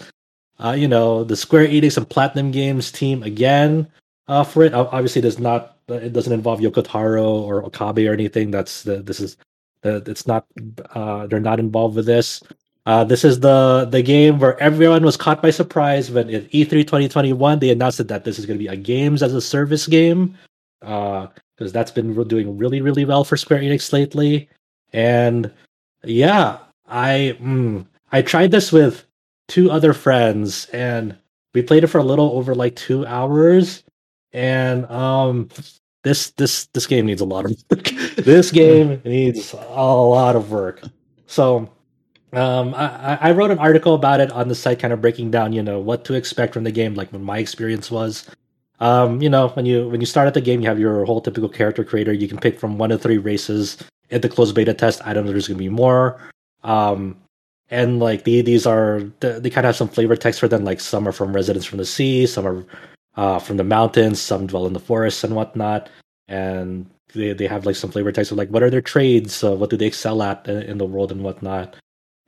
[0.58, 3.86] Uh, you know, the Square Enix and Platinum Games team again
[4.26, 4.74] uh, for it.
[4.74, 8.50] Obviously, does not it doesn't involve Yoko Taro or Okabe or anything.
[8.50, 9.36] That's the, this is
[9.84, 10.46] uh, it's not
[10.94, 12.42] uh, they're not involved with this.
[12.86, 16.70] Uh, this is the the game where everyone was caught by surprise when at E3
[16.70, 20.36] 2021 they announced that this is going to be a games as a service game
[20.80, 24.48] because uh, that's been doing really really well for Square Enix lately.
[24.92, 25.52] And
[26.04, 29.04] yeah, I mm, I tried this with
[29.48, 31.16] two other friends and
[31.54, 33.82] we played it for a little over like two hours
[34.32, 35.48] and um
[36.04, 37.84] this this this game needs a lot of work.
[38.16, 40.82] this game needs a lot of work.
[41.26, 41.70] So
[42.32, 45.52] um, I, I wrote an article about it on the site, kind of breaking down,
[45.52, 48.28] you know, what to expect from the game, like what my experience was.
[48.80, 51.20] Um, you know, when you when you start at the game, you have your whole
[51.20, 52.12] typical character creator.
[52.12, 53.76] You can pick from one of three races.
[54.10, 56.18] At the closed beta test, I don't know there's gonna be more.
[56.64, 57.16] Um,
[57.70, 60.64] and like the, these are they kind of have some flavor text for them.
[60.64, 62.64] Like some are from Residents from the Sea, some are
[63.16, 65.90] uh, from the mountains, some dwell in the forests and whatnot.
[66.28, 69.54] And they, they have like some flavor text of like what are their trades, uh,
[69.56, 71.76] what do they excel at in, in the world and whatnot.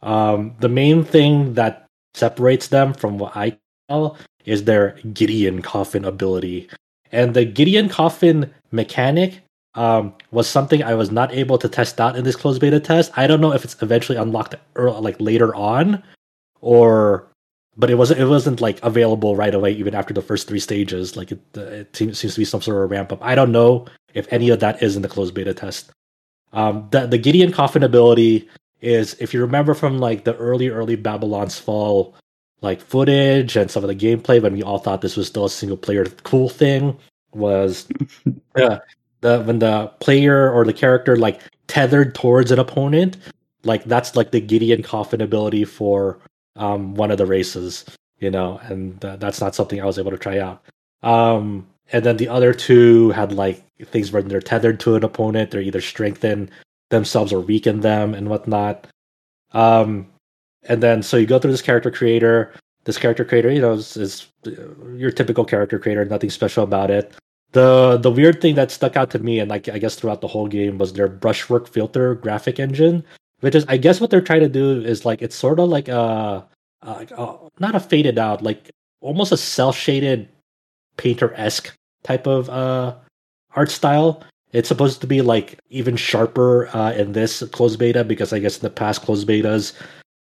[0.02, 6.04] Um, the main thing that separates them from what I tell is their Gideon coffin
[6.04, 6.68] ability.
[7.12, 9.40] And the Gideon coffin mechanic
[9.74, 13.12] um, was something I was not able to test out in this closed beta test.
[13.16, 16.02] I don't know if it's eventually unlocked early, like later on,
[16.60, 17.30] or
[17.76, 21.16] but it wasn't it wasn't like available right away even after the first three stages
[21.16, 24.30] like it, it seems, to be some sort of ramp up i don't know if
[24.32, 25.90] any of that is in the closed beta test
[26.52, 28.48] um, the, the gideon coffin ability
[28.80, 32.14] is if you remember from like the early early babylon's fall
[32.62, 35.50] like footage and some of the gameplay when we all thought this was still a
[35.50, 36.96] single player cool thing
[37.32, 37.88] was
[38.56, 38.78] uh,
[39.20, 43.16] the when the player or the character like tethered towards an opponent
[43.64, 46.18] like that's like the gideon coffin ability for
[46.56, 47.84] um, one of the races,
[48.18, 50.62] you know, and uh, that's not something I was able to try out.
[51.02, 55.50] Um, and then the other two had like things where they're tethered to an opponent,
[55.50, 56.50] they're either strengthen
[56.90, 58.86] themselves or weaken them and whatnot.
[59.52, 60.06] Um,
[60.64, 62.52] and then so you go through this character creator.
[62.84, 64.26] this character creator, you know, is, is
[64.96, 67.12] your typical character creator, nothing special about it.
[67.52, 70.28] The the weird thing that stuck out to me, and like I guess throughout the
[70.28, 73.04] whole game, was their brushwork filter graphic engine,
[73.40, 75.88] which is I guess what they're trying to do is like it's sort of like
[75.88, 76.46] a,
[76.82, 80.28] a, a not a faded out, like almost a cell shaded
[80.96, 82.94] painter esque type of uh,
[83.56, 84.22] art style.
[84.52, 88.56] It's supposed to be like even sharper uh, in this closed beta because I guess
[88.56, 89.72] in the past closed betas,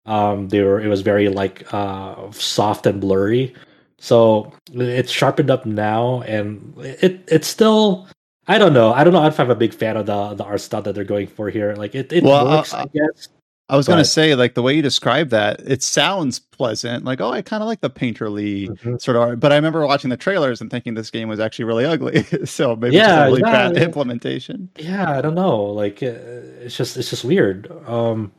[0.07, 3.55] um, they were it was very like uh, soft and blurry.
[3.99, 8.09] So it's sharpened up now, and it it's still.
[8.49, 8.93] I don't know.
[8.93, 11.05] I don't know if I'm a big fan of the the art style that they're
[11.05, 11.75] going for here.
[11.75, 13.29] Like it, it well, works, uh, I guess.
[13.69, 17.05] I was going to say, like the way you describe that, it sounds pleasant.
[17.05, 18.97] Like, oh, I kind of like the painterly mm-hmm.
[18.99, 19.41] sort of art.
[19.41, 22.23] But I remember watching the trailers and thinking this game was actually really ugly.
[22.45, 24.69] so maybe yeah, it's a really yeah, bad implementation.
[24.79, 25.65] Yeah, I don't know.
[25.65, 26.15] Like, uh,
[26.61, 27.69] it's just it's just weird.
[27.89, 28.31] Um,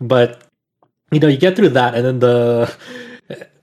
[0.00, 0.42] but
[1.12, 2.74] you know, you get through that, and then the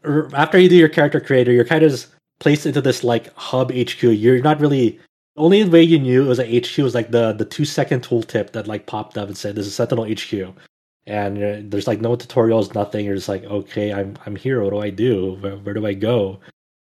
[0.34, 2.08] after you do your character creator, you're kind of just
[2.40, 4.02] placed into this like hub HQ.
[4.04, 5.00] You're not really
[5.36, 8.04] the only way you knew it was a HQ was like the the two second
[8.04, 10.54] tooltip that like popped up and said this is Sentinel HQ
[11.10, 13.06] and there's like no tutorials, nothing.
[13.06, 14.62] You're just like, okay, I'm I'm here.
[14.62, 15.38] What do I do?
[15.42, 16.40] Where, where do I go?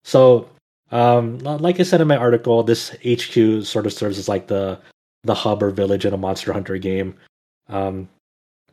[0.05, 0.48] So,
[0.92, 4.78] um, like I said in my article, this HQ sort of serves as like the
[5.24, 7.16] the hub or village in a Monster Hunter game.
[7.68, 8.09] Um,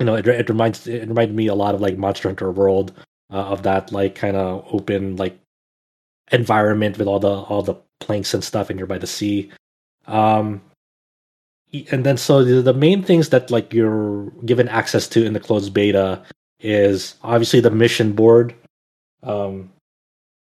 [0.01, 2.91] you know, it, it reminds it reminded me a lot of like Monster Hunter World
[3.31, 5.37] uh, of that like kind of open like
[6.31, 9.51] environment with all the all the planks and stuff, and you're by the sea.
[10.07, 10.59] Um,
[11.91, 15.39] and then so the, the main things that like you're given access to in the
[15.39, 16.23] closed beta
[16.59, 18.55] is obviously the mission board
[19.21, 19.71] um,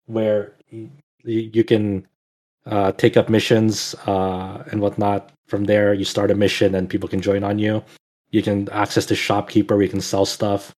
[0.07, 0.89] where you,
[1.23, 2.07] you can
[2.65, 7.07] uh, take up missions uh, and whatnot from there you start a mission and people
[7.07, 7.83] can join on you
[8.31, 10.73] you can access the shopkeeper where you can sell stuff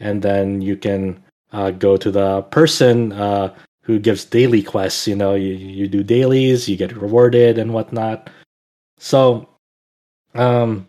[0.00, 5.14] and then you can uh, go to the person uh, who gives daily quests you
[5.14, 8.30] know you, you do dailies you get rewarded and whatnot
[8.98, 9.48] so
[10.34, 10.86] um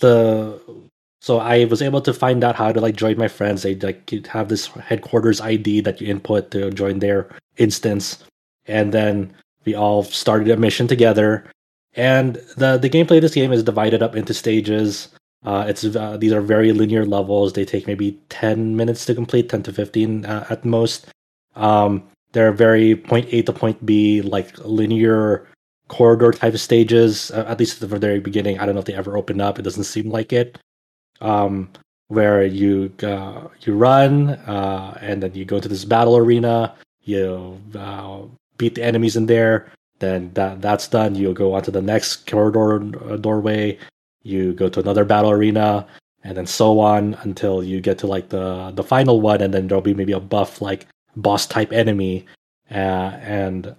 [0.00, 0.60] the
[1.22, 3.62] so I was able to find out how to like join my friends.
[3.62, 8.18] They like have this headquarters ID that you input to join their instance,
[8.66, 9.32] and then
[9.64, 11.44] we all started a mission together.
[11.94, 15.08] And the the gameplay of this game is divided up into stages.
[15.44, 17.52] Uh, it's uh, these are very linear levels.
[17.52, 21.06] They take maybe ten minutes to complete, ten to fifteen uh, at most.
[21.54, 25.46] Um, they're very point A to point B, like linear
[25.88, 28.58] corridor type of stages, uh, at least at the very beginning.
[28.58, 29.58] I don't know if they ever open up.
[29.58, 30.56] It doesn't seem like it.
[31.20, 31.68] Um,
[32.08, 36.74] where you uh, you run uh, and then you go to this battle arena.
[37.02, 37.60] You
[38.58, 39.72] beat the enemies in there.
[40.02, 41.14] Then that that's done.
[41.14, 43.78] You go on to the next corridor uh, doorway.
[44.24, 45.86] You go to another battle arena,
[46.24, 49.68] and then so on until you get to like the the final one, and then
[49.68, 52.26] there'll be maybe a buff like boss type enemy,
[52.72, 53.76] uh, and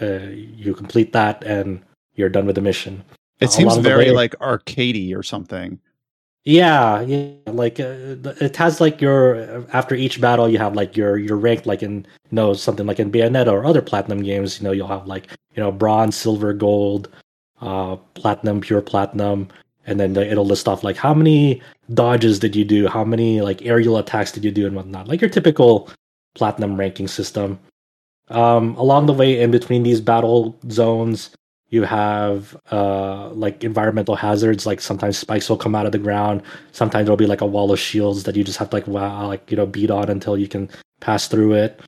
[0.00, 1.82] uh, you complete that and
[2.14, 3.04] you're done with the mission.
[3.40, 5.78] It seems very way, like arcadey or something.
[6.44, 7.32] Yeah, yeah.
[7.46, 11.66] Like uh, it has like your after each battle, you have like your your rank,
[11.66, 14.58] like in you know something like in Bayonetta or other platinum games.
[14.58, 17.08] You know, you'll have like you know bronze, silver, gold,
[17.60, 19.48] uh, platinum, pure platinum,
[19.86, 21.60] and then it'll list off like how many
[21.92, 25.06] dodges did you do, how many like aerial attacks did you do, and whatnot.
[25.08, 25.90] Like your typical
[26.34, 27.58] platinum ranking system.
[28.28, 31.30] Um, along the way, in between these battle zones,
[31.70, 34.66] you have uh, like environmental hazards.
[34.66, 36.42] Like sometimes spikes will come out of the ground.
[36.72, 39.26] Sometimes there'll be like a wall of shields that you just have to like wow,
[39.26, 40.68] like you know beat on until you can
[41.00, 41.80] pass through it.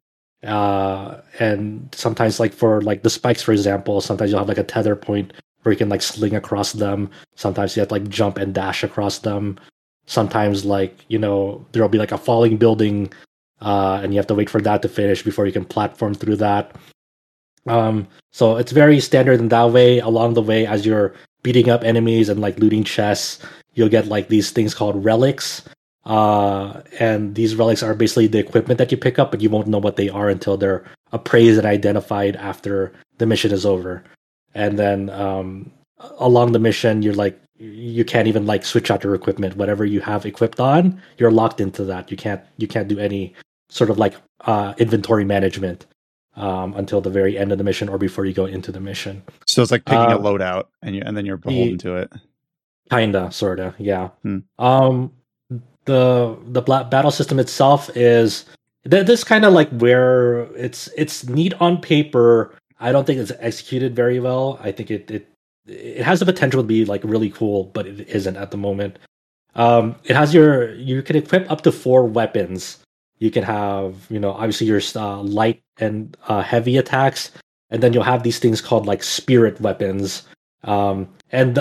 [0.45, 4.65] Uh, and sometimes like for like the spikes, for example, sometimes you'll have like a
[4.65, 7.11] tether point where you can like sling across them.
[7.37, 9.59] Sometimes you have to like jump and dash across them.
[10.07, 13.13] Sometimes like you know there'll be like a falling building
[13.61, 16.37] uh, and you have to wait for that to finish before you can platform through
[16.37, 16.75] that.
[17.67, 19.99] Um, so it's very standard in that way.
[19.99, 23.39] Along the way, as you're beating up enemies and like looting chests,
[23.75, 25.63] you'll get like these things called relics.
[26.05, 29.69] Uh, and these relics are basically the equipment that you pick up, but you won't
[29.69, 34.03] know what they are until they're appraised and identified after the mission is over.
[34.55, 35.71] And then um,
[36.19, 39.57] along the mission, you're like you can't even like switch out your equipment.
[39.57, 42.11] Whatever you have equipped on, you're locked into that.
[42.11, 43.35] You can't you can't do any
[43.69, 44.15] sort of like
[44.47, 45.87] uh, inventory management
[46.37, 49.23] um, until the very end of the mission or before you go into the mission.
[49.47, 51.97] So it's like picking a um, loadout, and you and then you're beholden the, to
[51.97, 52.13] it.
[52.91, 54.09] Kinda, sorta, yeah.
[54.23, 54.39] Hmm.
[54.59, 55.13] Um,
[55.85, 58.45] the the battle system itself is
[58.89, 62.55] th- this kind of like where it's it's neat on paper.
[62.79, 64.59] I don't think it's executed very well.
[64.63, 65.29] I think it it
[65.67, 68.99] it has the potential to be like really cool, but it isn't at the moment.
[69.55, 72.79] Um, it has your you can equip up to four weapons
[73.21, 77.31] you can have you know obviously your uh, light and uh, heavy attacks,
[77.71, 80.23] and then you'll have these things called like spirit weapons,
[80.65, 81.59] um, and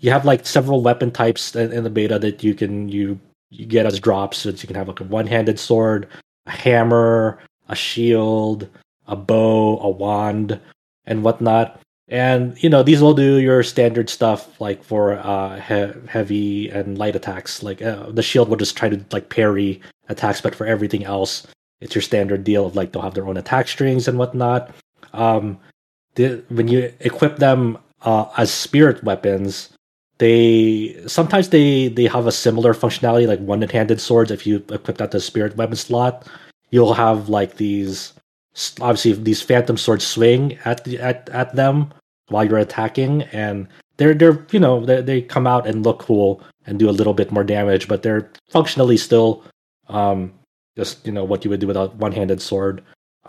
[0.00, 3.18] you have like several weapon types in, in, the beta that you can you
[3.50, 4.38] you get as drops.
[4.38, 6.08] So you can have like a one-handed sword,
[6.46, 8.68] a hammer, a shield,
[9.06, 10.60] a bow, a wand,
[11.06, 11.80] and whatnot.
[12.08, 16.98] And you know these will do your standard stuff like for uh, he- heavy and
[16.98, 17.62] light attacks.
[17.62, 21.46] Like uh, the shield will just try to like parry attacks, but for everything else,
[21.82, 24.70] it's your standard deal of like they'll have their own attack strings and whatnot.
[25.12, 25.58] Um,
[26.14, 29.70] the, when you equip them uh, as spirit weapons,
[30.18, 34.30] they sometimes they they have a similar functionality like one-handed swords.
[34.30, 36.28] If you equip that to spirit weapon slot,
[36.70, 38.12] you'll have like these
[38.80, 41.92] obviously these phantom swords swing at the, at at them
[42.28, 43.66] while you're attacking, and
[43.96, 47.14] they're they're you know they they come out and look cool and do a little
[47.14, 49.42] bit more damage, but they're functionally still
[49.88, 50.32] um,
[50.76, 52.82] just you know what you would do with a one-handed sword.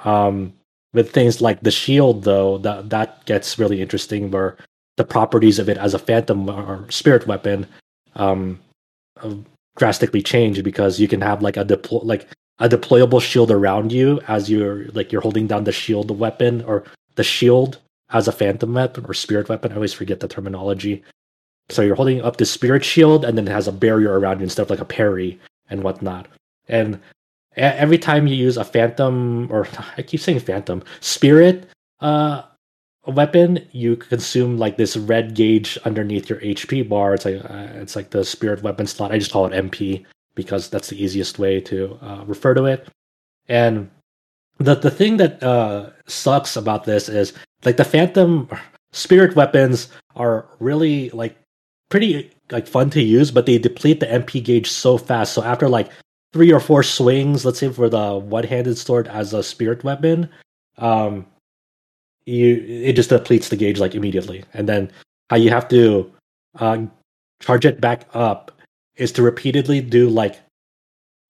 [0.04, 0.54] Um,
[0.94, 4.58] with things like the shield, though, that that gets really interesting, where
[4.98, 7.66] the properties of it as a phantom or spirit weapon
[8.16, 8.60] um,
[9.22, 9.34] uh,
[9.78, 12.28] drastically change because you can have like a deploy like
[12.60, 16.84] a deployable shield around you as you're like you're holding down the shield weapon or
[17.16, 17.80] the shield
[18.12, 19.72] as a phantom weapon or spirit weapon.
[19.72, 21.04] I always forget the terminology.
[21.70, 24.44] So you're holding up the spirit shield and then it has a barrier around you
[24.44, 25.40] instead of like a parry
[25.70, 26.28] and whatnot.
[26.68, 27.00] And
[27.56, 31.68] every time you use a phantom or I keep saying phantom spirit
[32.00, 32.44] uh
[33.06, 37.14] weapon, you consume like this red gauge underneath your HP bar.
[37.14, 39.12] It's like uh, it's like the spirit weapon slot.
[39.12, 42.88] I just call it MP because that's the easiest way to uh, refer to it.
[43.48, 43.90] And
[44.58, 47.34] the the thing that uh, sucks about this is
[47.66, 48.50] like the phantom
[48.94, 51.36] spirit weapons are really like
[51.90, 55.34] pretty like fun to use, but they deplete the MP gauge so fast.
[55.34, 55.90] So after like
[56.34, 60.30] three or four swings, let's say for the one-handed sword as a spirit weapon,
[60.78, 61.26] um,
[62.26, 64.92] you it just depletes the gauge like immediately, and then
[65.30, 66.12] how you have to
[66.60, 66.80] uh,
[67.42, 68.52] charge it back up
[68.96, 70.40] is to repeatedly do like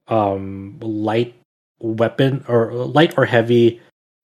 [0.09, 1.33] um light
[1.79, 3.79] weapon or light or heavy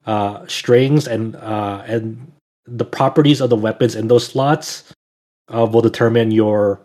[0.05, 2.31] uh strings and uh and
[2.67, 4.93] the properties of the weapons in those slots
[5.53, 6.81] uh, will determine your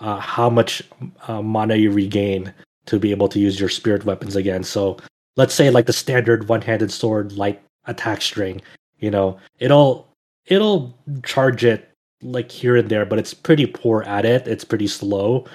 [0.00, 0.82] uh, how much
[1.28, 2.52] uh, mana you regain
[2.90, 4.64] to be able to use your spirit weapons again.
[4.64, 4.98] So
[5.36, 8.60] let's say like the standard one-handed sword light attack string,
[8.98, 10.08] you know, it'll
[10.46, 11.88] it'll charge it
[12.20, 14.48] like here and there, but it's pretty poor at it.
[14.48, 15.46] It's pretty slow.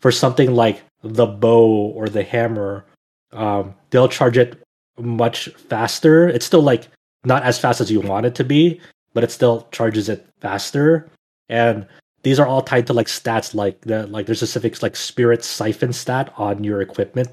[0.00, 1.66] For something like the bow
[1.96, 2.84] or the hammer,
[3.32, 4.62] um, they'll charge it
[4.98, 6.28] much faster.
[6.28, 6.88] It's still like
[7.24, 8.80] not as fast as you want it to be,
[9.14, 11.08] but it still charges it faster.
[11.48, 11.86] And
[12.22, 15.44] these are all tied to like stats like the like there's a specific like spirit
[15.44, 17.28] siphon stat on your equipment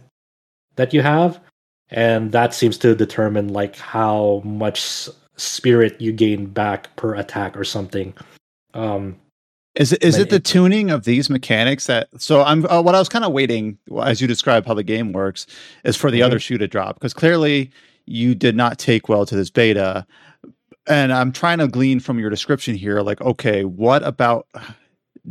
[0.76, 1.40] that you have
[1.90, 7.64] and that seems to determine like how much spirit you gain back per attack or
[7.64, 8.14] something.
[8.74, 9.18] Um
[9.76, 12.96] is it is it the it, tuning of these mechanics that so i'm uh, what
[12.96, 15.46] i was kind of waiting as you describe how the game works
[15.84, 16.26] is for the mm-hmm.
[16.26, 17.70] other shoe to drop because clearly
[18.08, 20.08] you did not take well to this beta
[20.90, 24.48] and i'm trying to glean from your description here like okay what about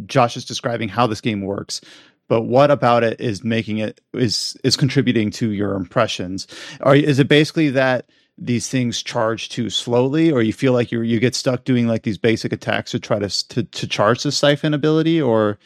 [0.07, 1.81] Josh is describing how this game works,
[2.29, 6.47] but what about it is making it is is contributing to your impressions?
[6.83, 8.07] Or is it basically that
[8.37, 12.03] these things charge too slowly, or you feel like you you get stuck doing like
[12.03, 15.59] these basic attacks to try to to, to charge the siphon ability, or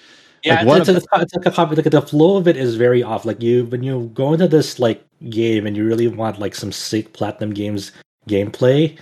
[0.45, 1.77] yeah, like, it's, it's, it's, like a copy.
[1.77, 3.25] Like the flow of it is very off.
[3.25, 6.73] Like you when you go into this like game and you really want like some
[6.73, 7.93] sick platinum games
[8.29, 8.97] gameplay,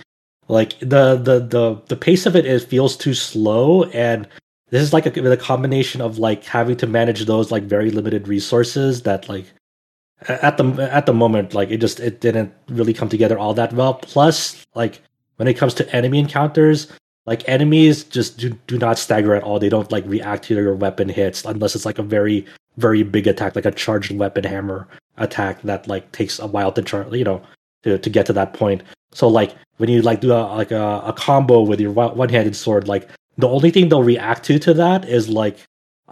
[0.51, 4.27] like the the the the pace of it feels too slow and
[4.69, 8.27] this is like a, a combination of like having to manage those like very limited
[8.27, 9.45] resources that like
[10.27, 13.71] at the at the moment like it just it didn't really come together all that
[13.73, 13.93] well.
[13.93, 15.01] Plus like
[15.37, 16.91] when it comes to enemy encounters
[17.25, 19.57] like enemies just do, do not stagger at all.
[19.57, 22.45] They don't like react to your weapon hits unless it's like a very
[22.77, 24.87] very big attack like a charged weapon hammer
[25.17, 27.41] attack that like takes a while to charge you know
[27.83, 31.01] to, to get to that point so like when you like do a like a,
[31.05, 35.05] a combo with your one-handed sword like the only thing they'll react to to that
[35.05, 35.57] is like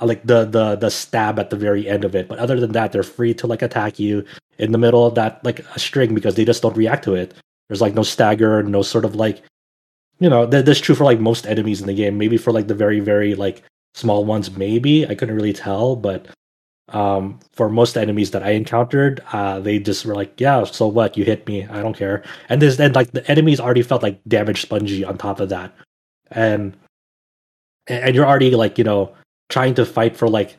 [0.02, 2.28] uh, like the the the stab at the very end of it.
[2.28, 4.26] But other than that, they're free to like attack you
[4.58, 7.34] in the middle of that like a string because they just don't react to it.
[7.68, 9.42] There's like no stagger, no sort of like
[10.20, 12.18] you know th- that's true for like most enemies in the game.
[12.18, 13.64] Maybe for like the very very like
[13.94, 16.28] small ones, maybe I couldn't really tell, but
[16.94, 21.18] um, for most enemies that I encountered, uh, they just were like, "Yeah, so what?
[21.18, 21.66] You hit me.
[21.68, 25.18] I don't care." And this, and like the enemies already felt like damage spongy on
[25.18, 25.74] top of that,
[26.32, 26.76] and
[27.88, 29.14] and you're already like you know
[29.50, 30.58] trying to fight for like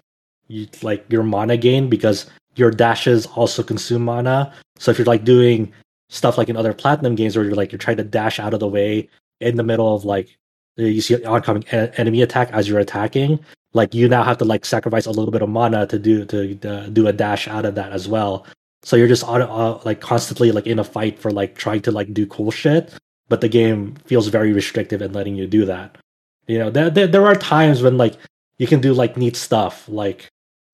[0.48, 2.26] you, like your mana gain because
[2.56, 4.52] your dashes also consume mana.
[4.78, 5.72] So if you're like doing
[6.08, 8.60] stuff like in other platinum games where you're like you're trying to dash out of
[8.60, 9.08] the way
[9.40, 10.36] in the middle of like
[10.76, 13.38] you see an oncoming enemy attack as you're attacking,
[13.72, 16.58] like you now have to like sacrifice a little bit of mana to do to
[16.68, 18.46] uh, do a dash out of that as well.
[18.82, 21.90] So you're just auto, uh, like constantly like in a fight for like trying to
[21.90, 22.94] like do cool shit,
[23.28, 25.98] but the game feels very restrictive in letting you do that.
[26.46, 28.16] You know, there there, there are times when like
[28.58, 30.28] you can do like neat stuff like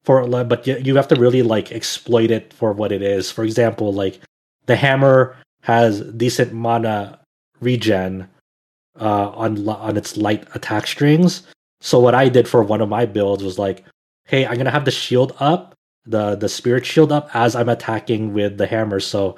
[0.05, 3.31] for but you, you have to really like exploit it for what it is.
[3.31, 4.21] For example, like
[4.67, 7.19] the hammer has decent mana
[7.61, 8.29] regen
[9.01, 11.43] uh, on on its light attack strings.
[11.81, 13.85] So what I did for one of my builds was like,
[14.25, 15.75] hey, I'm gonna have the shield up,
[16.05, 19.01] the the spirit shield up as I'm attacking with the hammer.
[19.01, 19.37] So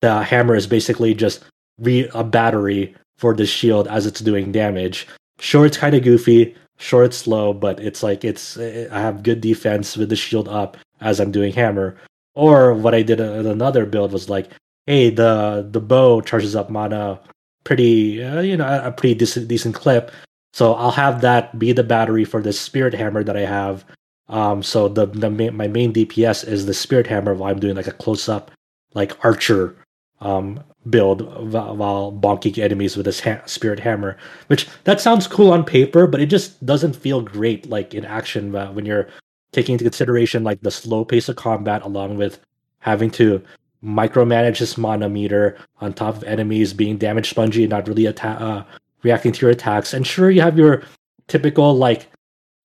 [0.00, 1.44] the hammer is basically just
[1.78, 5.06] re- a battery for the shield as it's doing damage.
[5.38, 6.54] Sure, it's kind of goofy.
[6.78, 10.76] Sure, it's slow, but it's like it's I have good defense with the shield up
[11.00, 11.96] as I'm doing hammer.
[12.34, 14.50] Or what I did in another build was like,
[14.86, 17.20] hey, the the bow charges up mana
[17.64, 20.10] pretty, uh, you know, a pretty decent decent clip.
[20.52, 23.84] So I'll have that be the battery for the spirit hammer that I have.
[24.28, 27.86] Um, so the the my main DPS is the spirit hammer while I'm doing like
[27.86, 28.50] a close up,
[28.94, 29.76] like archer
[30.20, 31.22] um, build
[31.52, 34.16] while bonking enemies with this ha- spirit hammer.
[34.46, 38.54] Which that sounds cool on paper, but it just doesn't feel great like in action
[38.54, 39.08] uh, when you're
[39.52, 42.38] taking into consideration like the slow pace of combat along with
[42.78, 43.42] having to
[43.82, 48.28] micromanage this mana meter on top of enemies being damage spongy and not really atta-
[48.28, 48.64] uh,
[49.02, 49.92] reacting to your attacks.
[49.94, 50.82] And sure, you have your
[51.28, 52.08] typical like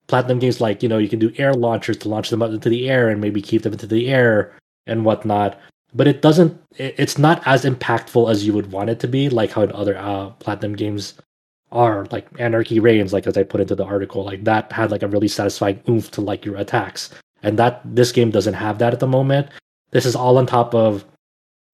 [0.07, 2.68] platinum games, like you know you can do air launchers to launch them up into
[2.68, 4.53] the air and maybe keep them into the air
[4.87, 5.59] and whatnot.
[5.95, 6.61] But it doesn't.
[6.76, 9.97] It's not as impactful as you would want it to be, like how in other
[9.97, 11.14] uh, platinum games
[11.72, 15.03] are, like Anarchy Reigns, like as I put into the article, like that had like
[15.03, 17.11] a really satisfying oomph to like your attacks,
[17.43, 19.49] and that this game doesn't have that at the moment.
[19.91, 21.05] This is all on top of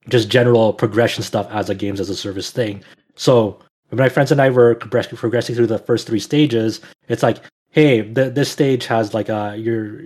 [0.09, 2.83] just general progression stuff as a games as a service thing.
[3.17, 3.59] So
[3.95, 7.39] my friends and I were progressing through the first three stages, it's like,
[7.71, 10.01] hey, th- this stage has like a your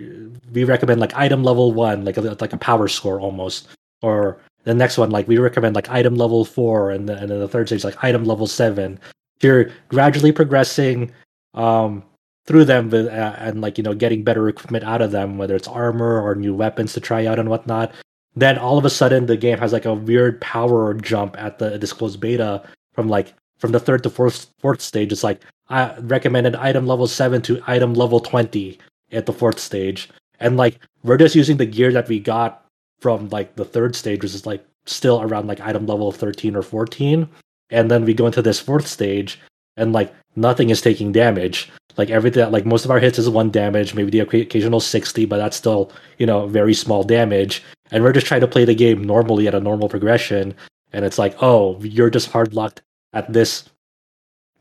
[0.53, 3.69] we recommend like item level one, like a, like a power score almost,
[4.03, 7.39] or the next one like we recommend like item level four, and, the, and then
[7.39, 8.99] the third stage like item level seven.
[9.41, 11.13] You're gradually progressing
[11.55, 12.03] um,
[12.47, 15.55] through them with, uh, and like you know getting better equipment out of them, whether
[15.55, 17.93] it's armor or new weapons to try out and whatnot.
[18.35, 21.79] Then all of a sudden, the game has like a weird power jump at the
[21.79, 22.63] disclosed beta
[22.95, 25.13] from like from the third to fourth fourth stage.
[25.13, 28.79] It's like I recommended item level seven to item level twenty
[29.13, 30.09] at the fourth stage,
[30.41, 32.65] and like we're just using the gear that we got
[33.01, 36.63] from like the third stage, which is like still around like item level thirteen or
[36.63, 37.29] fourteen,
[37.71, 39.41] and then we go into this fourth stage,
[39.77, 41.71] and like nothing is taking damage.
[41.97, 45.39] Like everything, like most of our hits is one damage, maybe the occasional sixty, but
[45.39, 47.63] that's still you know very small damage.
[47.91, 50.55] And we're just trying to play the game normally at a normal progression,
[50.93, 52.83] and it's like, oh, you're just hard locked
[53.13, 53.65] at this.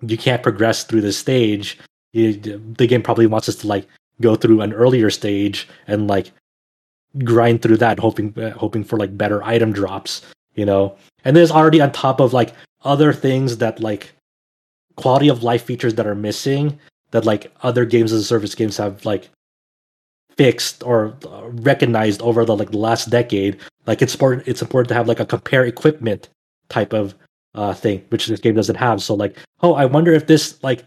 [0.02, 1.80] You can't progress through this stage.
[2.14, 3.88] You, the game probably wants us to like
[4.22, 6.32] go through an earlier stage and like
[7.24, 10.22] grind through that, hoping uh, hoping for like better item drops,
[10.56, 10.96] you know.
[11.26, 14.12] And there's already on top of like other things that like
[14.96, 16.80] quality of life features that are missing
[17.12, 19.30] that like other games as a service games have like
[20.36, 21.16] fixed or
[21.52, 23.58] recognized over the like the last decade.
[23.86, 26.30] Like it's important, it's important to have like a compare equipment
[26.70, 27.16] type of
[27.56, 29.02] uh, thing, which this game doesn't have.
[29.02, 30.84] So like, oh, I wonder if this like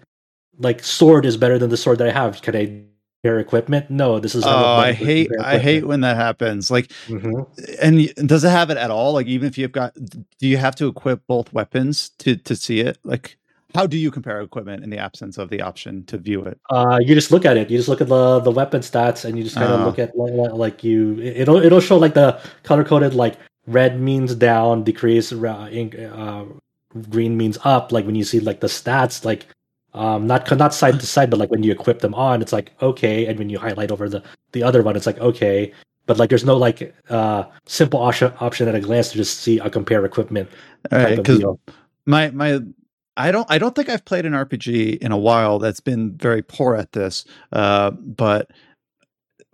[0.59, 2.43] like sword is better than the sword that I have.
[2.43, 2.85] Can I
[3.23, 3.91] compare equipment?
[3.91, 4.45] No, this is.
[4.45, 6.71] Oh, I hate I hate when that happens.
[6.71, 7.43] Like, mm-hmm.
[7.83, 9.13] and does it have it at all?
[9.13, 12.81] Like, even if you've got, do you have to equip both weapons to to see
[12.81, 12.99] it?
[13.05, 13.37] Like,
[13.75, 16.61] how do you compare equipment in the absence of the option to view it?
[16.71, 17.71] Uh, you just look at it.
[17.71, 19.99] You just look at the the weapon stats, and you just kind of uh, look
[19.99, 21.21] at like, like, you.
[21.21, 23.37] It'll it'll show like the color coded like
[23.71, 26.45] red means down, decrease, uh,
[27.09, 27.93] green means up.
[27.93, 29.47] Like when you see like the stats, like
[29.95, 32.73] um not not side to side, but like when you equip them on, it's like
[32.83, 34.23] okay, and when you highlight over the
[34.53, 35.73] the other one, it's like okay.
[36.07, 39.59] But like, there's no like uh simple option option at a glance to just see
[39.59, 40.49] a compare equipment.
[40.91, 41.45] All right, because
[42.07, 42.61] my my
[43.17, 46.43] I don't I don't think I've played an RPG in a while that's been very
[46.43, 47.25] poor at this.
[47.53, 48.51] Uh, but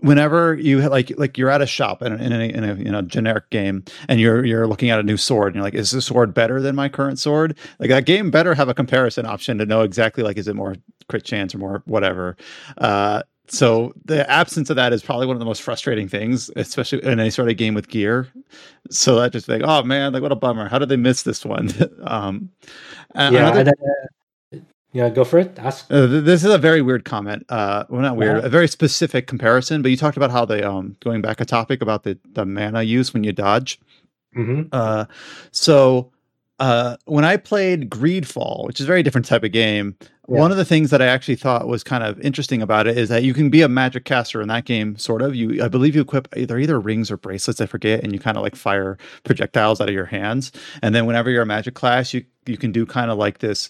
[0.00, 2.90] whenever you like like you're at a shop in a, in a, in a you
[2.90, 5.90] know generic game and you're you're looking at a new sword and you're like is
[5.90, 9.56] this sword better than my current sword like that game better have a comparison option
[9.56, 10.76] to know exactly like is it more
[11.08, 12.36] crit chance or more whatever
[12.78, 17.04] uh so the absence of that is probably one of the most frustrating things, especially
[17.04, 18.28] in any sort of game with gear.
[18.90, 20.68] So that just like, oh man, like what a bummer.
[20.68, 21.70] How did they miss this one?
[22.02, 22.50] um,
[23.14, 23.72] yeah, another...
[24.96, 25.58] Yeah, go for it.
[25.58, 25.92] Ask.
[25.92, 27.44] Uh, this is a very weird comment.
[27.50, 28.38] Uh, well, not weird.
[28.38, 28.46] Yeah.
[28.46, 29.82] A very specific comparison.
[29.82, 32.82] But you talked about how the um going back a topic about the the mana
[32.82, 33.78] use when you dodge.
[34.34, 34.68] Mm-hmm.
[34.72, 35.04] Uh,
[35.50, 36.12] so
[36.58, 40.40] uh, when I played Greedfall, which is a very different type of game, yeah.
[40.40, 43.10] one of the things that I actually thought was kind of interesting about it is
[43.10, 45.34] that you can be a magic caster in that game, sort of.
[45.34, 48.38] You, I believe, you equip either either rings or bracelets, I forget, and you kind
[48.38, 50.52] of like fire projectiles out of your hands.
[50.80, 53.68] And then whenever you're a magic class, you you can do kind of like this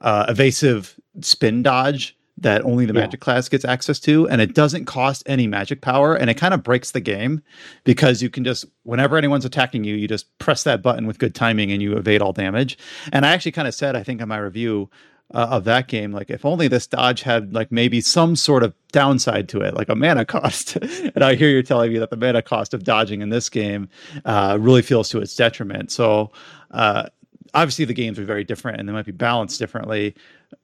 [0.00, 3.00] uh, evasive spin dodge that only the yeah.
[3.00, 6.52] magic class gets access to and it doesn't cost any magic power and it kind
[6.52, 7.42] of breaks the game
[7.84, 11.34] because you can just whenever anyone's attacking you you just press that button with good
[11.34, 12.76] timing and you evade all damage
[13.12, 14.90] and i actually kind of said i think in my review
[15.34, 18.74] uh, of that game like if only this dodge had like maybe some sort of
[18.92, 22.16] downside to it like a mana cost and i hear you're telling me that the
[22.16, 23.88] mana cost of dodging in this game
[24.24, 26.30] uh, really feels to its detriment so
[26.72, 27.08] uh,
[27.56, 30.14] obviously the games are very different and they might be balanced differently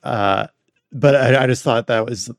[0.04, 0.46] uh,
[0.92, 2.30] but I, I just thought that was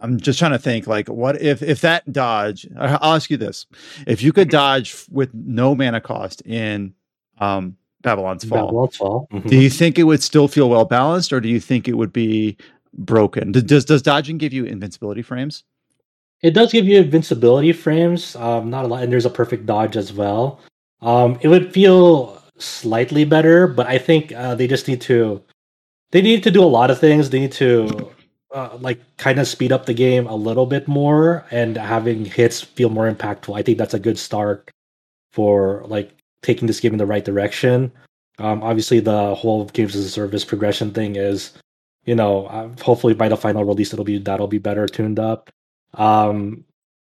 [0.00, 3.66] I'm just trying to think like what if if that dodge I'll ask you this.
[4.06, 6.94] If you could dodge with no mana cost in
[7.38, 8.66] um Babylon's Fall.
[8.66, 9.28] Babylon's Fall.
[9.32, 9.48] Mm-hmm.
[9.48, 12.12] Do you think it would still feel well balanced or do you think it would
[12.12, 12.56] be
[12.94, 13.52] broken?
[13.52, 15.64] Does does dodging give you invincibility frames?
[16.42, 18.36] It does give you invincibility frames.
[18.36, 20.60] Um not a lot and there's a perfect dodge as well.
[21.02, 25.42] Um it would feel slightly better, but I think uh, they just need to
[26.10, 27.30] they need to do a lot of things.
[27.30, 28.10] They need to
[28.54, 32.62] uh, like kind of speed up the game a little bit more and having hits
[32.62, 33.56] feel more impactful.
[33.56, 34.70] I think that's a good start
[35.32, 36.10] for like
[36.42, 37.92] taking this game in the right direction.
[38.38, 41.52] Um, obviously, the whole games as a service progression thing is,
[42.04, 45.50] you know, uh, hopefully by the final release it'll be that'll be better tuned up.
[45.94, 46.64] Um,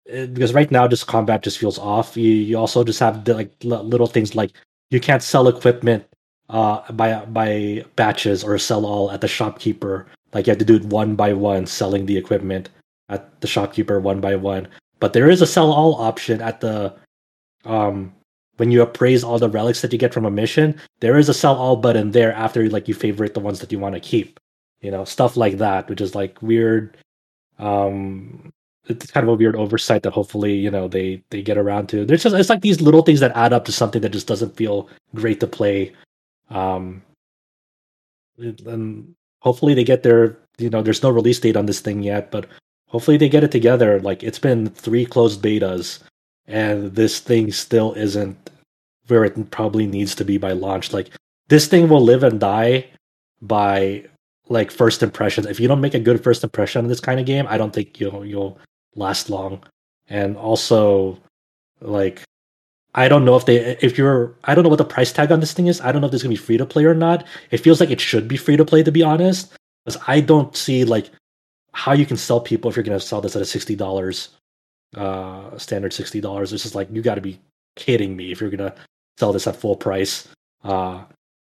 [0.06, 2.16] it, because right now, just combat just feels off.
[2.16, 4.52] You you also just have the, like l- little things like
[4.90, 6.04] you can't sell equipment
[6.48, 10.06] uh, by by batches or sell all at the shopkeeper.
[10.32, 12.68] Like you have to do it one by one, selling the equipment
[13.08, 14.68] at the shopkeeper one by one.
[15.00, 16.94] But there is a sell all option at the
[17.64, 18.14] um
[18.56, 20.78] when you appraise all the relics that you get from a mission.
[21.00, 23.78] There is a sell all button there after like you favorite the ones that you
[23.78, 24.40] want to keep.
[24.80, 26.96] You know stuff like that, which is like weird.
[27.58, 28.52] Um,
[28.88, 32.04] it's kind of a weird oversight that hopefully you know they they get around to.
[32.04, 34.56] There's just it's like these little things that add up to something that just doesn't
[34.56, 35.92] feel great to play
[36.50, 37.02] um,
[38.38, 42.30] and hopefully they get their, you know, there's no release date on this thing yet,
[42.30, 42.46] but
[42.88, 44.00] hopefully they get it together.
[44.00, 46.00] Like it's been three closed betas,
[46.46, 48.50] and this thing still isn't
[49.08, 50.92] where it probably needs to be by launch.
[50.92, 51.10] Like
[51.48, 52.86] this thing will live and die
[53.42, 54.04] by
[54.48, 55.46] like first impressions.
[55.46, 57.72] If you don't make a good first impression of this kind of game, I don't
[57.72, 58.58] think you'll you'll
[58.94, 59.62] last long.
[60.08, 61.18] And also,
[61.80, 62.22] like
[62.94, 65.40] I don't know if they if you're I don't know what the price tag on
[65.40, 65.80] this thing is.
[65.80, 67.26] I don't know if this is gonna be free to play or not.
[67.50, 69.52] It feels like it should be free to play to be honest.
[69.84, 71.10] Because I don't see like
[71.72, 74.30] how you can sell people if you're gonna sell this at a sixty dollars
[74.96, 76.52] uh standard sixty dollars.
[76.52, 77.40] It's just like you gotta be
[77.76, 78.74] kidding me if you're gonna
[79.18, 80.26] sell this at full price
[80.64, 81.04] uh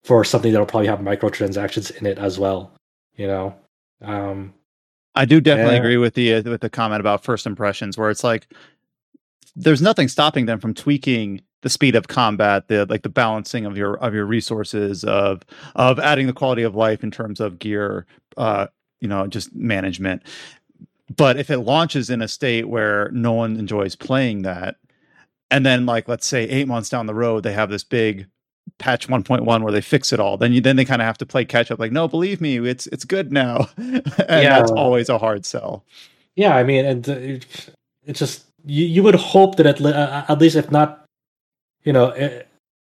[0.05, 2.73] for something that'll probably have microtransactions in it as well.
[3.17, 3.55] You know?
[4.03, 4.55] Um
[5.15, 8.25] I do definitely agree with the uh, with the comment about first impressions, where it's
[8.25, 8.49] like
[9.55, 13.77] there's nothing stopping them from tweaking the speed of combat, the like the balancing of
[13.77, 15.43] your of your resources, of
[15.77, 18.67] of adding the quality of life in terms of gear, uh,
[19.01, 20.23] you know, just management.
[21.17, 24.77] But if it launches in a state where no one enjoys playing that,
[25.51, 28.27] and then like let's say eight months down the road they have this big
[28.79, 30.37] patch 1.1 where they fix it all.
[30.37, 32.59] Then you then they kind of have to play catch up like no believe me
[32.59, 33.69] it's it's good now.
[33.77, 34.59] And yeah.
[34.59, 35.85] that's always a hard sell.
[36.37, 37.07] Yeah i mean and
[38.05, 41.05] it's just you, you would hope that at, uh, at least if not
[41.85, 42.43] you know uh,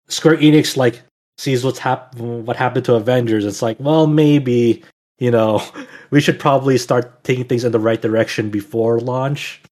[0.09, 1.03] square enix like
[1.39, 4.83] sees what's hap- what happened to avengers it's like well maybe
[5.19, 5.63] you know
[6.11, 9.63] we should probably start taking things in the right direction before launch.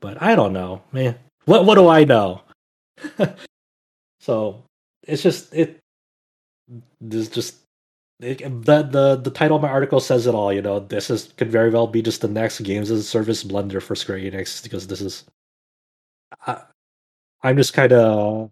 [0.00, 1.14] But i don't know man.
[1.44, 2.42] What what do i know?
[4.22, 4.62] So
[5.02, 5.78] it's just it
[7.00, 7.56] this just
[8.20, 10.52] it, the the the title of my article says it all.
[10.52, 13.42] You know, this is could very well be just the next games as a service
[13.42, 15.24] blunder for Square Enix because this is
[16.46, 16.62] I,
[17.42, 18.50] am just kind of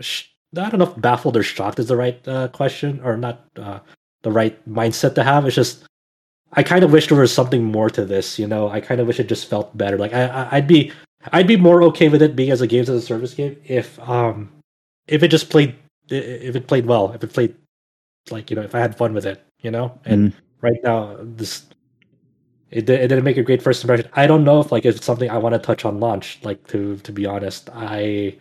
[0.00, 3.80] I don't know if baffled or shocked is the right uh, question or not uh,
[4.22, 5.46] the right mindset to have.
[5.46, 5.84] It's just
[6.52, 8.38] I kind of wish there was something more to this.
[8.38, 9.98] You know, I kind of wish it just felt better.
[9.98, 10.92] Like I, I'd be
[11.32, 13.98] I'd be more okay with it being as a games as a service game if
[14.00, 14.50] um
[15.08, 15.74] if it just played
[16.10, 17.54] if it played well if it played
[18.30, 19.42] like you know if I had fun with it.
[19.60, 20.36] You know, and mm.
[20.60, 21.66] right now this
[22.70, 24.08] it, it didn't make a great first impression.
[24.14, 26.38] I don't know if like it's something I want to touch on launch.
[26.42, 28.38] Like to to be honest, I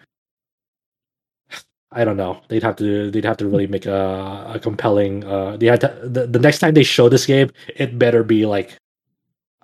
[1.91, 2.41] I don't know.
[2.49, 5.23] They'd have to they'd have to really make a, a compelling.
[5.23, 8.45] Uh, they had to, the, the next time they show this game, it better be
[8.45, 8.77] like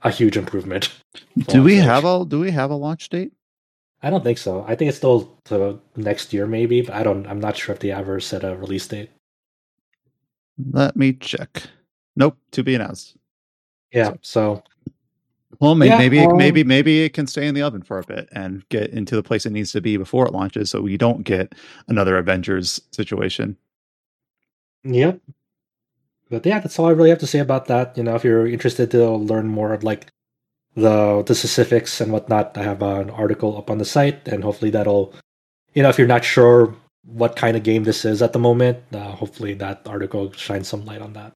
[0.01, 0.89] a huge improvement.
[1.47, 3.33] Do we have a do we have a launch date?
[4.03, 4.65] I don't think so.
[4.67, 6.81] I think it's still to next year, maybe.
[6.81, 7.25] But I don't.
[7.25, 9.09] I'm not sure if they ever set a release date.
[10.71, 11.63] Let me check.
[12.15, 13.15] Nope, to be announced.
[13.91, 14.13] Yeah.
[14.21, 14.61] So.
[15.59, 18.03] Well, maybe yeah, maybe, um, maybe maybe it can stay in the oven for a
[18.03, 20.97] bit and get into the place it needs to be before it launches, so we
[20.97, 21.53] don't get
[21.87, 23.55] another Avengers situation.
[24.83, 25.21] Yep.
[26.29, 27.97] But yeah, that's all I really have to say about that.
[27.97, 30.07] You know, if you're interested to learn more of like
[30.75, 34.71] the the specifics and whatnot, I have an article up on the site, and hopefully
[34.71, 35.13] that'll,
[35.73, 36.75] you know, if you're not sure
[37.05, 40.85] what kind of game this is at the moment, uh, hopefully that article shines some
[40.85, 41.33] light on that.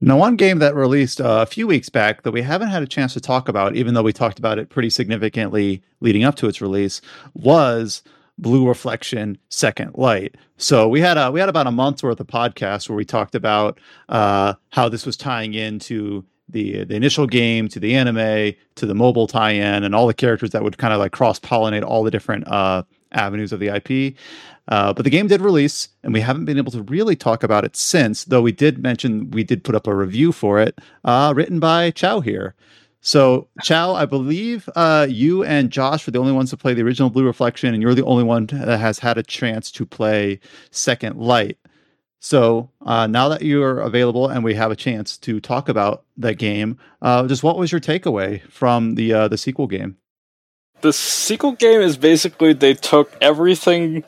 [0.00, 2.86] Now, one game that released uh, a few weeks back that we haven't had a
[2.86, 6.48] chance to talk about, even though we talked about it pretty significantly leading up to
[6.48, 7.00] its release,
[7.34, 8.02] was
[8.38, 10.34] Blue Reflection Second Light.
[10.58, 13.34] So we had a, we had about a month's worth of podcasts where we talked
[13.34, 18.86] about uh, how this was tying into the the initial game to the anime to
[18.86, 22.04] the mobile tie-in and all the characters that would kind of like cross pollinate all
[22.04, 22.82] the different uh,
[23.12, 24.14] avenues of the IP.
[24.68, 27.64] Uh, but the game did release, and we haven't been able to really talk about
[27.64, 28.24] it since.
[28.24, 31.90] Though we did mention we did put up a review for it, uh, written by
[31.92, 32.54] Chow here.
[33.00, 36.82] So Chow, I believe uh, you and Josh were the only ones to play the
[36.82, 40.40] original Blue Reflection, and you're the only one that has had a chance to play
[40.72, 41.58] Second Light.
[42.20, 46.38] So uh, now that you're available and we have a chance to talk about that
[46.38, 49.96] game, uh, just what was your takeaway from the uh, the sequel game?
[50.80, 54.04] The sequel game is basically they took everything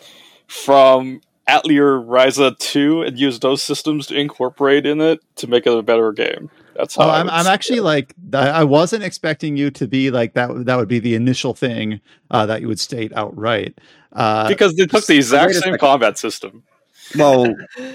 [0.46, 5.72] from Atelier Ryza 2 and used those systems to incorporate in it to make it
[5.72, 6.50] a better game.
[6.74, 7.04] That's how.
[7.04, 10.66] Oh, I'm, I'm actually like I wasn't expecting you to be like that.
[10.66, 13.78] That would be the initial thing uh, that you would state outright.
[14.12, 16.62] Uh, because they took the exact same combat system
[17.16, 17.54] well,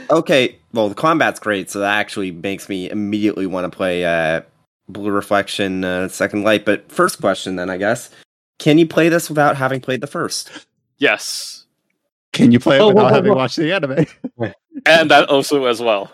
[0.09, 0.57] okay.
[0.73, 4.41] Well, the combat's great, so that actually makes me immediately want to play uh,
[4.89, 6.65] Blue Reflection uh, Second Light.
[6.65, 8.09] But first question, then I guess,
[8.59, 10.65] can you play this without having played the first?
[10.97, 11.65] Yes.
[12.31, 13.37] Can you play it oh, without whoa, having whoa.
[13.37, 14.05] watched the anime?
[14.85, 16.11] and that also as well.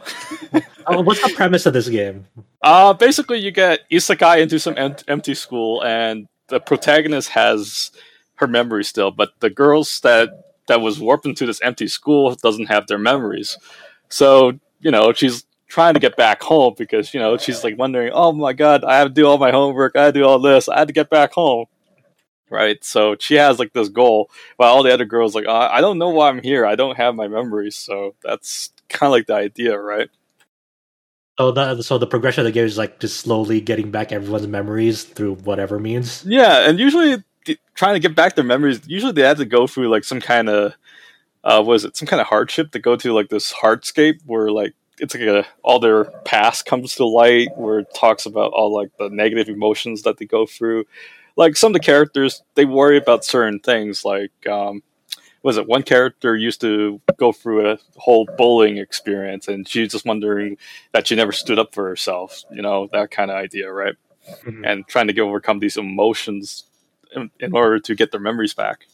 [0.88, 2.28] oh, what's the premise of this game?
[2.62, 7.92] Uh basically, you get isekai into some em- empty school, and the protagonist has
[8.36, 10.30] her memory still, but the girls that
[10.70, 13.58] that was warped into this empty school doesn't have their memories.
[14.08, 18.12] So, you know, she's trying to get back home because, you know, she's like wondering,
[18.14, 19.96] oh my God, I have to do all my homework.
[19.96, 20.68] I have to do all this.
[20.70, 21.66] I had to get back home.
[22.50, 22.84] Right.
[22.84, 26.00] So she has like this goal while all the other girls like, uh, I don't
[26.00, 26.66] know why I'm here.
[26.66, 27.76] I don't have my memories.
[27.76, 30.10] So that's kind of like the idea, right?
[31.38, 34.48] So the so the progression of the game is like just slowly getting back everyone's
[34.48, 36.26] memories through whatever means.
[36.26, 37.24] Yeah, and usually
[37.76, 40.50] trying to get back their memories, usually they had to go through like some kind
[40.50, 40.74] of
[41.44, 44.74] uh, was it some kind of hardship to go to like this Heartscape where like
[45.00, 48.92] it's like a, all their past comes to light where it talks about all like
[49.00, 50.86] the negative emotions that they go through
[51.36, 54.84] like some of the characters they worry about certain things like um,
[55.42, 60.06] was it one character used to go through a whole bullying experience and she's just
[60.06, 60.58] wondering
[60.92, 63.96] that she never stood up for herself you know that kind of idea right
[64.44, 64.66] mm-hmm.
[64.66, 66.66] and trying to get overcome these emotions
[67.16, 68.86] in, in order to get their memories back.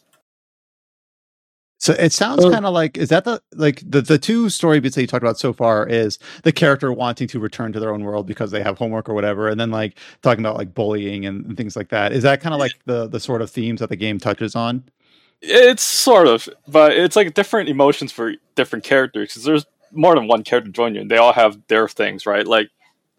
[1.78, 2.50] So it sounds oh.
[2.50, 5.22] kind of like is that the like the the two story bits that you talked
[5.22, 8.62] about so far is the character wanting to return to their own world because they
[8.62, 11.90] have homework or whatever, and then like talking about like bullying and, and things like
[11.90, 12.12] that.
[12.12, 14.84] Is that kind of like the the sort of themes that the game touches on?
[15.42, 20.28] It's sort of, but it's like different emotions for different characters because there's more than
[20.28, 22.46] one character joining you, and they all have their things, right?
[22.46, 22.70] Like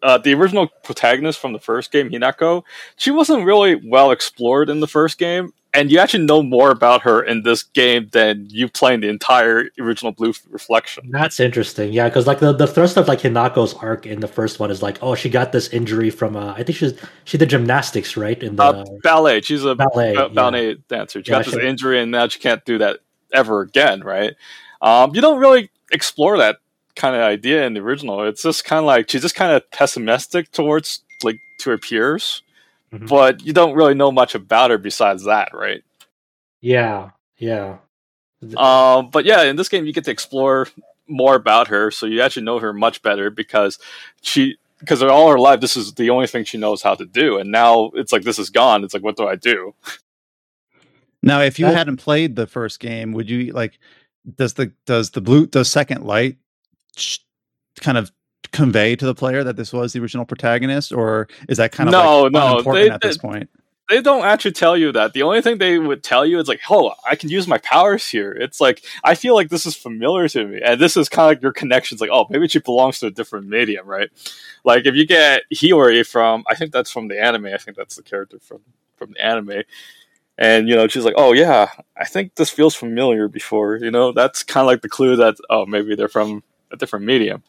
[0.02, 2.62] uh, the original protagonist from the first game, Hinako,
[2.96, 7.02] she wasn't really well explored in the first game, and you actually know more about
[7.02, 11.10] her in this game than you playing the entire original Blue Reflection.
[11.10, 14.60] That's interesting, yeah, because like the, the thrust of like Hinako's arc in the first
[14.60, 16.94] one is like, oh, she got this injury from uh, I think she's
[17.24, 18.40] she did gymnastics, right?
[18.42, 20.74] In the uh, ballet, she's a ballet, b- ballet yeah.
[20.88, 21.22] dancer.
[21.22, 21.66] She yeah, got this she...
[21.66, 23.00] injury, and now she can't do that
[23.32, 24.34] ever again, right?
[24.80, 26.58] Um, you don't really explore that
[26.98, 28.24] kind of idea in the original.
[28.24, 32.42] It's just kind of like she's just kind of pessimistic towards like to her peers,
[32.92, 33.06] mm-hmm.
[33.06, 35.82] but you don't really know much about her besides that, right?
[36.60, 37.78] Yeah, yeah.
[38.56, 40.68] Um, but yeah, in this game you get to explore
[41.08, 43.78] more about her, so you actually know her much better because
[44.20, 47.38] she because all her life this is the only thing she knows how to do,
[47.38, 48.84] and now it's like this is gone.
[48.84, 49.74] It's like what do I do?
[51.22, 53.78] Now, if you that, hadn't played the first game, would you like?
[54.36, 56.36] Does the does the blue does second light
[57.80, 58.10] kind of
[58.52, 61.92] convey to the player that this was the original protagonist, or is that kind of
[61.92, 63.48] no, like no, they, at this point?
[63.88, 65.14] they don't actually tell you that.
[65.14, 68.06] The only thing they would tell you is like, "Oh, I can use my powers
[68.08, 71.24] here." It's like I feel like this is familiar to me, and this is kind
[71.24, 72.00] of like your connections.
[72.00, 74.10] Like, oh, maybe she belongs to a different medium, right?
[74.64, 77.46] Like if you get Hiyori from, I think that's from the anime.
[77.46, 78.60] I think that's the character from
[78.96, 79.62] from the anime.
[80.36, 84.12] And you know, she's like, "Oh yeah, I think this feels familiar before." You know,
[84.12, 86.42] that's kind of like the clue that oh, maybe they're from
[86.72, 87.42] a different medium.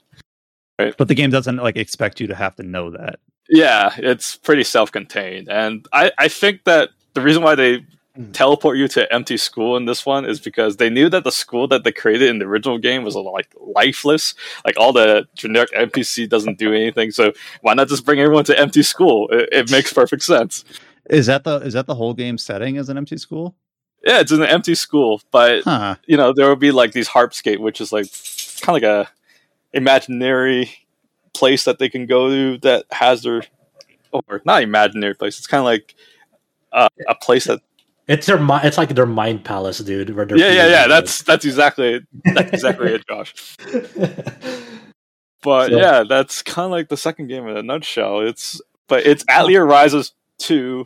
[0.79, 0.95] Right?
[0.97, 3.19] But the game doesn't like expect you to have to know that.
[3.49, 7.85] Yeah, it's pretty self-contained, and I I think that the reason why they
[8.15, 8.31] hmm.
[8.31, 11.67] teleport you to empty school in this one is because they knew that the school
[11.69, 14.35] that they created in the original game was like lifeless.
[14.65, 17.11] Like all the generic NPC doesn't do anything.
[17.11, 19.27] So why not just bring everyone to empty school?
[19.31, 20.63] It, it makes perfect sense.
[21.09, 23.55] Is that the is that the whole game setting as an empty school?
[24.05, 25.95] Yeah, it's an empty school, but huh.
[26.05, 28.05] you know there will be like these Heartscape, which is like
[28.59, 29.09] kind of like a
[29.73, 30.71] imaginary
[31.33, 33.43] place that they can go to that has their
[34.11, 35.37] or not imaginary place.
[35.37, 35.95] It's kind of like
[36.71, 37.59] uh, a place that
[38.07, 40.09] it's their it's like their mind palace, dude.
[40.09, 40.87] yeah, yeah, yeah.
[40.87, 42.01] That's that's exactly
[42.33, 43.55] that's exactly it, Josh.
[45.41, 45.77] But so.
[45.77, 48.19] yeah, that's kind of like the second game in a nutshell.
[48.21, 50.85] It's but it's Atelier Ryza two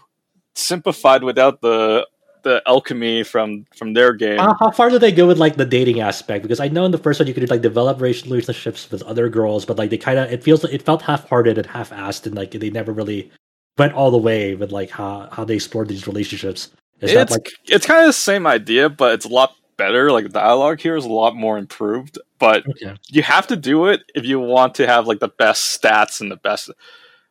[0.55, 2.07] simplified without the
[2.43, 4.39] the alchemy from from their game.
[4.39, 6.43] Uh, how far do they go with like the dating aspect?
[6.43, 9.65] Because I know in the first one you could like develop relationships with other girls,
[9.65, 12.25] but like they kind of it feels like it felt half hearted and half assed,
[12.25, 13.31] and like they never really
[13.77, 16.69] went all the way with like how how they explored these relationships.
[17.01, 20.11] Is it's like it's kind of the same idea, but it's a lot better.
[20.11, 22.95] Like dialogue here is a lot more improved, but okay.
[23.09, 26.31] you have to do it if you want to have like the best stats and
[26.31, 26.69] the best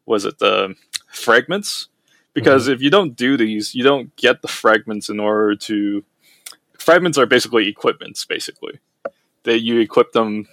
[0.05, 0.74] was it the
[1.09, 1.89] fragments
[2.34, 2.72] because mm-hmm.
[2.72, 6.04] if you don't do these, you don't get the fragments in order to.
[6.78, 8.80] Fragments are basically equipments, basically.
[9.44, 10.48] That you equip them,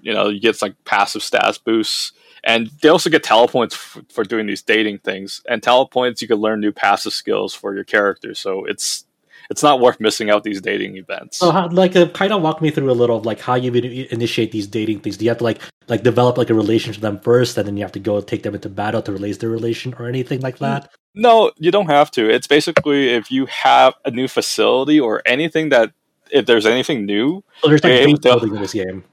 [0.00, 2.12] you know, you get like passive stats boosts,
[2.44, 5.42] and they also get talent points f- for doing these dating things.
[5.48, 8.34] And talent points, you can learn new passive skills for your character.
[8.34, 9.04] So it's
[9.52, 11.38] it's not worth missing out these dating events.
[11.38, 13.72] So, how, like, uh, kind of walk me through a little of like how you
[14.10, 15.18] initiate these dating things.
[15.18, 17.76] Do you have to like like develop like a relationship with them first, and then
[17.76, 20.58] you have to go take them into battle to release their relation, or anything like
[20.58, 20.90] that?
[21.14, 22.28] No, you don't have to.
[22.28, 25.92] It's basically if you have a new facility or anything that
[26.30, 27.44] if there's anything new.
[27.60, 29.04] So there's like base building in this game.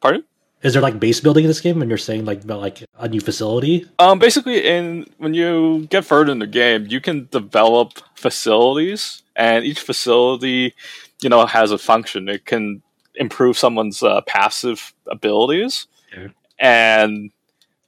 [0.00, 0.24] Pardon?
[0.64, 3.06] Is there like base building in this game And you're saying like about like a
[3.06, 3.86] new facility?
[3.98, 9.64] Um, basically, in when you get further in the game, you can develop facilities, and
[9.64, 10.74] each facility,
[11.22, 12.28] you know, has a function.
[12.28, 12.82] It can
[13.14, 16.32] improve someone's uh, passive abilities, okay.
[16.58, 17.30] and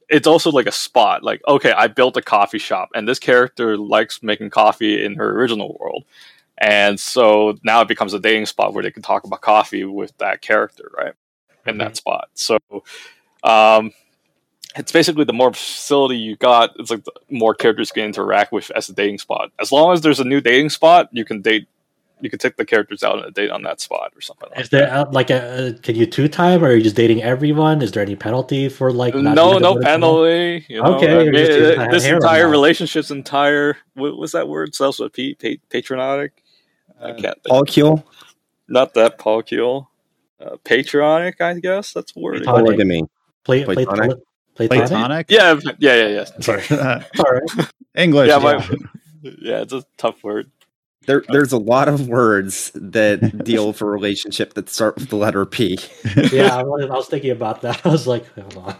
[0.09, 1.23] it's also like a spot.
[1.23, 5.39] Like, okay, I built a coffee shop, and this character likes making coffee in her
[5.39, 6.05] original world,
[6.57, 10.17] and so now it becomes a dating spot where they can talk about coffee with
[10.17, 11.13] that character, right?
[11.65, 11.79] In mm-hmm.
[11.79, 12.29] that spot.
[12.33, 12.57] So,
[13.43, 13.91] um,
[14.77, 18.71] it's basically the more facility you got, it's like the more characters can interact with
[18.71, 19.51] as a dating spot.
[19.59, 21.67] As long as there's a new dating spot, you can date
[22.19, 24.49] you can take the characters out on a date on that spot or something.
[24.53, 25.13] Is like there that.
[25.13, 27.81] like a can you two time or are you just dating everyone?
[27.81, 30.65] Is there any penalty for like no no penalty?
[30.67, 30.95] You know?
[30.95, 34.73] Okay, I mean, it, this entire relationship's entire what was that word?
[34.73, 35.35] Self a p
[35.69, 36.43] patriotic.
[36.99, 37.43] I uh, can't.
[37.43, 38.03] Polycule.
[38.67, 39.87] Not that polycule.
[40.39, 42.43] Uh, patriotic, I guess that's a word.
[42.43, 43.03] Polygamy.
[43.43, 44.17] Play, platonic.
[44.57, 45.27] Platonic?
[45.27, 45.31] platonic?
[45.31, 46.23] Yeah, yeah, yeah, yeah.
[46.41, 46.63] Sorry.
[46.71, 47.71] All right.
[47.95, 48.29] English.
[48.29, 48.67] Yeah, yeah.
[48.69, 48.77] My,
[49.39, 50.51] yeah, it's a tough word.
[51.05, 55.15] There, there's a lot of words that deal with a relationship that start with the
[55.15, 55.79] letter P.
[56.33, 57.85] yeah, I was, I was, thinking about that.
[57.85, 58.75] I was like, hold on.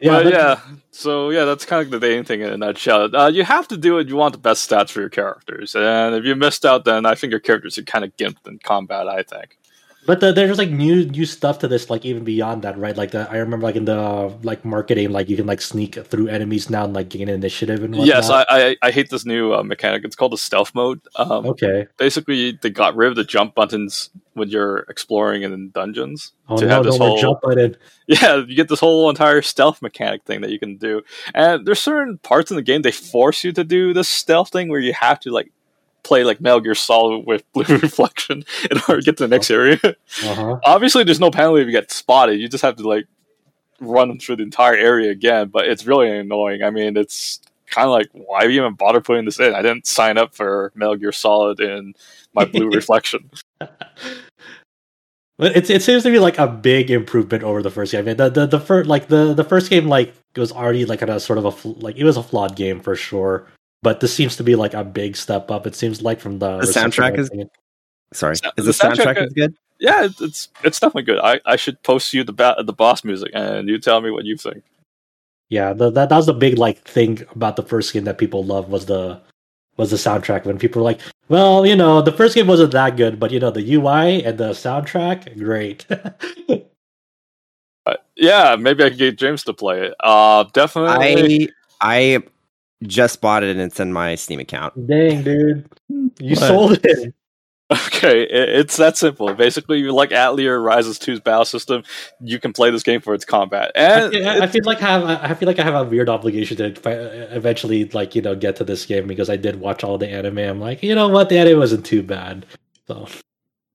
[0.00, 0.60] Yeah, but, yeah.
[0.90, 3.14] So yeah, that's kind of the dating thing in a nutshell.
[3.14, 4.08] Uh, you have to do it.
[4.08, 7.14] You want the best stats for your characters, and if you missed out, then I
[7.14, 9.08] think your characters are kind of gimped in combat.
[9.08, 9.56] I think.
[10.04, 12.96] But the, there's like new new stuff to this, like even beyond that, right?
[12.96, 16.28] Like the, I remember, like in the like marketing, like you can like sneak through
[16.28, 18.06] enemies now and like gain initiative and whatnot.
[18.06, 20.04] Yes, I, I, I hate this new uh, mechanic.
[20.04, 21.00] It's called the stealth mode.
[21.16, 21.86] Um, okay.
[21.98, 26.32] Basically, they got rid of the jump buttons when you're exploring in dungeons.
[26.48, 27.76] Oh to no, have this whole, jump button.
[28.08, 31.02] Yeah, you get this whole entire stealth mechanic thing that you can do,
[31.34, 34.68] and there's certain parts in the game they force you to do this stealth thing
[34.68, 35.52] where you have to like
[36.02, 39.50] play like Metal Gear Solid with blue reflection in order to get to the next
[39.50, 39.78] area.
[39.82, 40.58] Uh-huh.
[40.64, 42.40] Obviously, there's no penalty if you get spotted.
[42.40, 43.06] You just have to like
[43.80, 45.48] run through the entire area again.
[45.48, 46.62] But it's really annoying.
[46.62, 49.54] I mean, it's kind of like why even bother putting this in?
[49.54, 51.94] I didn't sign up for Metal Gear Solid in
[52.34, 53.30] my blue reflection.
[55.38, 58.00] But it, it seems to be like a big improvement over the first game.
[58.00, 61.02] I mean, the the, the first like the, the first game like was already like
[61.02, 63.46] a sort of a like it was a flawed game for sure
[63.82, 65.66] but this seems to be like a big step up.
[65.66, 67.30] It seems like from the, the soundtrack is.
[68.12, 69.54] Sorry, is the, the soundtrack, soundtrack is good?
[69.78, 71.18] Yeah, it's it's definitely good.
[71.18, 74.24] I, I should post you the ba- the boss music and you tell me what
[74.24, 74.62] you think.
[75.48, 78.44] Yeah, the, that that was the big like thing about the first game that people
[78.44, 79.20] love was the
[79.76, 82.96] was the soundtrack when people were like, "Well, you know, the first game wasn't that
[82.96, 85.84] good, but you know, the UI and the soundtrack, great."
[87.86, 89.94] uh, yeah, maybe I can get James to play it.
[90.00, 91.50] Uh, definitely.
[91.80, 92.22] I I
[92.82, 94.74] just bought it and it's in my Steam account.
[94.86, 96.38] Dang, dude, you what?
[96.38, 97.14] sold it.
[97.72, 99.32] Okay, it's that simple.
[99.34, 101.82] Basically, you like Atelier Ryza 2's battle system,
[102.20, 103.72] you can play this game for its combat.
[103.74, 106.10] And I feel, I feel, like I have I feel like I have a weird
[106.10, 106.74] obligation to
[107.34, 110.38] eventually like you know get to this game because I did watch all the anime.
[110.38, 112.44] I'm like, you know what, the anime wasn't too bad.
[112.88, 113.08] So,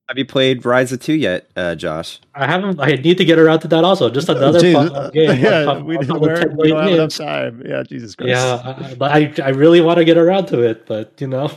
[0.07, 2.19] have you played Ryza 2 yet, uh, Josh?
[2.33, 2.79] I haven't.
[2.79, 4.09] I need to get around to that also.
[4.09, 5.37] Just another fun uh, game.
[5.39, 7.61] Yeah, we, we don't have enough time.
[7.65, 8.29] Yeah, Jesus Christ.
[8.29, 11.51] Yeah, I, I, I really want to get around to it, but you know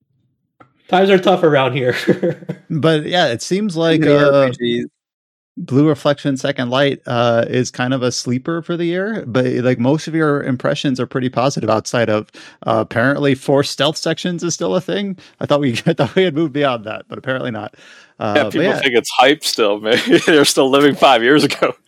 [0.88, 1.96] times are tough around here.
[2.70, 4.52] but yeah, it seems like uh,
[5.58, 9.24] Blue Reflection Second Light uh, is kind of a sleeper for the year.
[9.26, 11.68] But like most of your impressions are pretty positive.
[11.68, 12.30] Outside of
[12.66, 15.18] uh, apparently four stealth sections is still a thing.
[15.40, 17.74] I thought we I thought we had moved beyond that, but apparently not.
[18.18, 18.78] Uh, yeah, people yeah.
[18.78, 19.80] think it's hype still.
[19.80, 21.74] Maybe they're still living five years ago.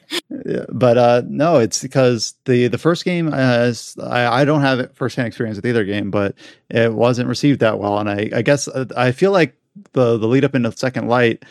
[0.46, 4.94] Yeah, but uh, no, it's because the the first game has I, I don't have
[4.94, 6.34] firsthand experience with either game, but
[6.68, 9.56] it wasn't received that well, and I I guess uh, I feel like
[9.92, 11.44] the the lead up into Second Light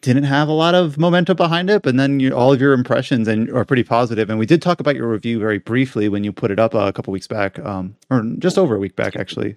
[0.00, 3.26] didn't have a lot of momentum behind it, but then you, all of your impressions
[3.28, 4.28] and are pretty positive.
[4.28, 6.92] And we did talk about your review very briefly when you put it up a
[6.92, 9.56] couple weeks back, um, or just over a week back actually.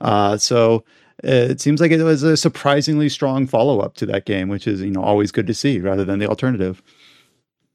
[0.00, 0.84] Uh, so
[1.22, 4.80] it seems like it was a surprisingly strong follow up to that game, which is
[4.80, 6.82] you know always good to see rather than the alternative.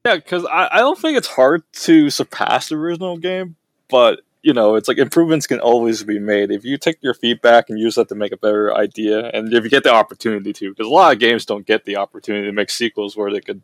[0.06, 3.56] Yeah, because I, I don't think it's hard to surpass the original game,
[3.90, 7.70] but you know, it's like improvements can always be made if you take your feedback
[7.70, 10.70] and use that to make a better idea, and if you get the opportunity to.
[10.70, 13.62] Because a lot of games don't get the opportunity to make sequels where they could,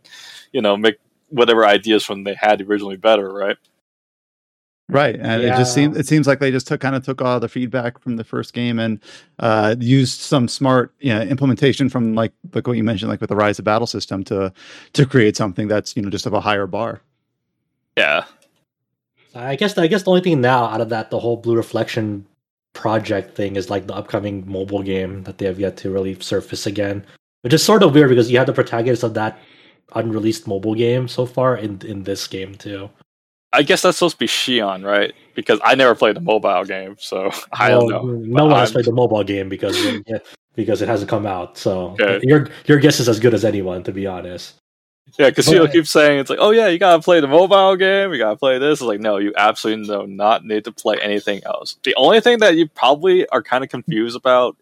[0.52, 0.98] you know, make
[1.30, 3.58] whatever ideas from they had originally better, right?
[4.90, 5.54] Right, and yeah.
[5.54, 7.99] it just seems it seems like they just took kind of took all the feedback
[7.99, 9.02] from the first game and
[9.40, 13.30] uh, used some smart you know, implementation from like like what you mentioned, like with
[13.30, 14.54] the Ryza battle system to
[14.94, 17.02] to create something that's you know just of a higher bar.
[17.98, 18.26] Yeah,
[19.38, 22.26] I guess I guess the only thing now out of that the whole Blue Reflection
[22.73, 26.68] project thing is like the upcoming mobile game that they have yet to really surface
[26.68, 27.05] again,
[27.41, 29.39] which is sort of weird because you have the protagonist of that
[29.95, 32.89] unreleased mobile game so far in in this game too.
[33.53, 35.14] I guess that's supposed to be Xion, right?
[35.34, 38.03] Because I never played the mobile game, so I don't know.
[38.03, 39.77] No one has played the mobile game because
[40.55, 41.57] because it hasn't come out.
[41.57, 42.19] So okay.
[42.23, 44.55] your your guess is as good as anyone, to be honest.
[45.18, 48.11] Yeah, because you keep saying it's like, oh yeah, you gotta play the mobile game,
[48.11, 48.80] you gotta play this.
[48.80, 51.77] It's like, no, you absolutely do not need to play anything else.
[51.84, 54.57] The only thing that you probably are kind of confused about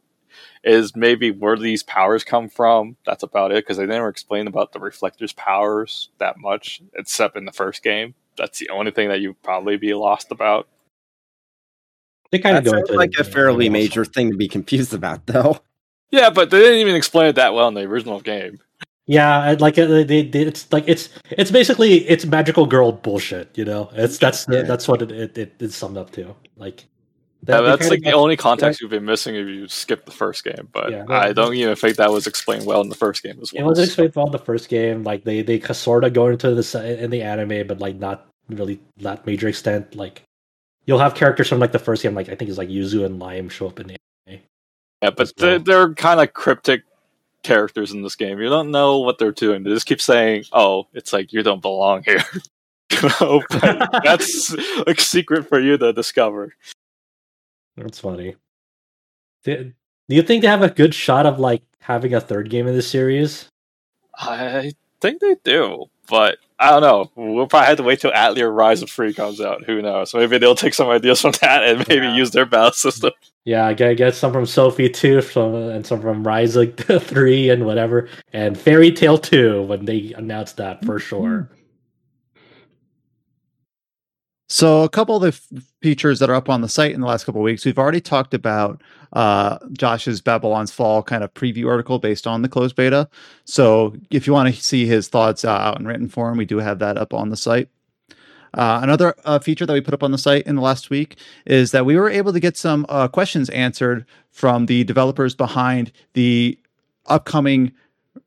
[0.63, 2.95] is maybe where these powers come from.
[3.05, 7.45] That's about it, because they never explain about the reflectors' powers that much, except in
[7.45, 10.67] the first game that's the only thing that you'd probably be lost about.
[12.31, 15.59] They kind of go into like a fairly major thing to be confused about, though.
[16.11, 18.59] Yeah, but they didn't even explain it that well in the original game.
[19.07, 23.55] Yeah, like uh, they, they, it's like it's it's basically it's magical girl bullshit.
[23.55, 24.63] You know, it's that's yeah.
[24.63, 26.35] that's what it, it, it is summed up to.
[26.57, 26.85] Like
[27.43, 30.43] that, yeah, that's like the only context you've been missing if you skip the first
[30.43, 30.69] game.
[30.71, 33.53] But yeah, I don't even think that was explained well in the first game as
[33.53, 33.63] well.
[33.63, 35.03] It was explained well in the first game.
[35.03, 38.79] Like they they sort of go into the in the anime, but like not really
[38.97, 39.95] that major extent.
[39.95, 40.23] Like
[40.85, 43.19] you'll have characters from like the first game, like I think it's like Yuzu and
[43.19, 44.41] Lime show up in the anime.
[45.03, 45.33] Yeah, but well.
[45.37, 46.81] they're, they're kind of cryptic
[47.45, 48.39] characters in this game.
[48.39, 49.63] You don't know what they're doing.
[49.63, 52.23] They just keep saying, "Oh, it's like you don't belong here."
[52.91, 53.43] you know,
[54.03, 54.53] that's
[54.85, 56.55] like secret for you to discover.
[57.77, 58.35] That's funny.
[59.43, 59.71] Do,
[60.07, 62.89] you think they have a good shot of like having a third game in this
[62.89, 63.47] series?
[64.17, 67.11] I think they do, but I don't know.
[67.15, 69.63] We'll probably have to wait till Atelier Ryza 3 comes out.
[69.65, 70.13] Who knows?
[70.13, 72.15] Maybe they'll take some ideas from that and maybe yeah.
[72.15, 73.11] use their battle system.
[73.43, 78.07] Yeah, I get some from Sophie 2 some, and some from Rise 3 and whatever.
[78.33, 81.41] And Fairy Tail 2 when they announced that for sure.
[81.41, 81.64] Hmm.
[84.47, 87.07] So, a couple of the f- features that are up on the site in the
[87.07, 88.81] last couple of weeks, we've already talked about
[89.13, 93.09] uh, Josh's Babylon's Fall kind of preview article based on the closed beta.
[93.45, 96.57] So, if you want to see his thoughts uh, out in written form, we do
[96.57, 97.69] have that up on the site.
[98.53, 101.17] Uh, another uh, feature that we put up on the site in the last week
[101.45, 105.91] is that we were able to get some uh, questions answered from the developers behind
[106.13, 106.57] the
[107.07, 107.73] upcoming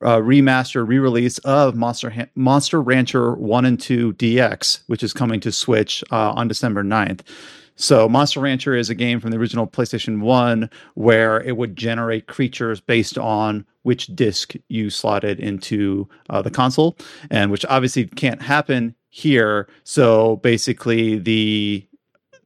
[0.03, 5.41] uh, remaster re-release of Monster ha- Monster Rancher 1 and 2 DX, which is coming
[5.41, 7.21] to Switch uh, on December 9th.
[7.81, 12.27] So Monster Rancher is a game from the original PlayStation 1 where it would generate
[12.27, 16.99] creatures based on which disc you slotted into uh, the console
[17.31, 19.69] and which obviously can't happen here.
[19.85, 21.88] So basically the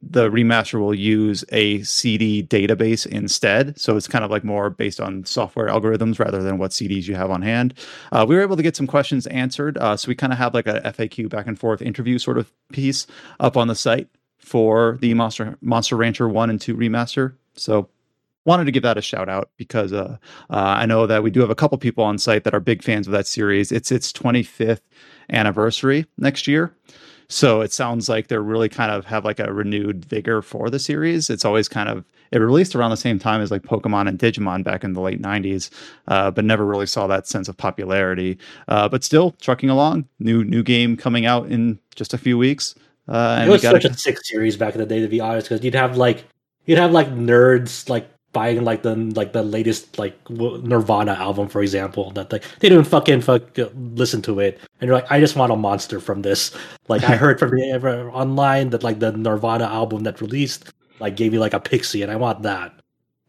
[0.03, 3.79] the remaster will use a CD database instead.
[3.79, 7.15] So it's kind of like more based on software algorithms rather than what CDs you
[7.15, 7.75] have on hand.
[8.11, 9.79] Uh, we were able to get some questions answered.
[9.79, 12.53] Uh, so we kind of have like a FAQ back and forth interview sort of
[12.73, 13.07] piece
[13.39, 14.09] up on the site
[14.39, 17.35] for the Monster Monster Rancher 1 and 2 remaster.
[17.55, 17.89] So
[18.45, 20.17] wanted to give that a shout out because uh,
[20.51, 22.83] uh, I know that we do have a couple people on site that are big
[22.83, 23.71] fans of that series.
[23.71, 24.81] It's its 25th
[25.31, 26.75] anniversary next year.
[27.33, 30.79] So it sounds like they're really kind of have like a renewed vigor for the
[30.79, 31.31] series.
[31.31, 34.63] It's always kind of it released around the same time as like Pokemon and Digimon
[34.63, 35.71] back in the late '90s,
[36.09, 38.39] uh, but never really saw that sense of popularity.
[38.69, 40.07] Uh, but still trucking along.
[40.19, 42.75] New new game coming out in just a few weeks.
[43.09, 45.49] Uh, and it was such a sick series back in the day, to be honest,
[45.49, 46.27] because you'd have like
[46.67, 51.63] you'd have like nerds like buying like the like the latest like Nirvana album, for
[51.63, 53.43] example, that like they didn't fucking fuck
[53.95, 56.55] listen to it, and you're like, I just want a monster from this.
[56.89, 61.33] Like I heard from the online that like the Nirvana album that released like gave
[61.33, 62.73] me like a pixie, and I want that.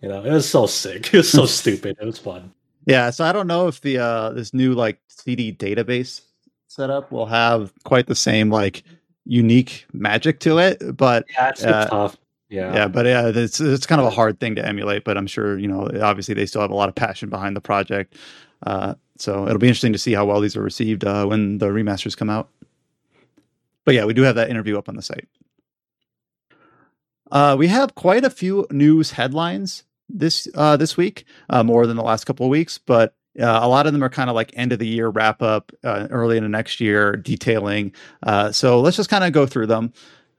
[0.02, 1.08] You know, it was so sick.
[1.14, 1.98] It was so stupid.
[2.00, 2.54] It was fun.
[2.86, 6.22] Yeah, so I don't know if the uh this new like CD database
[6.68, 8.84] setup will have quite the same like
[9.26, 12.18] unique magic to it, but yeah, it's, uh, tough.
[12.54, 12.72] Yeah.
[12.76, 15.58] Yeah, but yeah, it's it's kind of a hard thing to emulate, but I'm sure,
[15.58, 18.16] you know, obviously they still have a lot of passion behind the project.
[18.62, 21.66] Uh, so it'll be interesting to see how well these are received uh, when the
[21.66, 22.50] remasters come out.
[23.86, 25.28] But yeah, we do have that interview up on the site.
[27.32, 31.98] Uh, we have quite a few news headlines this uh, this week, uh, more than
[31.98, 34.52] the last couple of weeks, but uh, a lot of them are kind of like
[34.54, 37.92] end of the year wrap up, uh, early in the next year detailing.
[38.22, 39.92] Uh, so let's just kind of go through them.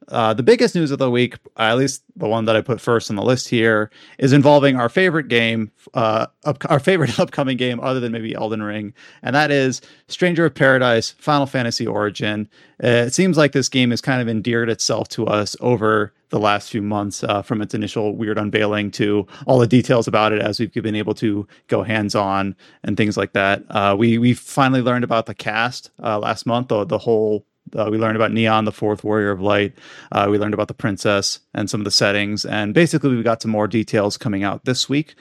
[0.08, 3.10] Uh, the biggest news of the week, at least the one that I put first
[3.10, 7.80] on the list here, is involving our favorite game, uh, up, our favorite upcoming game,
[7.80, 12.48] other than maybe Elden Ring, and that is Stranger of Paradise Final Fantasy Origin.
[12.82, 16.40] Uh, it seems like this game has kind of endeared itself to us over the
[16.40, 20.40] last few months, uh, from its initial weird unveiling to all the details about it
[20.40, 23.62] as we've been able to go hands on and things like that.
[23.70, 27.88] Uh, we we finally learned about the cast uh, last month, the, the whole uh,
[27.90, 29.74] we learned about Neon, the fourth warrior of light.
[30.12, 32.44] Uh, we learned about the princess and some of the settings.
[32.44, 35.14] And basically, we got some more details coming out this week.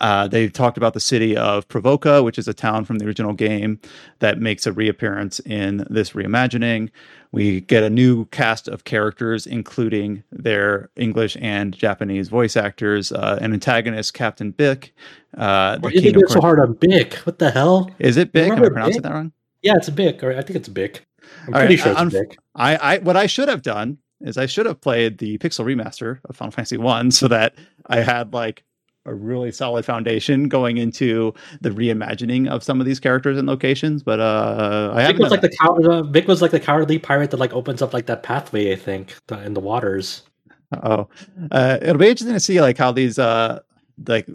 [0.00, 3.32] Uh, they talked about the city of Pravoka, which is a town from the original
[3.32, 3.80] game
[4.20, 6.90] that makes a reappearance in this reimagining.
[7.32, 13.10] We get a new cast of characters, including their English and Japanese voice actors.
[13.10, 14.94] Uh, an antagonist, Captain Bick.
[15.36, 17.14] Uh, Why did you get so hard on Bick?
[17.24, 17.90] What the hell?
[17.98, 18.52] Is it Bick?
[18.52, 19.32] Am I pronouncing that wrong?
[19.62, 21.07] Yeah, it's Bick, or I think it's Bick.
[21.46, 22.38] I'm pretty right, sure it's Bick.
[22.54, 26.20] I, I, what I should have done is I should have played the Pixel remaster
[26.24, 27.54] of Final Fantasy One so that
[27.86, 28.64] I had like
[29.06, 34.02] a really solid foundation going into the reimagining of some of these characters and locations.
[34.02, 35.50] But uh, I Vic was like that.
[35.50, 35.86] the coward.
[35.86, 38.72] Uh, Vic was like the cowardly pirate that like opens up like that pathway.
[38.72, 40.22] I think in the waters.
[40.70, 41.08] Uh oh,
[41.50, 43.60] uh, it'll be interesting to see like how these uh
[44.06, 44.28] like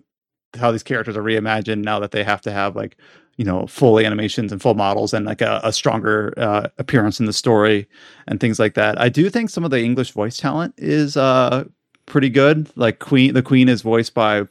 [0.56, 2.98] how these characters are reimagined now that they have to have like
[3.38, 7.26] you know full animations and full models and like a, a stronger uh, appearance in
[7.26, 7.88] the story
[8.28, 9.00] and things like that.
[9.00, 11.66] I do think some of the English voice talent is uh,
[12.06, 12.70] pretty good.
[12.76, 14.48] Like Queen, the Queen is voiced by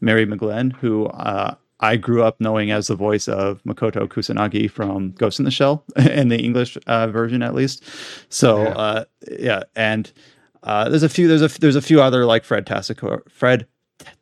[0.00, 5.12] Mary McGlynn, who uh, I grew up knowing as the voice of Makoto Kusanagi from
[5.12, 7.84] Ghost in the Shell in the English uh, version, at least.
[8.28, 9.04] So yeah, uh,
[9.38, 9.62] yeah.
[9.76, 10.12] and
[10.62, 13.66] uh, there's a few there's a there's a few other like Fred Tassicor, Fred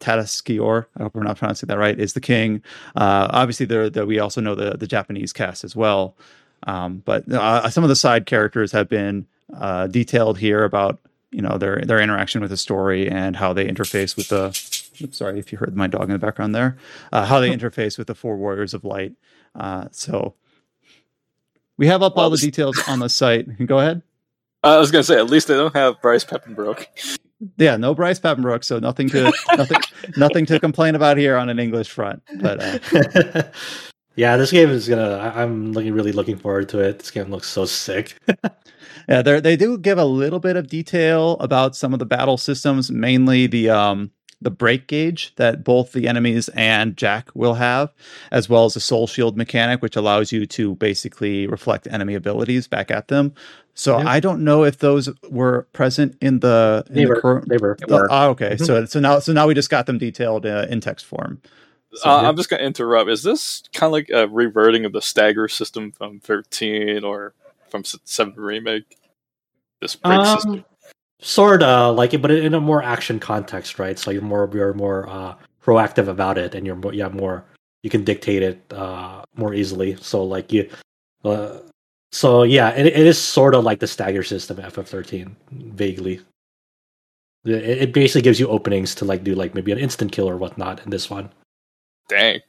[0.00, 2.62] Tatasciore, I hope I'm not pronouncing that right, is the king.
[2.94, 6.16] Uh, obviously, there, there we also know the the Japanese cast as well.
[6.64, 11.00] Um, but uh, some of the side characters have been uh, detailed here about
[11.30, 14.46] you know their their interaction with the story and how they interface with the.
[15.02, 16.76] Oops, sorry if you heard my dog in the background there.
[17.10, 19.14] Uh, how they interface with the four warriors of light.
[19.54, 20.34] Uh, so
[21.78, 23.66] we have up all the details on the site.
[23.66, 24.02] Go ahead.
[24.62, 26.86] I was gonna say, at least they don't have Bryce Papenbrook
[27.56, 29.78] yeah, no Bryce Papenbrook, so nothing to nothing
[30.16, 32.22] nothing to complain about here on an English front.
[32.40, 33.42] But uh,
[34.16, 35.32] yeah, this game is gonna.
[35.34, 36.98] I'm looking really looking forward to it.
[36.98, 38.16] This game looks so sick.
[39.08, 42.36] yeah, they they do give a little bit of detail about some of the battle
[42.36, 44.10] systems, mainly the um
[44.42, 47.92] the break gauge that both the enemies and Jack will have,
[48.30, 52.66] as well as the soul shield mechanic, which allows you to basically reflect enemy abilities
[52.66, 53.32] back at them.
[53.74, 54.08] So yeah.
[54.08, 56.84] I don't know if those were present in the.
[56.88, 57.78] In they, the were, cur- they were.
[57.88, 58.50] Oh, oh, okay.
[58.50, 58.64] Mm-hmm.
[58.64, 61.40] So so now so now we just got them detailed uh, in text form.
[61.94, 63.10] So, uh, I'm just gonna interrupt.
[63.10, 67.34] Is this kind of like a reverting of the stagger system from 13 or
[67.68, 68.96] from 7 remake?
[69.80, 70.64] This break um, system.
[71.20, 73.98] Sorta like it, but in a more action context, right?
[73.98, 75.34] So you're more you're more uh,
[75.64, 77.44] proactive about it, and you're more yeah more
[77.82, 79.96] you can dictate it uh, more easily.
[79.96, 80.68] So like you,
[81.24, 81.58] uh,
[82.12, 86.20] so yeah, it, it is sort of like the stagger system FF13, vaguely.
[87.44, 90.36] It, it basically gives you openings to like do like maybe an instant kill or
[90.36, 91.30] whatnot in this one.
[92.08, 92.40] Dang.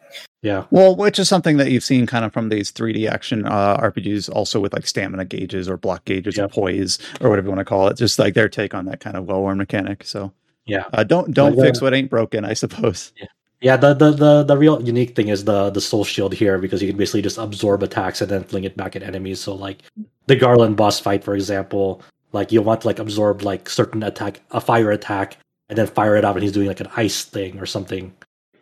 [0.42, 0.66] Yeah.
[0.72, 4.30] Well, which is something that you've seen kind of from these 3D action uh, RPGs,
[4.30, 6.46] also with like stamina gauges or block gauges Yep.
[6.46, 7.96] or poise or whatever you want to call it.
[7.98, 10.04] Just like their take on that kind of well-worn mechanic.
[10.04, 10.34] So
[10.66, 10.84] Yeah.
[10.92, 13.14] uh, don't don't Like, fix uh, what ain't broken, I suppose.
[13.18, 13.28] Yeah,
[13.64, 16.90] the, the the the real unique thing is the the soul shield here because you
[16.90, 19.40] can basically just absorb attacks and then fling it back at enemies.
[19.40, 19.80] So like
[20.28, 22.02] the Garland boss fight, for example,
[22.34, 25.38] like you want to like absorb like certain attack, a fire attack,
[25.70, 28.14] and then fire it out, and he's doing like an ice thing or something,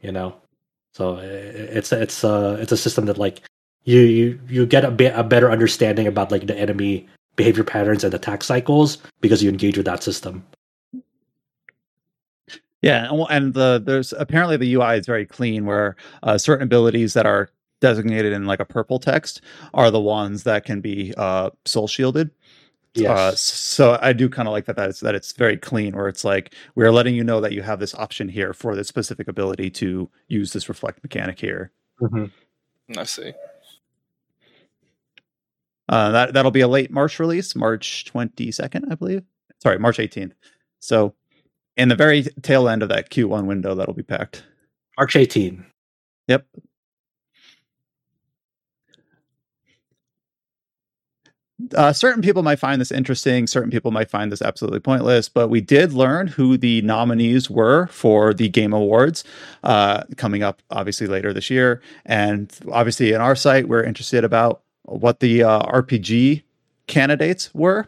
[0.02, 0.36] you know.
[0.94, 3.42] So it's it's uh it's a system that like
[3.86, 7.08] you you you get a bit a better understanding about like the enemy
[7.38, 10.46] behavior patterns and attack cycles because you engage with that system.
[12.82, 17.26] Yeah, and, the there's apparently the UI is very clean, where uh, certain abilities that
[17.28, 17.50] are
[17.80, 19.42] designated in like a purple text
[19.74, 22.30] are the ones that can be uh, soul shielded.
[22.30, 22.32] Uh,
[22.94, 23.34] Yes.
[23.34, 24.76] s- so I do kind of like that.
[24.76, 27.62] That it's that it's very clean, where it's like we're letting you know that you
[27.62, 31.72] have this option here for this specific ability to use this reflect mechanic here.
[32.02, 32.32] Mhm.
[32.98, 33.32] I see.
[35.88, 39.24] Uh, that that'll be a late March release, March twenty second, I believe.
[39.60, 40.34] Sorry, March eighteenth.
[40.80, 41.14] So,
[41.78, 44.44] in the very tail end of that Q one window, that'll be packed.
[44.98, 45.66] March 18.
[46.28, 46.46] Yep.
[51.76, 53.46] Uh, certain people might find this interesting.
[53.46, 55.30] Certain people might find this absolutely pointless.
[55.30, 59.24] But we did learn who the nominees were for the Game Awards
[59.64, 61.82] uh, coming up, obviously later this year.
[62.06, 66.44] And obviously, in our site, we're interested about what the uh, RPG
[66.88, 67.88] candidates were.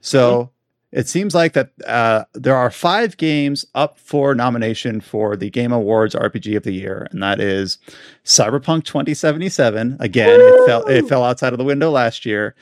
[0.00, 0.50] So
[0.94, 5.72] it seems like that uh, there are five games up for nomination for the Game
[5.72, 7.78] Awards RPG of the Year, and that is
[8.24, 9.96] Cyberpunk 2077.
[10.00, 12.54] Again, it fell it fell outside of the window last year.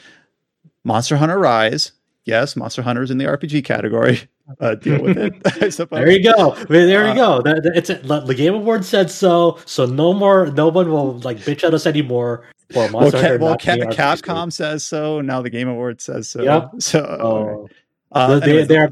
[0.85, 1.93] Monster Hunter Rise.
[2.25, 4.21] Yes, Monster Hunter's in the RPG category.
[4.61, 5.33] Uh, deal with it,
[5.63, 6.01] I suppose.
[6.01, 6.55] There you go.
[6.69, 7.43] There you Uh, go.
[7.43, 9.57] That, that- it's the Game Award said so.
[9.67, 10.47] So no more.
[10.49, 13.89] No one will like bitch at us anymore for Well, Monster Ca- well Ca- being
[13.89, 13.95] RPG.
[13.95, 15.21] Capcom says so.
[15.21, 16.43] Now the Game Awards says so.
[16.43, 16.71] Yep.
[16.81, 17.69] So, Oh,
[18.15, 18.91] uh, they, anyways, they're.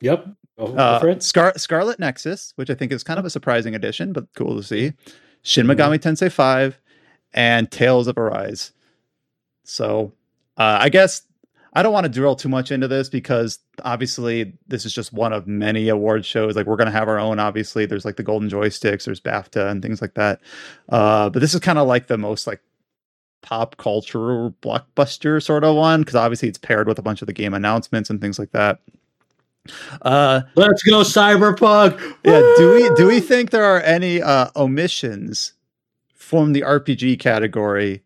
[0.00, 0.26] Yep.
[0.58, 1.18] Go, go uh.
[1.20, 4.62] Scar- Scarlet Nexus, which I think is kind of a surprising addition, but cool to
[4.62, 4.92] see.
[5.42, 5.76] Shin Mhm.
[5.76, 6.78] Megami Tensei 5
[7.34, 8.72] and Tales of Arise.
[9.64, 10.12] So,
[10.56, 11.22] uh, I guess
[11.72, 15.32] I don't want to drill too much into this because obviously this is just one
[15.32, 16.54] of many award shows.
[16.54, 17.38] Like we're going to have our own.
[17.38, 20.40] Obviously, there's like the Golden Joysticks, there's BAFTA and things like that.
[20.90, 22.60] Uh, but this is kind of like the most like
[23.42, 27.32] pop culture blockbuster sort of one because obviously it's paired with a bunch of the
[27.32, 28.78] game announcements and things like that.
[30.02, 31.98] Uh, Let's go Cyberpunk.
[32.24, 35.52] yeah do we do we think there are any uh omissions
[36.14, 38.02] from the rpg category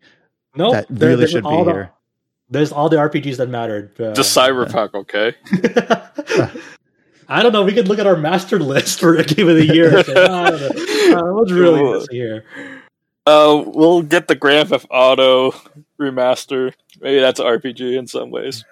[0.55, 0.73] Nope.
[0.73, 1.91] that really there's should be the- here
[2.49, 3.91] There's all the RPGs that mattered.
[3.99, 5.35] Uh, Just Cyberpunk, okay?
[7.27, 7.63] I don't know.
[7.63, 9.97] We could look at our master list for a game of the year.
[9.97, 11.17] And say, "Ah, I don't know.
[11.17, 11.93] Uh, what's really Cool.
[11.95, 12.45] missing here?
[13.27, 15.51] Uh, we'll get the Grand Theft Auto
[15.99, 16.73] remaster.
[17.01, 18.63] Maybe that's RPG in some ways.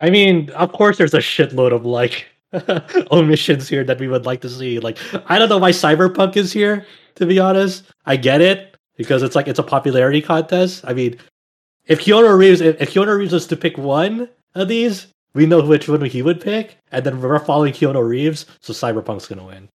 [0.00, 2.26] I mean, of course, there's a shitload of like
[3.10, 4.78] omissions here that we would like to see.
[4.78, 4.96] Like,
[5.28, 6.86] I don't know why Cyberpunk is here.
[7.16, 10.84] To be honest, I get it because it's like it's a popularity contest.
[10.86, 11.18] I mean,
[11.86, 15.66] if Keanu Reeves, if, if Keanu Reeves was to pick one of these, we know
[15.66, 19.68] which one he would pick, and then we're following Keanu Reeves, so Cyberpunk's gonna win.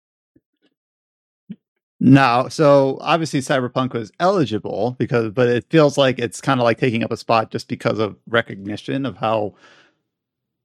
[2.04, 6.76] No so obviously cyberpunk was eligible because but it feels like it's kind of like
[6.76, 9.54] taking up a spot just because of recognition of how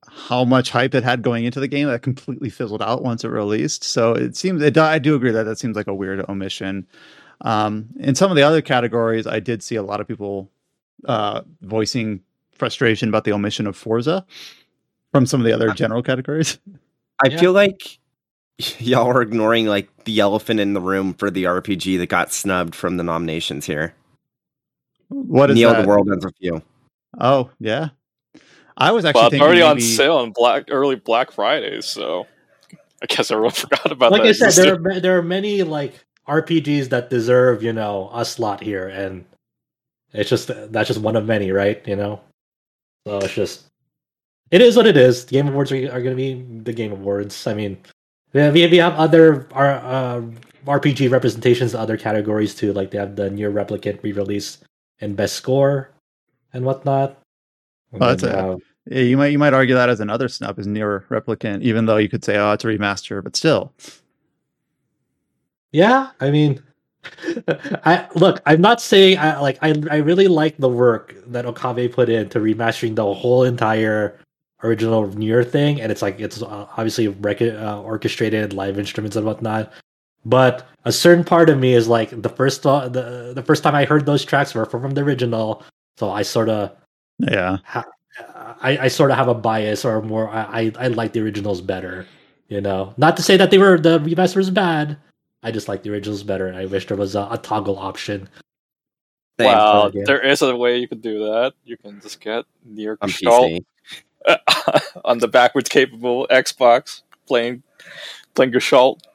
[0.07, 3.27] how much hype it had going into the game that completely fizzled out once it
[3.29, 3.83] released.
[3.83, 6.87] So it seems it, i do agree that that seems like a weird omission.
[7.41, 10.49] Um in some of the other categories i did see a lot of people
[11.05, 12.21] uh voicing
[12.53, 14.25] frustration about the omission of forza
[15.11, 16.57] from some of the other general categories.
[17.23, 17.39] I Yeah.
[17.39, 17.99] feel like
[18.79, 22.75] y'all are ignoring like the elephant in the room for the RPG that got snubbed
[22.75, 23.93] from the nominations here.
[25.09, 26.61] what is Neil, that the world ends with you.
[27.19, 27.89] oh yeah
[28.77, 32.27] i was actually Well, it's thinking already on sale on Black early Black Friday, so
[33.01, 34.29] I guess everyone forgot about like that.
[34.29, 34.83] I said, existed.
[34.83, 35.93] there are there are many like
[36.27, 39.25] RPGs that deserve you know a slot here, and
[40.13, 41.85] it's just that's just one of many, right?
[41.87, 42.21] You know,
[43.05, 43.65] so it's just
[44.51, 45.25] it is what it is.
[45.25, 47.47] The Game Awards are, are going to be the Game Awards.
[47.47, 47.77] I mean,
[48.33, 50.21] we have, we have other our, uh,
[50.65, 52.73] RPG representations, other categories too.
[52.73, 54.57] Like they have the NieR Replicant re-release
[54.99, 55.91] and Best Score
[56.53, 57.17] and whatnot.
[57.93, 60.27] And Oh, that's then a- you Yeah, you might you might argue that as another
[60.29, 63.73] snub is NieR Replicant, even though you could say, oh, it's a remaster, but still.
[65.71, 66.61] Yeah, I mean,
[67.85, 68.41] I look.
[68.45, 69.57] I'm not saying I like.
[69.61, 74.17] I I really like the work that Okabe put into remastering the whole entire
[74.63, 79.25] original Nier thing, and it's like it's uh, obviously rec- uh, orchestrated live instruments and
[79.25, 79.71] whatnot.
[80.25, 83.75] But a certain part of me is like the first uh, the the first time
[83.75, 85.63] I heard those tracks were from the original,
[85.97, 86.71] so I sort of
[87.19, 87.85] yeah ha-
[88.61, 92.05] I, I sort of have a bias or more I, I like the originals better.
[92.49, 94.97] You know, not to say that they were the remaster was bad.
[95.43, 96.53] I just like the originals better.
[96.53, 98.27] I wish there was a, a toggle option.
[99.39, 101.53] Wow, there is a way you could do that.
[101.63, 103.63] You can just get Nier Gestalt
[105.05, 107.63] on the backwards capable Xbox playing
[108.35, 109.05] playing Gestalt.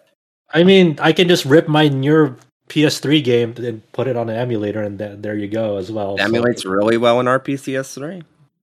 [0.54, 2.36] I mean, I can just rip my Nier
[2.68, 6.16] PS3 game and put it on an emulator, and th- there you go as well.
[6.16, 6.70] It emulates so.
[6.70, 8.22] really well in RPCS3.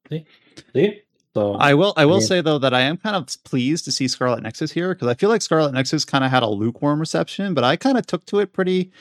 [0.10, 0.26] See,
[0.74, 1.02] see.
[1.36, 1.94] So I will.
[1.96, 4.42] I will I mean, say though that I am kind of pleased to see Scarlet
[4.42, 7.64] Nexus here because I feel like Scarlet Nexus kind of had a lukewarm reception, but
[7.64, 8.92] I kind of took to it pretty,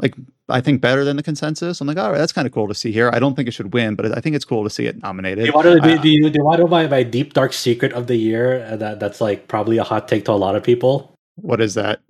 [0.00, 0.14] like
[0.48, 1.80] I think better than the consensus.
[1.80, 3.10] I'm like, all right, that's kind of cool to see here.
[3.12, 5.44] I don't think it should win, but I think it's cool to see it nominated.
[5.44, 7.52] Do you want to, uh, do, you, do you want to buy my deep dark
[7.52, 8.64] secret of the year?
[8.64, 11.12] Uh, that that's like probably a hot take to a lot of people.
[11.34, 12.00] What is that?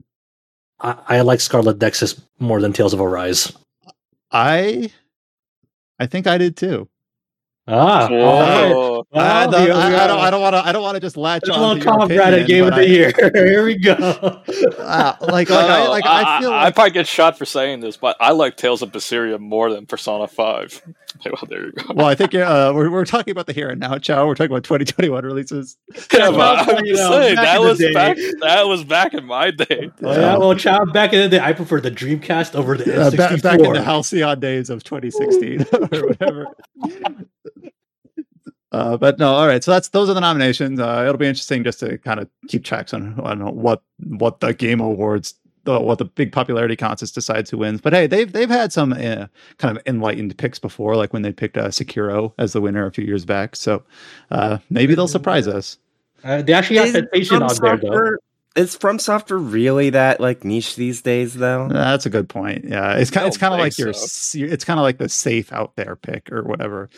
[0.81, 3.53] I, I like Scarlet Nexus more than Tales of Arise.
[4.31, 4.91] I
[5.99, 6.89] I think I did too.
[7.69, 10.41] Ah, oh, well, I, don't, I, I, don't.
[10.41, 10.65] Want to.
[10.65, 11.59] I don't want to just latch on.
[11.59, 13.13] A little Tom Braddock game of the year.
[13.35, 13.93] Here we go.
[13.93, 16.51] Uh, like, like, I, like I, feel.
[16.51, 16.67] Like...
[16.67, 19.85] I probably get shot for saying this, but I like Tales of Berseria more than
[19.85, 20.81] Persona Five.
[21.25, 21.95] well, there you go.
[21.95, 24.27] Well, I think uh, we're we're talking about the here and now, Chow.
[24.27, 25.77] We're talking about 2021 releases.
[26.13, 28.17] Yeah, but I'm just saying that was back.
[28.41, 29.91] That was back in my day.
[30.03, 32.99] Oh, yeah, well, Chow, back in the day, I prefer the Dreamcast over the N64.
[32.99, 36.47] Uh, back, back in the Halcyon days of 2016 or whatever.
[38.73, 39.63] Uh, but no, all right.
[39.63, 40.81] So that's those are the nominations.
[40.81, 44.53] Uh, it'll be interesting just to kind of keep tracks on, on what what the
[44.53, 45.35] game awards,
[45.65, 47.81] the, what the big popularity contest decides who wins.
[47.81, 49.27] But hey, they've they've had some uh,
[49.59, 52.93] kind of enlightened picks before, like when they picked uh, Sekiro as the winner a
[52.93, 53.55] few years back.
[53.55, 53.83] So
[54.31, 55.79] uh, maybe they'll surprise us.
[56.25, 58.17] Uh, they actually got Temptation on there though.
[58.57, 61.69] Is From Software really that like niche these days, though?
[61.69, 62.65] That's a good point.
[62.65, 63.27] Yeah, it's kind.
[63.27, 63.83] It's kind of like so.
[63.83, 63.91] your.
[64.51, 66.89] It's kind of like the safe out there pick or whatever.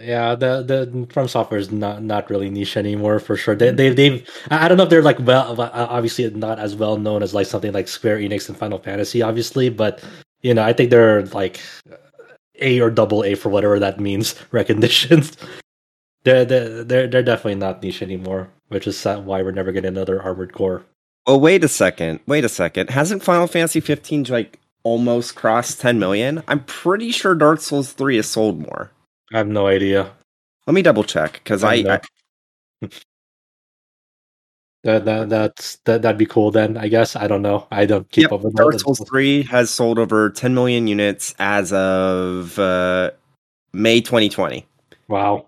[0.00, 3.54] Yeah, the the From Software is not not really niche anymore for sure.
[3.54, 6.96] They they they've I don't know if they're like well uh, obviously not as well
[6.96, 10.02] known as like something like Square Enix and Final Fantasy obviously, but
[10.42, 11.60] you know I think they're like
[12.60, 15.36] A or double A for whatever that means recognitions.
[16.24, 20.20] they're they're they're they're definitely not niche anymore, which is why we're never getting another
[20.22, 20.84] Armored Core.
[21.26, 22.90] Oh wait a second, wait a second.
[22.90, 26.42] Hasn't Final Fantasy 15 like almost crossed 10 million?
[26.48, 28.90] I'm pretty sure Dark Souls 3 has sold more.
[29.32, 30.12] I have no idea.
[30.66, 32.00] Let me double check because I, I,
[32.82, 32.88] I
[34.84, 36.50] that that that's that that'd be cool.
[36.50, 37.66] Then I guess I don't know.
[37.70, 41.34] I don't keep yep, up with Dark Souls Three has sold over 10 million units
[41.38, 43.10] as of uh,
[43.72, 44.66] May 2020.
[45.08, 45.46] Wow.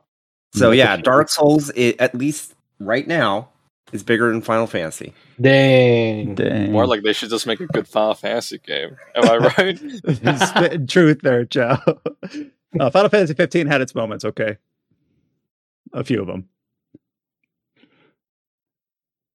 [0.54, 3.48] So yeah, Dark Souls it, at least right now
[3.92, 5.12] is bigger than Final Fantasy.
[5.40, 6.34] Dang.
[6.34, 6.72] Dang.
[6.72, 8.96] More like they should just make a good Final Fantasy game.
[9.14, 10.88] Am I right?
[10.88, 11.76] Truth there, Joe.
[12.78, 14.24] Uh, Final Fantasy 15 had its moments.
[14.24, 14.56] Okay,
[15.92, 16.48] a few of them.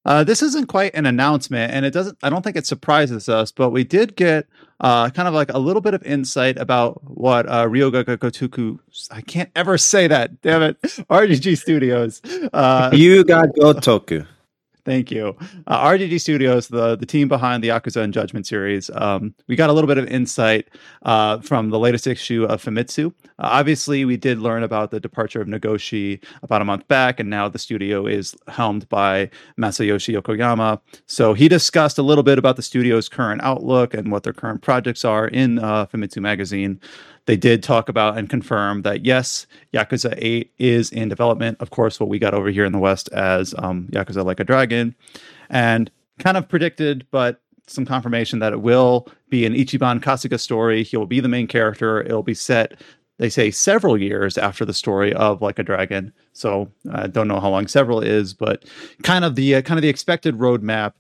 [0.06, 2.18] Uh, this isn't quite an announcement, and it doesn't.
[2.22, 4.46] I don't think it surprises us, but we did get
[4.80, 8.80] uh, kind of like a little bit of insight about what uh, Ryoga Gotoku.
[9.10, 10.42] I can't ever say that.
[10.42, 12.22] Damn it, RGG Studios.
[12.54, 12.92] Uh,
[13.24, 14.28] got Gotoku.
[14.86, 15.36] Thank you.
[15.66, 19.72] Uh, RGG Studios, the, the team behind the Yakuza and Judgment series, um, we got
[19.72, 20.70] a little bit of insight
[21.02, 23.08] uh, from the latest issue of Famitsu.
[23.08, 23.10] Uh,
[23.40, 27.50] obviously, we did learn about the departure of Nagoshi about a month back, and now
[27.50, 29.28] the studio is helmed by
[29.60, 30.80] Masayoshi Yokoyama.
[31.08, 34.62] So he discussed a little bit about the studio's current outlook and what their current
[34.62, 36.80] projects are in uh, Famitsu magazine.
[37.26, 41.58] They did talk about and confirm that yes, Yakuza 8 is in development.
[41.60, 44.44] Of course, what we got over here in the West as um, Yakuza Like a
[44.44, 44.96] Dragon,
[45.50, 45.90] and
[46.20, 50.84] kind of predicted, but some confirmation that it will be an Ichiban Kasuga story.
[50.84, 52.02] He will be the main character.
[52.02, 52.80] It'll be set,
[53.18, 56.14] they say, several years after the story of Like a Dragon.
[56.34, 58.66] So I don't know how long several is, but
[59.04, 60.94] kind of the uh, kind of the expected roadmap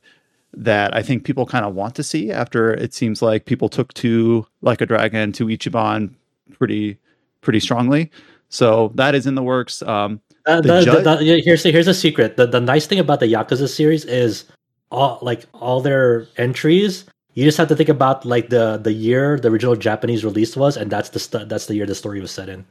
[0.58, 3.94] that I think people kind of want to see after it seems like people took
[3.96, 6.14] to like a dragon to Ichiban
[6.58, 6.98] pretty
[7.42, 8.12] pretty strongly.
[8.50, 9.82] So that is in the works.
[9.82, 12.38] Um, uh, the, the, the, here's here's a secret.
[12.38, 14.46] The the nice thing about the Yakuza series is
[14.92, 17.06] all like all their entries.
[17.34, 20.78] You just have to think about like the the year the original Japanese release was,
[20.78, 22.66] and that's the st- that's the year the story was set in.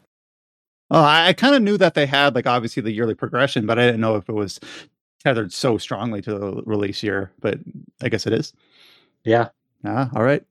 [0.90, 3.78] Oh, I, I kind of knew that they had like obviously the yearly progression, but
[3.78, 4.60] I didn't know if it was
[5.24, 7.58] tethered so strongly to the release year, but
[8.02, 8.52] I guess it is.
[9.24, 9.48] Yeah.
[9.84, 10.44] Ah, all right.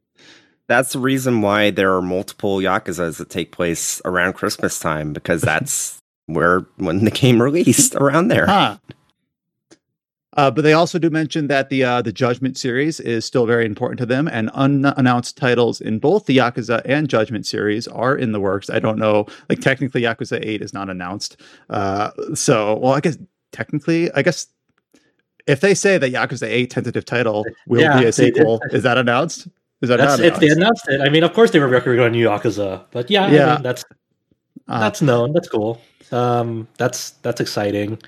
[0.67, 5.41] That's the reason why there are multiple Yakuzas that take place around Christmas time because
[5.43, 8.47] that's where when the game released around there.
[8.47, 8.77] Huh.
[10.35, 13.67] Uh, but they also do mention that the uh, the Judgment series is still very
[13.67, 18.31] important to them, and unannounced titles in both the Yakuza and Judgment series are in
[18.31, 18.67] the works.
[18.67, 21.39] I don't know, like technically, Yakuza Eight is not announced.
[21.69, 23.19] Uh, so, well, I guess
[23.51, 24.47] technically, I guess
[25.47, 28.97] if they say that Yakuza Eight tentative title will yeah, be a sequel, is that
[28.97, 29.47] announced?
[29.81, 31.01] Is that that's, if they announced it?
[31.01, 33.83] I mean, of course they were new Yakuza, but yeah, yeah, I mean, that's
[34.67, 35.33] uh, that's known.
[35.33, 35.81] That's cool.
[36.11, 37.99] Um, that's that's exciting.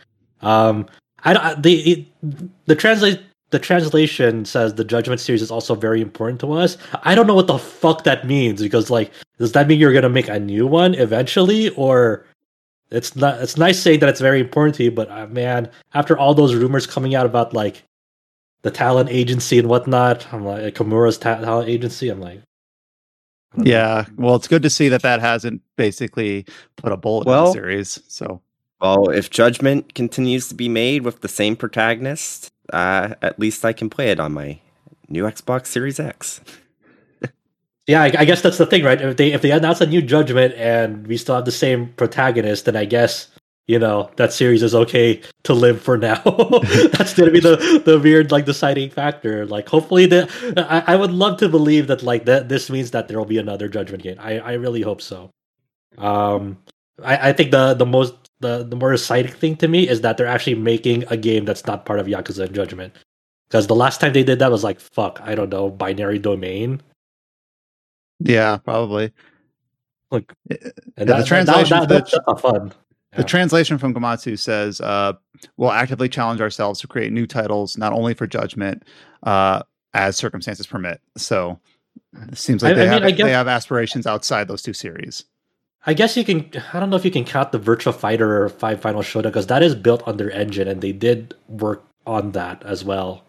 [0.41, 0.87] Um,
[1.23, 2.05] I the
[2.65, 6.77] the translate the translation says the Judgment series is also very important to us.
[7.03, 10.09] I don't know what the fuck that means because like does that mean you're gonna
[10.09, 12.25] make a new one eventually or
[12.95, 16.17] it's not it's nice saying that it's very important to you, but uh, man, after
[16.17, 17.83] all those rumors coming out about like
[18.61, 22.09] the talent agency and whatnot, I'm like Kimura's ta- talent agency.
[22.09, 22.41] I'm like,
[23.57, 24.05] yeah.
[24.15, 26.45] Well, it's good to see that that hasn't basically
[26.77, 27.99] put a bullet well, in the series.
[28.07, 28.41] So
[28.81, 33.73] well, if Judgment continues to be made with the same protagonist, uh, at least I
[33.73, 34.59] can play it on my
[35.09, 36.41] new Xbox Series X.
[37.87, 38.99] yeah, I, I, guess that's the thing, right?
[38.99, 42.65] If they if they announce a new Judgment and we still have the same protagonist,
[42.65, 43.27] then I guess
[43.67, 46.21] you know that series is okay to live for now.
[46.93, 49.45] that's gonna be the the weird like deciding factor.
[49.45, 53.07] Like, hopefully, the I, I would love to believe that like that this means that
[53.07, 54.17] there will be another Judgment game.
[54.19, 55.29] I I really hope so.
[55.99, 56.57] Um,
[57.03, 60.17] I I think the the most the the more exciting thing to me is that
[60.17, 62.93] they're actually making a game that's not part of Yakuza and Judgment.
[63.47, 66.81] Because the last time they did that was like fuck, I don't know, binary domain.
[68.19, 69.11] Yeah, probably.
[70.11, 70.59] Like, and
[70.97, 72.73] yeah, that, the translation that, that, that's fun.
[73.15, 75.13] The translation from Gematsu says, uh,
[75.57, 78.83] "We'll actively challenge ourselves to create new titles, not only for Judgment,
[79.23, 79.63] uh,
[79.93, 81.59] as circumstances permit." So,
[82.29, 84.73] it seems like I, they, I mean, have, guess, they have aspirations outside those two
[84.73, 85.25] series.
[85.85, 86.49] I guess you can.
[86.73, 89.63] I don't know if you can count the Virtua Fighter Five Final Showdown because that
[89.63, 93.23] is built on their engine, and they did work on that as well.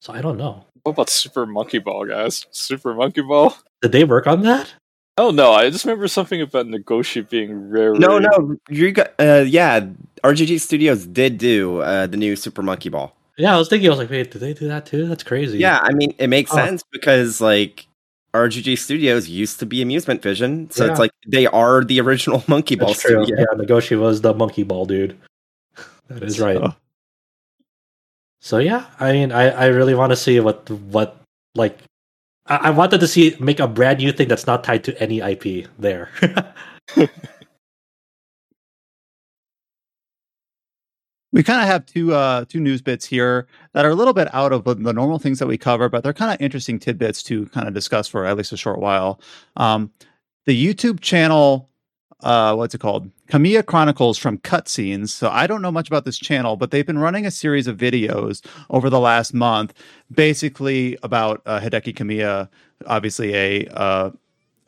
[0.00, 0.66] So I don't know.
[0.82, 2.46] What about Super Monkey Ball, guys?
[2.50, 3.56] Super Monkey Ball.
[3.84, 4.72] Did they work on that?
[5.18, 5.52] Oh no!
[5.52, 7.92] I just remember something about Nagoshi being rare.
[7.92, 9.12] No, no, you got.
[9.18, 9.86] Uh, yeah,
[10.22, 13.14] RGG Studios did do uh, the new Super Monkey Ball.
[13.36, 13.88] Yeah, I was thinking.
[13.88, 15.06] I was like, wait, did they do that too?
[15.06, 15.58] That's crazy.
[15.58, 16.56] Yeah, I mean, it makes oh.
[16.56, 17.86] sense because like
[18.32, 20.92] RGG Studios used to be Amusement Vision, so yeah.
[20.92, 23.26] it's like they are the original Monkey Ball studio.
[23.36, 25.18] Yeah, Nagoshi was the Monkey Ball dude.
[26.08, 26.56] that is right.
[26.56, 26.74] So.
[28.40, 31.20] so yeah, I mean, I, I really want to see what what
[31.54, 31.78] like
[32.46, 35.20] I, I wanted to see make a brand new thing that's not tied to any
[35.20, 36.10] IP there.
[41.34, 44.32] we kind of have two uh, two news bits here that are a little bit
[44.34, 47.46] out of the normal things that we cover, but they're kind of interesting tidbits to
[47.46, 49.20] kind of discuss for at least a short while.
[49.56, 49.90] Um,
[50.46, 51.68] the YouTube channel,
[52.24, 53.10] uh, what's it called?
[53.28, 55.10] Kamiya Chronicles from Cutscenes.
[55.10, 57.76] So I don't know much about this channel, but they've been running a series of
[57.76, 59.74] videos over the last month,
[60.10, 62.48] basically about uh, Hideki Kamiya,
[62.86, 64.10] obviously a uh,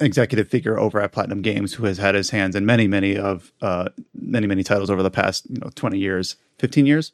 [0.01, 3.51] executive figure over at Platinum Games who has had his hands in many, many of
[3.63, 7.11] uh, many, many titles over the past you know twenty years, fifteen years.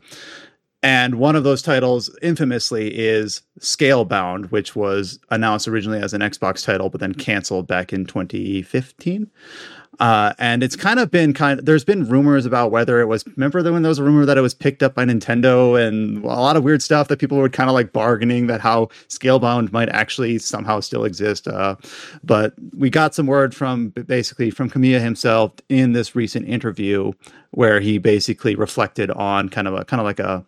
[0.85, 6.65] And one of those titles, infamously, is Scalebound, which was announced originally as an Xbox
[6.65, 9.31] title, but then canceled back in 2015.
[10.03, 13.25] Uh, and it's kind of been kind of, there's been rumors about whether it was,
[13.37, 16.27] remember when there was a rumor that it was picked up by Nintendo and a
[16.27, 19.89] lot of weird stuff that people were kind of like bargaining that how Scalebound might
[19.91, 21.47] actually somehow still exist.
[21.47, 21.77] Uh,
[22.25, 27.13] but we got some word from basically from Kamiya himself in this recent interview
[27.53, 30.45] where he basically reflected on kind of a, kind of like a,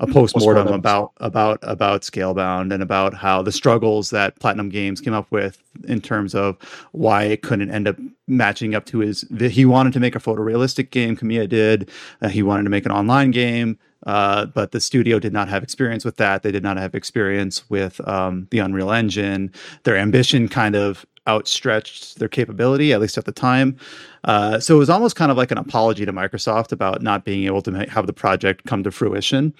[0.00, 5.14] a post-mortem about about about scalebound and about how the struggles that platinum games came
[5.14, 6.56] up with in terms of
[6.92, 7.96] why it couldn't end up
[8.26, 11.90] matching up to his he wanted to make a photorealistic game Kamiya did.
[12.20, 15.62] Uh, he wanted to make an online game uh, but the studio did not have
[15.62, 16.42] experience with that.
[16.42, 19.52] They did not have experience with um, the unreal engine.
[19.82, 23.76] Their ambition kind of outstretched their capability, at least at the time.
[24.24, 27.44] Uh, so it was almost kind of like an apology to Microsoft about not being
[27.44, 29.54] able to make, have the project come to fruition.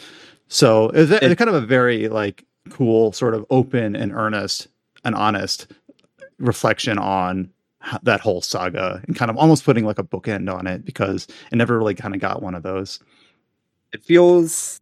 [0.48, 4.12] So it was, it, it kind of a very like cool, sort of open and
[4.12, 4.68] earnest
[5.04, 5.72] and honest
[6.38, 7.50] reflection on
[8.02, 11.56] that whole saga and kind of almost putting like a bookend on it because it
[11.56, 12.98] never really kind of got one of those.
[13.92, 14.80] It feels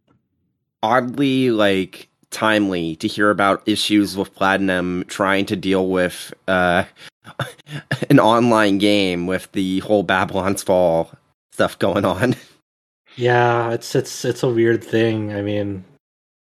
[0.81, 6.83] oddly like timely to hear about issues with Platinum trying to deal with uh,
[8.09, 11.09] an online game with the whole Babylon's Fall
[11.51, 12.35] stuff going on.
[13.17, 15.33] Yeah, it's it's it's a weird thing.
[15.33, 15.85] I mean,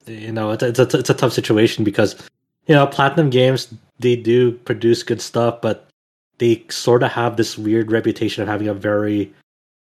[0.04, 2.14] you know, it's it's a, it's a tough situation because
[2.66, 5.88] you know Platinum Games they do produce good stuff, but
[6.36, 9.32] they sort of have this weird reputation of having a very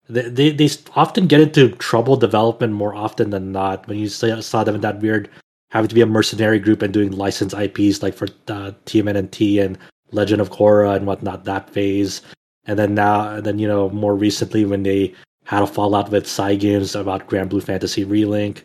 [0.07, 3.85] they, they, they often get into trouble development more often than not.
[3.89, 5.29] When you saw them in that weird
[5.69, 9.77] having to be a mercenary group and doing licensed IPs like for uh, TMNT and
[10.11, 12.21] Legend of Korra and whatnot, that phase.
[12.65, 15.13] And then now, and then, you know, more recently when they
[15.45, 18.63] had a fallout with Cygames about Granblue Fantasy Relink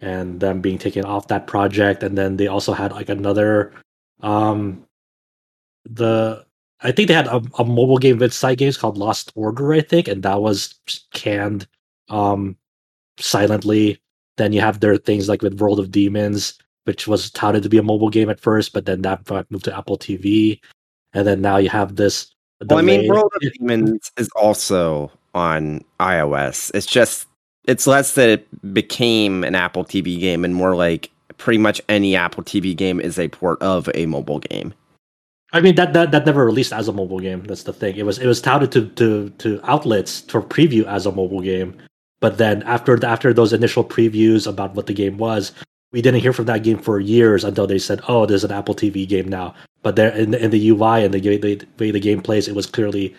[0.00, 2.02] and them being taken off that project.
[2.02, 3.72] And then they also had like another,
[4.20, 4.84] um,
[5.84, 6.44] the,
[6.80, 10.08] I think they had a, a mobile game with Cygames called Lost Order, I think,
[10.08, 10.74] and that was
[11.12, 11.66] canned,
[12.08, 12.56] um,
[13.18, 14.00] silently.
[14.36, 16.54] Then you have their things like with World of Demons,
[16.84, 19.76] which was touted to be a mobile game at first, but then that moved to
[19.76, 20.60] Apple TV
[21.14, 22.30] and then now you have this.
[22.68, 26.70] Well, I mean, World of Demons is also on iOS.
[26.74, 27.26] It's just
[27.66, 32.14] it's less that it became an Apple TV game and more like pretty much any
[32.14, 34.74] Apple TV game is a port of a mobile game.
[35.52, 37.44] I mean that that that never released as a mobile game.
[37.44, 37.96] That's the thing.
[37.96, 41.76] It was it was touted to to to outlets for preview as a mobile game,
[42.20, 45.52] but then after after those initial previews about what the game was,
[45.92, 48.74] we didn't hear from that game for years until they said, "Oh, there's an Apple
[48.74, 52.20] TV game now." But there in, in the UI and the, the way the game
[52.20, 53.14] plays, it was clearly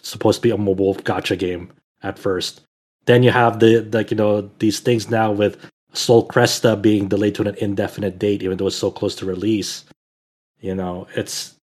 [0.00, 1.70] supposed to be a mobile gacha game
[2.02, 2.62] at first.
[3.06, 5.58] Then you have the like you know these things now with
[5.92, 9.84] Sol Cresta being delayed to an indefinite date, even though it's so close to release.
[10.60, 11.56] You know, it's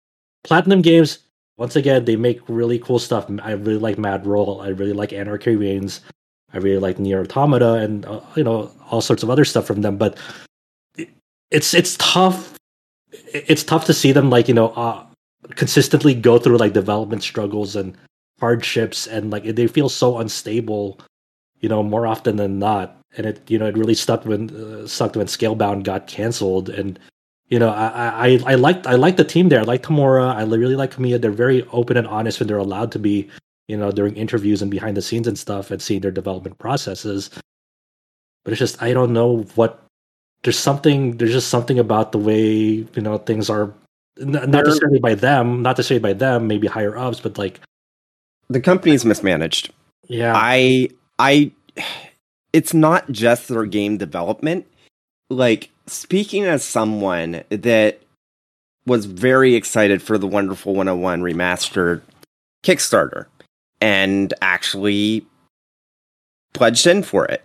[0.44, 1.19] Platinum Games.
[1.57, 3.30] Once again, they make really cool stuff.
[3.41, 4.64] I really like MadWorld.
[4.64, 6.02] I really like Anarchy Reigns.
[6.53, 9.82] I really like NieR Automata and uh, you know all sorts of other stuff from
[9.82, 9.98] them.
[9.98, 10.18] But
[11.52, 12.56] it's it's tough.
[13.34, 15.06] It's tough to see them like you know uh,
[15.56, 17.98] consistently go through like development struggles and
[18.40, 20.99] hardships and like they feel so unstable.
[21.60, 24.88] You know more often than not, and it you know it really sucked when uh,
[24.88, 26.99] sucked when Scalebound got canceled and.
[27.49, 29.61] You know, I I I liked I like the team there.
[29.61, 30.36] I like Tamura.
[30.36, 31.22] I really like Kamiya.
[31.22, 33.30] They're very open and honest when they're allowed to be
[33.68, 37.30] you know, during interviews and behind the scenes and stuff and seeing their development processes.
[38.44, 39.84] But it's just I don't know what
[40.44, 43.73] there's something there's just something about the way, you know, things are
[44.18, 47.60] not necessarily by them, not to say by them, maybe higher ups, but like
[48.49, 49.72] the company's mismanaged.
[50.07, 50.34] Yeah.
[50.35, 50.89] I
[51.19, 51.52] I
[52.53, 54.65] it's not just their game development.
[55.30, 57.99] Like speaking as someone that
[58.85, 62.02] was very excited for the Wonderful 101 remastered
[62.64, 63.26] Kickstarter
[63.81, 65.25] and actually
[66.53, 67.43] pledged in for it.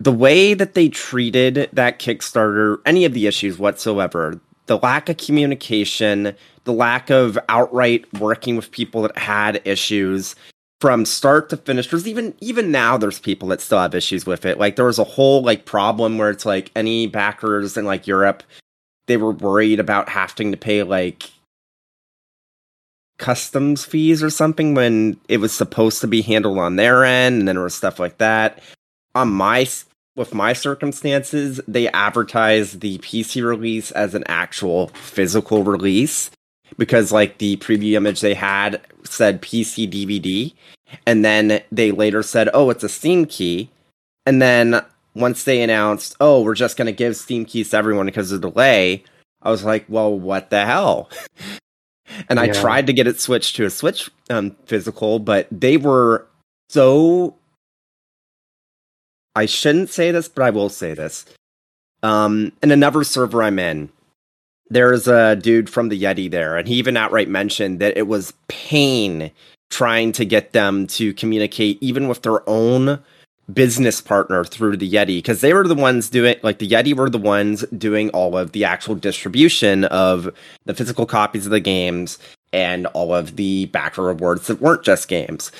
[0.00, 5.16] The way that they treated that Kickstarter, any of the issues whatsoever, the lack of
[5.16, 6.34] communication,
[6.64, 10.34] the lack of outright working with people that had issues
[10.80, 11.88] from start to finish.
[11.88, 14.58] There's even even now there's people that still have issues with it.
[14.58, 18.42] Like there was a whole like problem where it's like any backers in like Europe,
[19.06, 21.30] they were worried about having to pay like
[23.18, 27.48] customs fees or something when it was supposed to be handled on their end and
[27.48, 28.60] then there was stuff like that.
[29.14, 29.66] On my
[30.16, 36.30] with my circumstances they advertised the pc release as an actual physical release
[36.78, 40.54] because like the preview image they had said pc dvd
[41.06, 43.70] and then they later said oh it's a steam key.
[44.26, 44.82] And then
[45.14, 48.40] once they announced oh we're just going to give steam keys to everyone because of
[48.40, 49.04] the delay
[49.42, 51.08] i was like well what the hell
[52.28, 52.42] and yeah.
[52.42, 56.26] I tried to get it switched to a Switch um, physical, but they were
[56.68, 57.36] so.
[59.36, 61.24] I shouldn't say this, but I will say this.
[62.02, 63.90] Um, in another server I'm in,
[64.68, 68.32] there's a dude from the Yeti there, and he even outright mentioned that it was
[68.48, 69.30] pain
[69.70, 73.02] trying to get them to communicate even with their own
[73.52, 77.10] business partner through the Yeti because they were the ones doing like the Yeti were
[77.10, 80.30] the ones doing all of the actual distribution of
[80.64, 82.18] the physical copies of the games
[82.52, 85.52] and all of the backer rewards that weren't just games.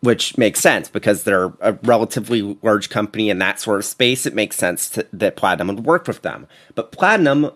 [0.00, 4.26] Which makes sense because they're a relatively large company in that sort of space.
[4.26, 6.46] It makes sense to, that Platinum would work with them.
[6.76, 7.50] But Platinum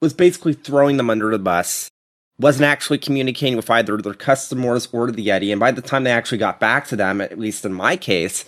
[0.00, 1.90] was basically throwing them under the bus,
[2.38, 5.50] wasn't actually communicating with either their customers or the Yeti.
[5.50, 8.44] And by the time they actually got back to them, at least in my case,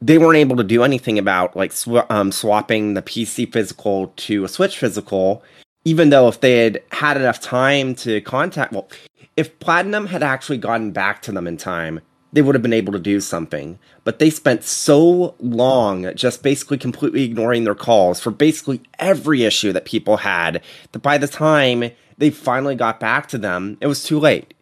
[0.00, 4.44] they weren't able to do anything about like sw- um, swapping the PC physical to
[4.44, 5.42] a Switch physical,
[5.84, 8.88] even though if they had had enough time to contact, well,
[9.36, 12.00] if Platinum had actually gotten back to them in time,
[12.32, 13.78] they would have been able to do something.
[14.04, 19.72] But they spent so long just basically completely ignoring their calls for basically every issue
[19.72, 24.04] that people had that by the time they finally got back to them, it was
[24.04, 24.54] too late.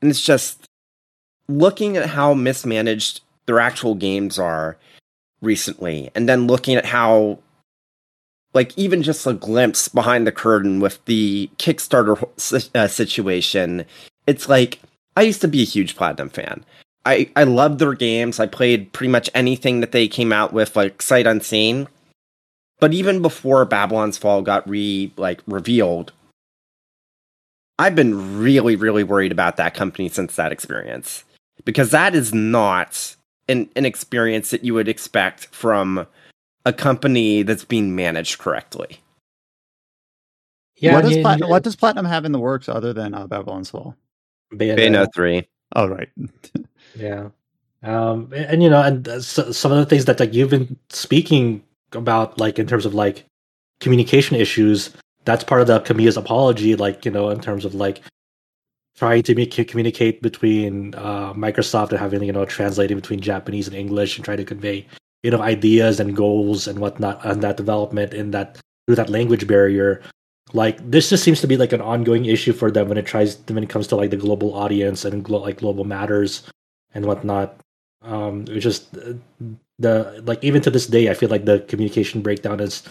[0.00, 0.66] And it's just
[1.48, 4.76] looking at how mismanaged their actual games are
[5.40, 7.38] recently, and then looking at how,
[8.54, 13.84] like, even just a glimpse behind the curtain with the Kickstarter uh, situation,
[14.26, 14.80] it's like
[15.16, 16.64] I used to be a huge Platinum fan.
[17.04, 18.38] I I love their games.
[18.38, 21.88] I played pretty much anything that they came out with, like sight unseen.
[22.80, 26.12] But even before Babylon's Fall got re like revealed,
[27.78, 31.24] I've been really, really worried about that company since that experience
[31.64, 33.16] because that is not
[33.48, 36.06] an, an experience that you would expect from
[36.64, 39.00] a company that's being managed correctly.
[40.76, 43.70] Yeah, what does, Plat- what does Platinum have in the works other than uh, Babylon's
[43.70, 43.96] Fall?
[44.52, 45.46] Bayonetta 3.
[45.76, 46.08] Oh, right.
[46.96, 47.28] yeah.
[47.82, 50.50] Um, and, and, you know, and uh, so, some of the things that like you've
[50.50, 51.62] been speaking
[51.92, 53.24] about, like in terms of like
[53.80, 54.90] communication issues,
[55.24, 58.00] that's part of the Kamiya's apology, like you know, in terms of like
[58.96, 63.76] trying to make, communicate between uh, Microsoft and having you know translating between Japanese and
[63.76, 64.86] English and trying to convey
[65.22, 69.46] you know ideas and goals and whatnot on that development in that through that language
[69.46, 70.02] barrier.
[70.52, 73.38] Like this just seems to be like an ongoing issue for them when it tries
[73.48, 76.42] when it comes to like the global audience and glo- like global matters
[76.94, 77.56] and whatnot.
[78.02, 79.14] Um, it's just uh,
[79.78, 82.82] the like even to this day, I feel like the communication breakdown is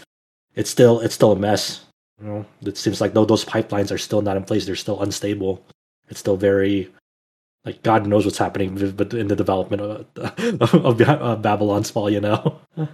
[0.55, 1.85] it's still it's still a mess.
[2.19, 5.01] You know, it seems like though those pipelines are still not in place; they're still
[5.01, 5.63] unstable.
[6.11, 6.91] It's still very
[7.65, 10.05] like God knows what's happening but in the development of,
[10.61, 12.09] of, of Babylon's Fall.
[12.09, 12.59] You know.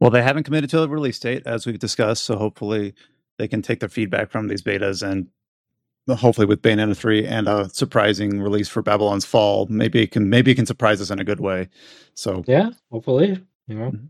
[0.00, 2.24] well, they haven't committed to a release date, as we've discussed.
[2.24, 2.94] So hopefully,
[3.38, 5.28] they can take their feedback from these betas and
[6.12, 10.50] hopefully with Bayonetta 3 and a surprising release for Babylon's Fall, maybe it can maybe
[10.50, 11.68] it can surprise us in a good way.
[12.14, 13.90] So yeah, hopefully, you know.
[13.90, 14.06] Mm-hmm.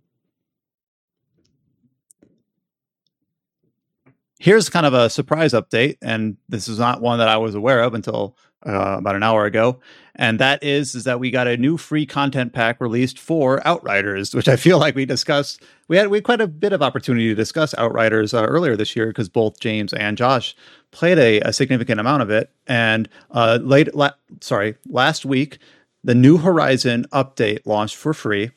[4.45, 7.83] Here's kind of a surprise update, and this is not one that I was aware
[7.83, 9.81] of until uh, about an hour ago,
[10.17, 14.35] and that is is that we got a new free content pack released for Outriders,
[14.35, 15.63] which I feel like we discussed.
[15.89, 18.95] We had we had quite a bit of opportunity to discuss Outriders uh, earlier this
[18.95, 20.55] year because both James and Josh
[20.91, 24.11] played a, a significant amount of it, and uh, late la-
[24.43, 25.57] sorry last week
[26.03, 28.51] the New Horizon update launched for free.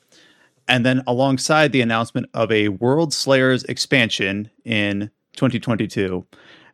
[0.68, 6.26] And then, alongside the announcement of a World Slayers expansion in 2022.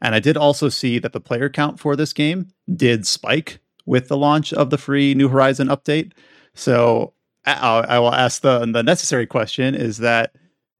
[0.01, 4.07] And I did also see that the player count for this game did spike with
[4.07, 6.11] the launch of the free New Horizon update.
[6.55, 7.13] So
[7.45, 7.53] I,
[7.87, 10.35] I will ask the the necessary question: Is that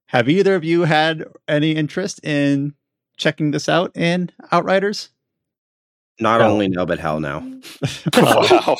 [0.06, 2.74] have either of you had any interest in
[3.16, 5.10] checking this out in Outriders?
[6.20, 6.50] Not no.
[6.50, 7.60] only no, but hell no.
[8.16, 8.76] wow.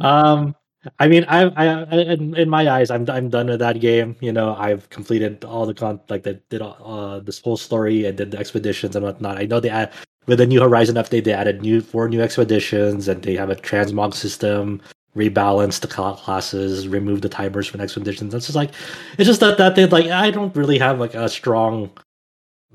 [0.00, 0.54] um,
[0.98, 4.16] I mean, I, I, in, in, my eyes, I'm, I'm done with that game.
[4.20, 8.16] You know, I've completed all the con, like the did uh this whole story and
[8.16, 9.38] did the expeditions and whatnot.
[9.38, 9.92] I know they add
[10.26, 13.56] with the new Horizon update, they added new four new expeditions, and they have a
[13.56, 14.80] transmog system,
[15.16, 18.34] rebalance the classes, remove the timers for expeditions.
[18.34, 18.72] It's just like,
[19.18, 20.06] it's just that that they like.
[20.06, 21.90] I don't really have like a strong,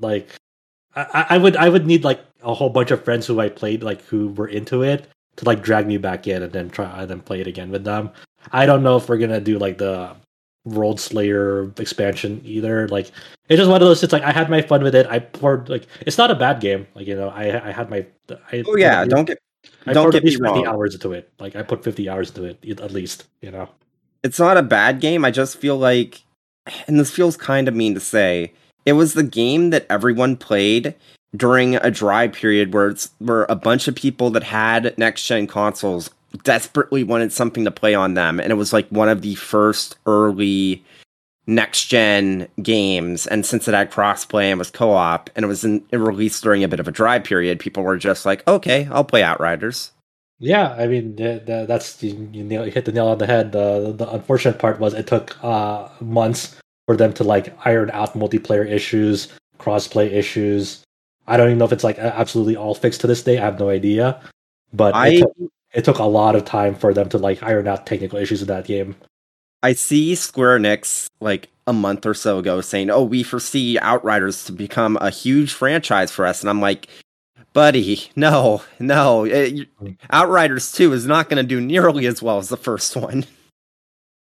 [0.00, 0.28] like,
[0.94, 3.82] I, I would I would need like a whole bunch of friends who I played
[3.82, 5.06] like who were into it
[5.36, 7.84] to like drag me back in and then try and then play it again with
[7.84, 8.10] them.
[8.52, 10.14] I don't know if we're gonna do like the
[10.64, 12.88] World Slayer expansion either.
[12.88, 13.10] Like
[13.48, 14.02] it's just one of those.
[14.02, 15.06] It's like I had my fun with it.
[15.06, 16.86] I poured like it's not a bad game.
[16.94, 18.06] Like you know, I I had my.
[18.30, 19.38] I oh yeah, don't get
[19.86, 20.66] I don't get me 50 wrong.
[20.66, 21.32] hours into it.
[21.38, 23.26] Like I put fifty hours into it at least.
[23.40, 23.68] You know,
[24.22, 25.24] it's not a bad game.
[25.24, 26.22] I just feel like,
[26.86, 28.52] and this feels kind of mean to say,
[28.86, 30.94] it was the game that everyone played
[31.34, 35.46] during a dry period where it's where a bunch of people that had next gen
[35.46, 36.10] consoles
[36.44, 39.96] desperately wanted something to play on them and it was like one of the first
[40.06, 40.82] early
[41.46, 45.84] next gen games and since it had crossplay and was co-op and it was in,
[45.90, 49.04] it released during a bit of a dry period people were just like okay i'll
[49.04, 49.92] play outriders.
[50.38, 53.52] Yeah i mean that's you, you, nail, you hit the nail on the head.
[53.52, 56.56] The, the unfortunate part was it took uh, months
[56.86, 59.28] for them to like iron out multiplayer issues
[59.58, 60.82] crossplay issues
[61.26, 63.38] I don't even know if it's like absolutely all fixed to this day.
[63.38, 64.20] I have no idea.
[64.72, 67.68] But I, it, took, it took a lot of time for them to like iron
[67.68, 68.96] out technical issues with that game.
[69.62, 74.44] I see Square Enix like a month or so ago saying, "Oh, we foresee Outriders
[74.46, 76.88] to become a huge franchise for us," and I'm like,
[77.52, 79.96] "Buddy, no, no, it, mm.
[80.10, 83.24] Outriders Two is not going to do nearly as well as the first one."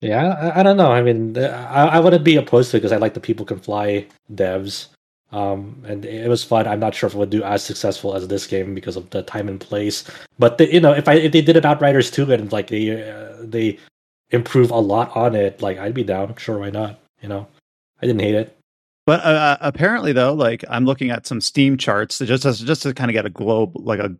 [0.02, 0.92] Yeah, I, I don't know.
[0.92, 3.60] I mean, I, I wouldn't be opposed to it because I like the people can
[3.60, 4.88] fly devs.
[5.36, 6.66] Um, and it was fun.
[6.66, 9.22] I'm not sure if it would do as successful as this game because of the
[9.22, 10.06] time and place.
[10.40, 13.12] But the, you know, if I if they did an Outriders too, and like they
[13.12, 13.78] uh, they
[14.30, 16.36] improve a lot on it, like I'd be down.
[16.38, 17.02] Sure, why not?
[17.22, 17.48] You know,
[18.02, 18.58] I didn't hate it.
[19.06, 22.84] But uh, uh apparently, though, like I'm looking at some Steam charts just as, just
[22.84, 24.16] to kind of get a globe, like a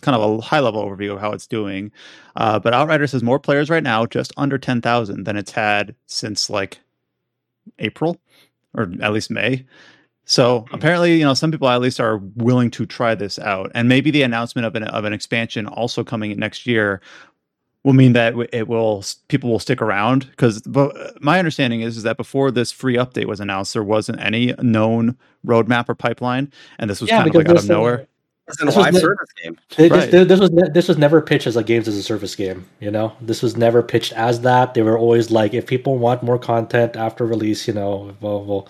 [0.00, 1.92] kind of a high level overview of how it's doing.
[2.36, 5.94] Uh, but Outriders has more players right now, just under ten thousand, than it's had
[6.06, 6.80] since like
[7.78, 8.18] April
[8.74, 9.66] or at least May
[10.24, 10.74] So mm-hmm.
[10.74, 14.10] apparently, you know, some people at least are willing to try this out, and maybe
[14.10, 17.00] the announcement of an of an expansion also coming next year
[17.84, 20.62] will mean that it will people will stick around because
[21.20, 25.16] my understanding is, is that before this free update was announced there wasn't any known
[25.46, 28.06] roadmap or pipeline and this was yeah, kind of like out of nowhere
[28.48, 29.58] it's a live service game.
[29.76, 30.10] This, right.
[30.10, 32.66] this, this, was this was never pitched as a games as a service game.
[32.78, 34.74] You know, this was never pitched as that.
[34.74, 38.68] They were always like, if people want more content after release, you know, we'll we'll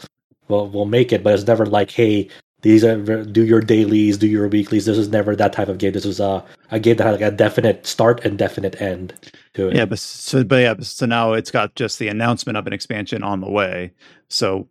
[0.49, 1.23] we'll, we'll make it.
[1.23, 2.29] But it's never like, hey,
[2.63, 4.87] these are do your dailies, do your weeklies.
[4.87, 5.93] This was never that type of game.
[5.93, 9.13] This was a a game that had like a definite start and definite end
[9.53, 9.77] to it.
[9.77, 13.23] Yeah, but so but yeah, so now it's got just the announcement of an expansion
[13.23, 13.93] on the way.
[14.29, 14.67] So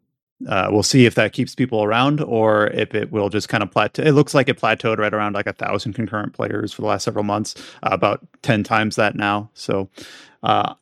[0.48, 3.72] uh, we'll see if that keeps people around or if it will just kind of
[3.72, 4.02] plateau.
[4.02, 7.04] It looks like it plateaued right around like a thousand concurrent players for the last
[7.04, 9.50] several months, uh, about 10 times that now.
[9.54, 9.90] So,
[10.42, 10.74] uh,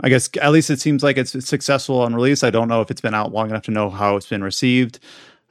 [0.00, 2.44] I guess at least it seems like it's successful on release.
[2.44, 4.98] I don't know if it's been out long enough to know how it's been received.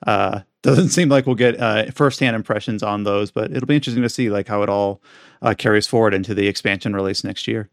[0.06, 4.02] Uh, doesn't seem like we'll get uh, firsthand impressions on those, but it'll be interesting
[4.02, 5.02] to see like how it all
[5.42, 7.70] uh, carries forward into the expansion release next year.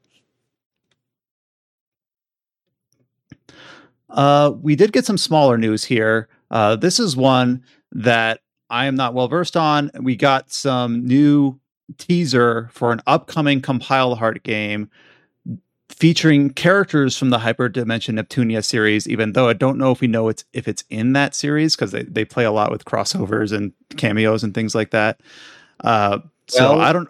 [4.10, 6.28] Uh, we did get some smaller news here.
[6.50, 9.90] Uh, this is one that I am not well versed on.
[9.98, 11.58] We got some new
[11.96, 14.90] teaser for an upcoming Compile Heart game
[15.94, 20.28] featuring characters from the Hyperdimension Neptunia series, even though I don't know if we know
[20.28, 23.72] it's if it's in that series because they, they play a lot with crossovers and
[23.96, 25.20] cameos and things like that.
[25.84, 27.08] Uh, so well, I don't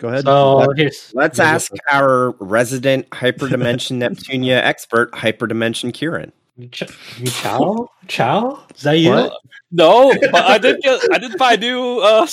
[0.00, 0.24] Go ahead.
[0.24, 6.32] So let's, let's ask our resident hyperdimension Neptunia expert, hyperdimension Kieran.
[6.72, 7.86] Chow?
[8.08, 8.64] Chow?
[8.74, 9.10] Is that you?
[9.10, 9.34] What?
[9.70, 12.26] No, but I did get I did buy new uh,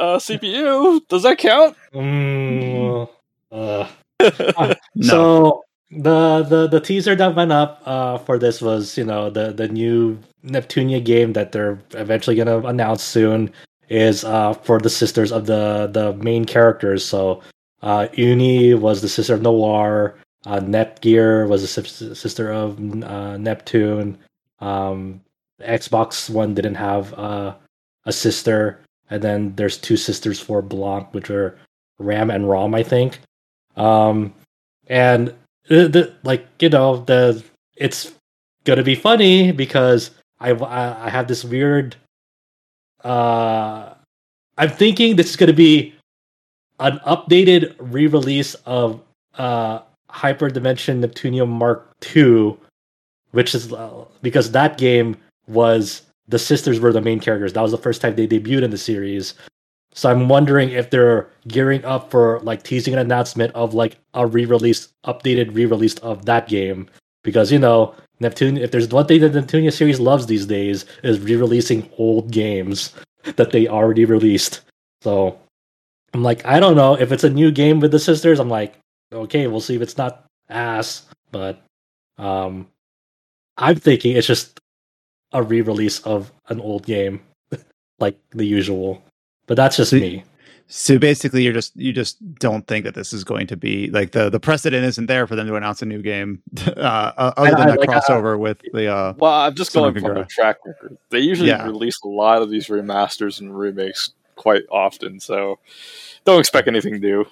[0.00, 1.06] uh, CPU.
[1.08, 1.76] Does that count?
[1.92, 3.08] Mm,
[3.52, 3.86] uh.
[4.94, 5.02] No.
[5.02, 9.52] So the, the the teaser that went up uh, for this was you know the
[9.52, 13.52] the new Neptunia game that they're eventually going to announce soon
[13.88, 17.04] is uh, for the sisters of the the main characters.
[17.04, 17.42] So
[17.82, 20.16] uh, Uni was the sister of Noir.
[20.46, 20.60] Uh,
[21.48, 24.18] was the sister of uh, Neptune.
[24.60, 25.20] Um,
[25.60, 27.54] Xbox one didn't have uh,
[28.04, 31.58] a sister, and then there's two sisters for Blanc, which are
[31.98, 33.20] Ram and Rom, I think.
[33.76, 34.34] Um,
[34.86, 35.34] and
[35.68, 37.42] the, the like you know the
[37.76, 38.12] it's
[38.64, 40.10] gonna be funny because
[40.40, 41.96] I I, have this weird
[43.02, 43.94] uh,
[44.56, 45.94] I'm thinking this is to be
[46.80, 49.00] an updated re-release of
[49.36, 49.80] uh,
[50.10, 52.56] Hyperdimension Neptunia Mark II,
[53.32, 57.52] which is uh, because that game was the sisters were the main characters.
[57.52, 59.34] That was the first time they debuted in the series.
[59.94, 64.26] So I'm wondering if they're gearing up for like teasing an announcement of like a
[64.26, 66.88] re-release, updated re-release of that game.
[67.22, 70.84] Because you know, Neptune if there's one thing that the Neptunia series loves these days
[71.02, 72.92] is re-releasing old games
[73.36, 74.62] that they already released.
[75.02, 75.38] So
[76.12, 78.40] I'm like, I don't know if it's a new game with the sisters.
[78.40, 78.74] I'm like,
[79.12, 81.06] okay, we'll see if it's not ass.
[81.30, 81.62] But
[82.18, 82.68] um,
[83.56, 84.60] I'm thinking it's just
[85.32, 87.20] a re-release of an old game,
[87.98, 89.02] like the usual.
[89.46, 90.24] But that's just me.
[90.66, 94.12] So basically, you're just you just don't think that this is going to be like
[94.12, 97.68] the the precedent isn't there for them to announce a new game, uh, other than
[97.68, 98.90] that like, uh, crossover uh, with the.
[98.90, 100.96] Uh, well, I'm just going from the track record.
[101.10, 101.64] They usually yeah.
[101.64, 105.58] release a lot of these remasters and remakes quite often, so
[106.24, 107.26] don't expect anything new.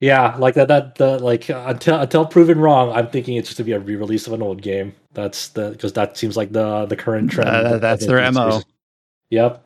[0.00, 0.68] Yeah, like that.
[0.68, 4.26] That the like until until proven wrong, I'm thinking it's just to be a re-release
[4.26, 4.92] of an old game.
[5.14, 7.48] That's the because that seems like the the current trend.
[7.48, 8.60] Uh, that's their mo.
[9.30, 9.65] Yep.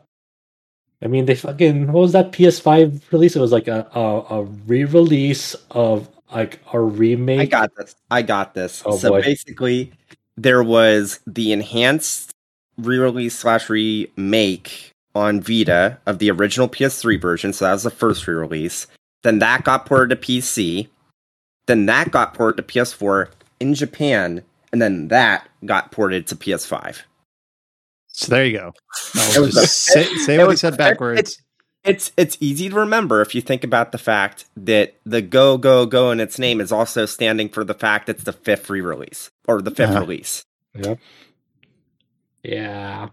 [1.03, 3.37] I mean, they fucking what was that PS5 release?
[3.37, 7.41] It was like a a, a re-release of like a remake.
[7.41, 7.97] I got this.
[8.11, 8.83] I got this.
[8.85, 9.23] Oh, so boy.
[9.23, 9.93] basically,
[10.37, 12.33] there was the enhanced
[12.79, 17.53] re-release slash remake on Vita of the original PS3 version.
[17.53, 18.87] So that was the first re-release.
[19.23, 20.89] Then that got ported to PC.
[21.67, 23.29] Then that got ported to PS4
[23.61, 27.03] in Japan, and then that got ported to PS5.
[28.21, 28.75] So there you go.
[29.15, 31.21] No, say, say what he said backwards.
[31.21, 31.43] It's,
[31.83, 35.87] it's it's easy to remember if you think about the fact that the go go
[35.87, 39.63] go in its name is also standing for the fact it's the fifth re-release or
[39.63, 40.01] the 5th uh-huh.
[40.01, 40.45] release.
[40.75, 40.99] Yep.
[42.43, 43.09] Yeah.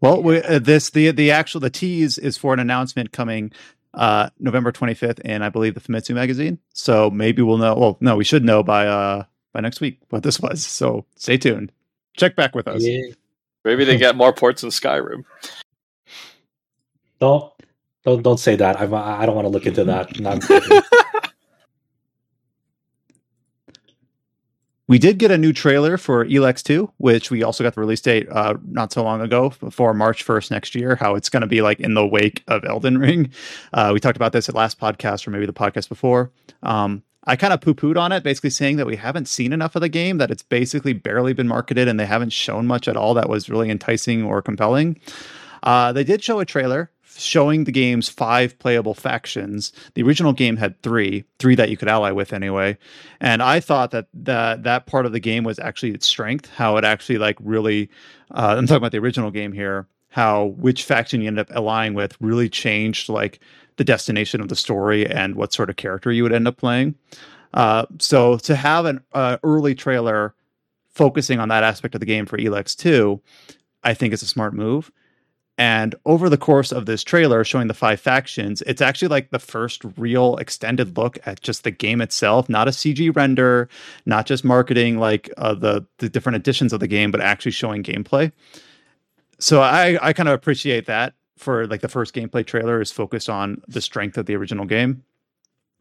[0.00, 3.52] Well, we, uh, this the the actual the tease is for an announcement coming
[3.92, 6.58] uh November 25th in I believe the Famitsu magazine.
[6.72, 7.74] So maybe we'll know.
[7.74, 10.64] Well, no, we should know by uh by next week what this was.
[10.64, 11.72] So stay tuned.
[12.16, 12.82] Check back with us.
[12.82, 13.12] Yeah.
[13.66, 15.24] Maybe they get more ports in Skyrim.
[17.18, 17.52] Don't
[18.04, 18.80] don't don't say that.
[18.80, 20.16] I'm, I don't want to look into that.
[24.86, 28.00] we did get a new trailer for Elex 2, which we also got the release
[28.00, 31.48] date uh, not so long ago for March 1st next year, how it's going to
[31.48, 33.32] be like in the wake of Elden Ring.
[33.72, 36.30] Uh, we talked about this at last podcast or maybe the podcast before.
[36.62, 39.74] Um, I kind of poo pooed on it, basically saying that we haven't seen enough
[39.74, 42.96] of the game, that it's basically barely been marketed and they haven't shown much at
[42.96, 45.00] all that was really enticing or compelling.
[45.62, 49.72] Uh, they did show a trailer showing the game's five playable factions.
[49.94, 52.76] The original game had three, three that you could ally with anyway.
[53.20, 56.76] And I thought that that that part of the game was actually its strength, how
[56.76, 57.90] it actually like really.
[58.32, 59.86] Uh, I'm talking about the original game here.
[60.08, 63.40] How which faction you end up allying with really changed like
[63.76, 66.94] the destination of the story and what sort of character you would end up playing.
[67.54, 70.34] Uh, so to have an uh, early trailer
[70.90, 73.20] focusing on that aspect of the game for Elex 2,
[73.84, 74.90] I think is a smart move.
[75.58, 79.38] And over the course of this trailer showing the five factions, it's actually like the
[79.38, 83.68] first real extended look at just the game itself, not a CG render,
[84.04, 87.82] not just marketing like uh, the the different editions of the game, but actually showing
[87.82, 88.30] gameplay.
[89.38, 93.28] So I I kind of appreciate that for like the first gameplay trailer is focused
[93.28, 95.02] on the strength of the original game.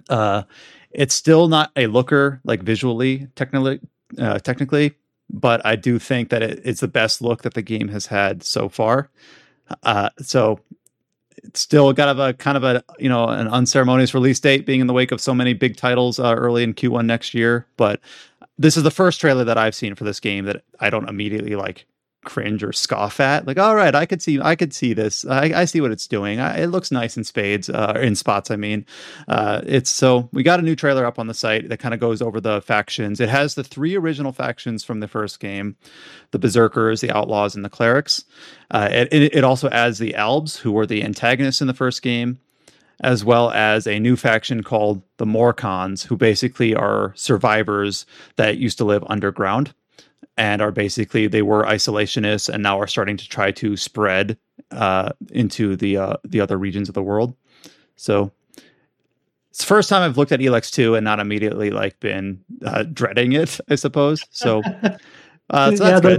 [0.09, 0.43] Uh,
[0.91, 3.79] it's still not a looker like visually, technically,
[4.17, 4.93] uh, technically,
[5.29, 8.43] but I do think that it, it's the best look that the game has had
[8.43, 9.09] so far.
[9.83, 10.59] Uh, so
[11.37, 14.87] it's still got a kind of a you know an unceremonious release date, being in
[14.87, 17.65] the wake of so many big titles uh, early in Q1 next year.
[17.77, 17.99] But
[18.57, 21.55] this is the first trailer that I've seen for this game that I don't immediately
[21.55, 21.85] like
[22.25, 23.47] cringe or scoff at.
[23.47, 25.25] Like, all right, I could see, I could see this.
[25.25, 26.39] I, I see what it's doing.
[26.39, 28.51] I, it looks nice in spades, uh, in spots.
[28.51, 28.85] I mean,
[29.27, 31.99] uh, it's so we got a new trailer up on the site that kind of
[31.99, 33.19] goes over the factions.
[33.19, 35.77] It has the three original factions from the first game:
[36.31, 38.25] the Berserkers, the Outlaws, and the Clerics.
[38.71, 42.39] Uh, it, it also adds the Albs, who were the antagonists in the first game.
[43.01, 48.05] As well as a new faction called the Morkons, who basically are survivors
[48.37, 49.73] that used to live underground
[50.37, 54.37] and are basically they were isolationists and now are starting to try to spread
[54.71, 57.35] uh, into the uh, the other regions of the world.
[57.95, 58.31] So
[59.55, 62.83] it's the first time I've looked at Elex 2 and not immediately like been uh,
[62.83, 64.21] dreading it, I suppose.
[64.31, 64.61] So,
[65.49, 66.17] uh, so yeah, the,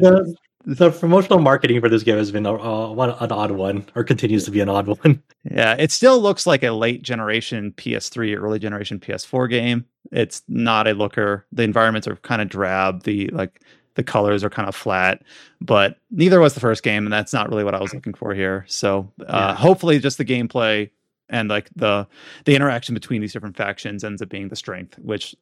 [0.65, 4.05] the, the, promotional marketing for this game has been a, a, an odd one, or
[4.05, 5.23] continues to be an odd one.
[5.49, 9.85] Yeah, it still looks like a late generation PS3, early generation PS4 game.
[10.11, 11.47] It's not a looker.
[11.53, 13.05] The environments are kind of drab.
[13.05, 13.61] The like
[13.97, 15.23] the colors are kind of flat,
[15.61, 18.35] but neither was the first game, and that's not really what I was looking for
[18.35, 18.65] here.
[18.69, 19.55] So uh, yeah.
[19.55, 20.91] hopefully, just the gameplay
[21.29, 22.07] and like the
[22.45, 25.35] the interaction between these different factions ends up being the strength, which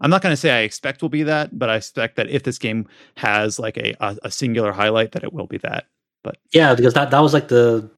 [0.00, 2.42] I'm not going to say I expect will be that, but I expect that if
[2.42, 2.86] this game
[3.16, 5.86] has like a, a, a singular highlight, that it will be that.
[6.22, 7.88] But yeah, because that that was like the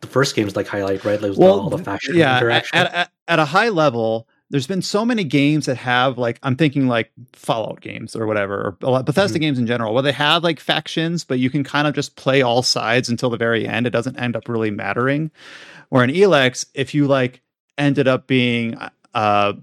[0.00, 1.20] the first game's like highlight, right?
[1.20, 2.78] Like well, all the faction yeah, interaction.
[2.78, 6.56] At, at, at a high level, there's been so many games that have like I'm
[6.56, 9.40] thinking like Fallout games or whatever, or Bethesda mm-hmm.
[9.42, 12.42] games in general, where they have like factions, but you can kind of just play
[12.42, 13.86] all sides until the very end.
[13.86, 15.30] It doesn't end up really mattering.
[15.88, 17.42] Where in Elex, if you like
[17.76, 18.78] ended up being
[19.14, 19.54] uh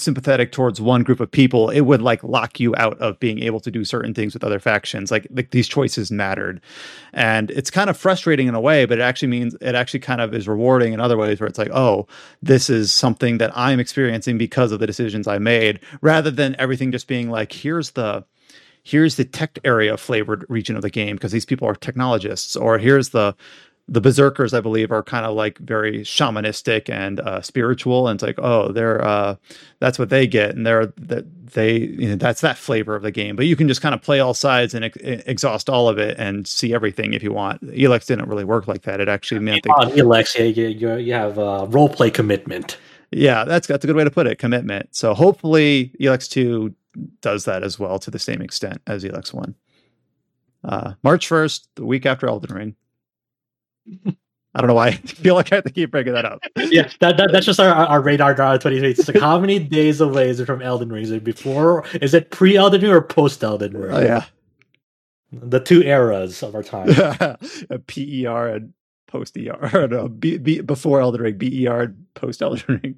[0.00, 3.60] sympathetic towards one group of people, it would like lock you out of being able
[3.60, 5.10] to do certain things with other factions.
[5.10, 6.60] Like, like these choices mattered.
[7.12, 10.20] And it's kind of frustrating in a way, but it actually means it actually kind
[10.20, 12.06] of is rewarding in other ways where it's like, oh,
[12.42, 16.92] this is something that I'm experiencing because of the decisions I made, rather than everything
[16.92, 18.24] just being like, here's the
[18.82, 22.78] here's the tech area flavored region of the game because these people are technologists or
[22.78, 23.34] here's the
[23.90, 28.22] the berserkers i believe are kind of like very shamanistic and uh, spiritual and it's
[28.22, 29.36] like oh they're uh,
[29.80, 33.10] that's what they get and they're that they you know that's that flavor of the
[33.10, 33.36] game.
[33.36, 36.16] But you can just kind of play all sides and ex- exhaust all of it
[36.18, 37.62] and see everything if you want.
[37.62, 39.00] Elex didn't really work like that.
[39.00, 42.78] It actually meant on that, elex yeah you, you have a role play commitment.
[43.10, 44.94] Yeah that's that's a good way to put it commitment.
[44.94, 46.74] So hopefully elex 2
[47.20, 49.54] does that as well to the same extent as elex 1
[50.64, 52.74] uh, march 1st the week after elden ring
[54.54, 56.40] I don't know why I feel like I have to keep bringing that up.
[56.56, 58.90] yeah, that, that, that's just our, our radar draw 23.
[58.90, 61.04] It's like how many days away is it from Elden Ring?
[61.04, 61.84] Is it before?
[62.00, 63.92] Is it pre Elden Ring or post Elden Ring?
[63.92, 64.24] Oh yeah,
[65.32, 66.88] the two eras of our time.
[67.86, 68.72] PER and
[69.06, 69.88] post ER.
[69.88, 72.96] No, B, B, before Elden Ring, BER and post Elden Ring.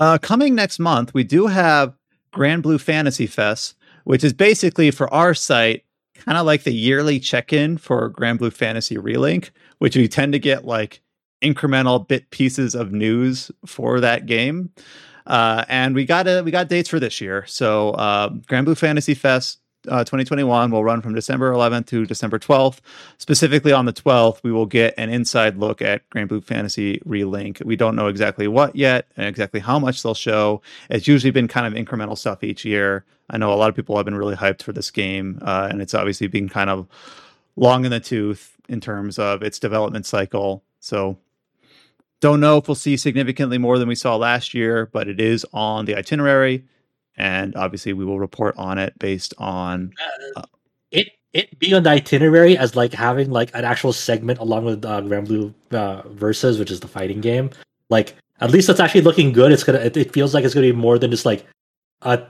[0.00, 1.94] uh, coming next month, we do have
[2.32, 5.84] Granblue Fantasy Fest, which is basically for our site
[6.16, 10.64] kind of like the yearly check-in for Granblue Fantasy Relink, which we tend to get
[10.64, 11.00] like
[11.42, 14.70] incremental bit pieces of news for that game.
[15.26, 17.44] Uh, and we got a, we got dates for this year.
[17.46, 19.58] So uh, Granblue Fantasy Fest
[19.88, 22.78] uh, 2021 will run from December 11th to December 12th.
[23.18, 27.64] Specifically on the 12th, we will get an inside look at Granblue Fantasy Relink.
[27.64, 30.62] We don't know exactly what yet and exactly how much they'll show.
[30.90, 33.04] It's usually been kind of incremental stuff each year.
[33.30, 35.80] I know a lot of people have been really hyped for this game, uh, and
[35.80, 36.86] it's obviously been kind of
[37.56, 40.62] long in the tooth in terms of its development cycle.
[40.80, 41.18] So
[42.20, 45.44] don't know if we'll see significantly more than we saw last year, but it is
[45.52, 46.64] on the itinerary,
[47.16, 49.92] and obviously we will report on it based on
[50.36, 50.42] uh,
[50.90, 51.08] it.
[51.32, 55.00] It being on the itinerary as like having like an actual segment along with uh,
[55.00, 57.50] Granblue uh, Versus, which is the fighting game.
[57.90, 59.50] Like at least it's actually looking good.
[59.50, 59.80] It's gonna.
[59.80, 61.44] It, it feels like it's gonna be more than just like
[62.02, 62.22] a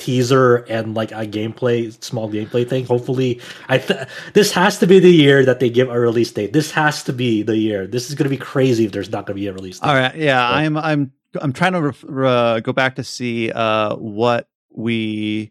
[0.00, 3.38] teaser and like a gameplay small gameplay thing hopefully
[3.68, 6.70] i th- this has to be the year that they give a release date this
[6.70, 9.36] has to be the year this is going to be crazy if there's not going
[9.36, 9.86] to be a release date.
[9.86, 14.48] all right yeah but, i'm i'm i'm trying to go back to see uh what
[14.70, 15.50] we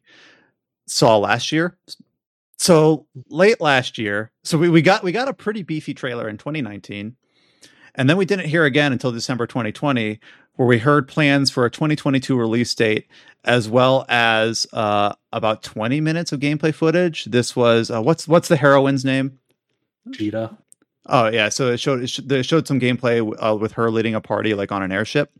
[0.88, 1.78] saw last year
[2.58, 6.38] so late last year so we, we got we got a pretty beefy trailer in
[6.38, 7.16] 2019
[7.96, 10.20] and then we didn't hear again until december 2020
[10.60, 13.08] where we heard plans for a 2022 release date
[13.46, 17.24] as well as uh, about 20 minutes of gameplay footage.
[17.24, 19.40] This was uh, what's what's the heroine's name?
[20.10, 20.58] Djeeta.
[21.10, 24.54] Oh yeah, so it showed it showed some gameplay uh, with her leading a party
[24.54, 25.32] like on an airship,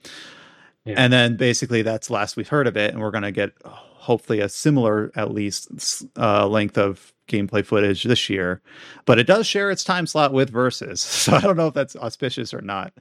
[0.84, 0.96] yeah.
[0.98, 4.50] and then basically that's last we've heard of it, and we're gonna get hopefully a
[4.50, 8.62] similar at least uh, length of gameplay footage this year.
[9.06, 11.96] But it does share its time slot with Versus, so I don't know if that's
[11.96, 12.94] auspicious or not.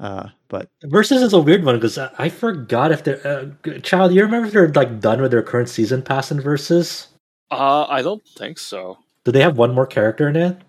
[0.00, 4.12] Uh, but versus is a weird one because I, forgot if they're uh, child.
[4.12, 7.08] You remember if they're like done with their current season pass in versus?
[7.50, 8.98] Uh, I don't think so.
[9.24, 10.60] Do they have one more character in it?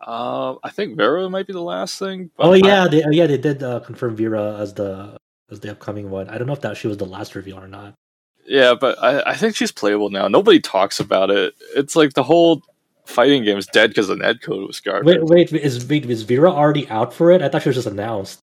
[0.00, 2.30] Uh, I think Vira might be the last thing.
[2.38, 5.16] Oh yeah, I, they, oh, yeah, they did uh, confirm Vira as the
[5.50, 6.28] as the upcoming one.
[6.28, 7.94] I don't know if that she was the last reveal or not.
[8.46, 10.26] Yeah, but I, I think she's playable now.
[10.28, 11.54] Nobody talks about it.
[11.76, 12.62] It's like the whole
[13.04, 15.18] fighting game is dead because the netcode was garbage.
[15.20, 17.42] Wait, wait, is is Vira already out for it?
[17.42, 18.40] I thought she was just announced.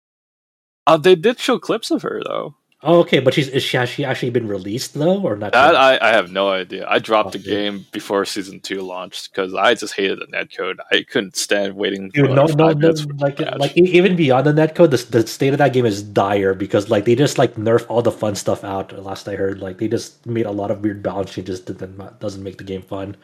[0.86, 2.56] Uh, they did show clips of her though.
[2.88, 5.52] Oh, okay, but she's is she has she actually been released though, or not?
[5.52, 6.88] That I, I have no idea.
[6.88, 10.78] I dropped the game before season two launched because I just hated the netcode.
[10.90, 12.08] I couldn't stand waiting.
[12.12, 15.74] Dude, no, no, no, like like even beyond the netcode, the, the state of that
[15.74, 18.98] game is dire because like they just like nerf all the fun stuff out.
[19.04, 22.42] Last I heard, like they just made a lot of weird balance changes that doesn't
[22.42, 23.18] make the game fun.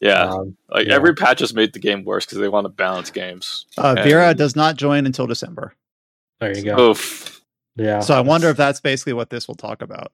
[0.00, 0.94] Yeah, um, like yeah.
[0.94, 3.66] every patch has made the game worse because they want to balance games.
[3.76, 5.74] Uh, Vira does not join until December.
[6.40, 6.90] There you go.
[6.90, 7.43] Oof.
[7.76, 8.00] Yeah.
[8.00, 10.12] So I wonder if that's basically what this will talk about.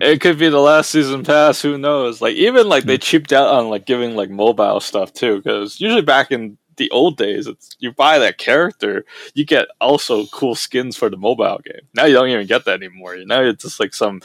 [0.00, 1.62] It could be the last season pass.
[1.62, 2.20] Who knows?
[2.20, 3.00] Like even like they hmm.
[3.00, 5.36] cheaped out on like giving like mobile stuff too.
[5.36, 9.04] Because usually back in the old days, it's you buy that character,
[9.34, 11.82] you get also cool skins for the mobile game.
[11.94, 13.16] Now you don't even get that anymore.
[13.24, 14.20] Now it's just like some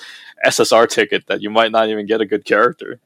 [0.45, 2.99] SSR ticket that you might not even get a good character.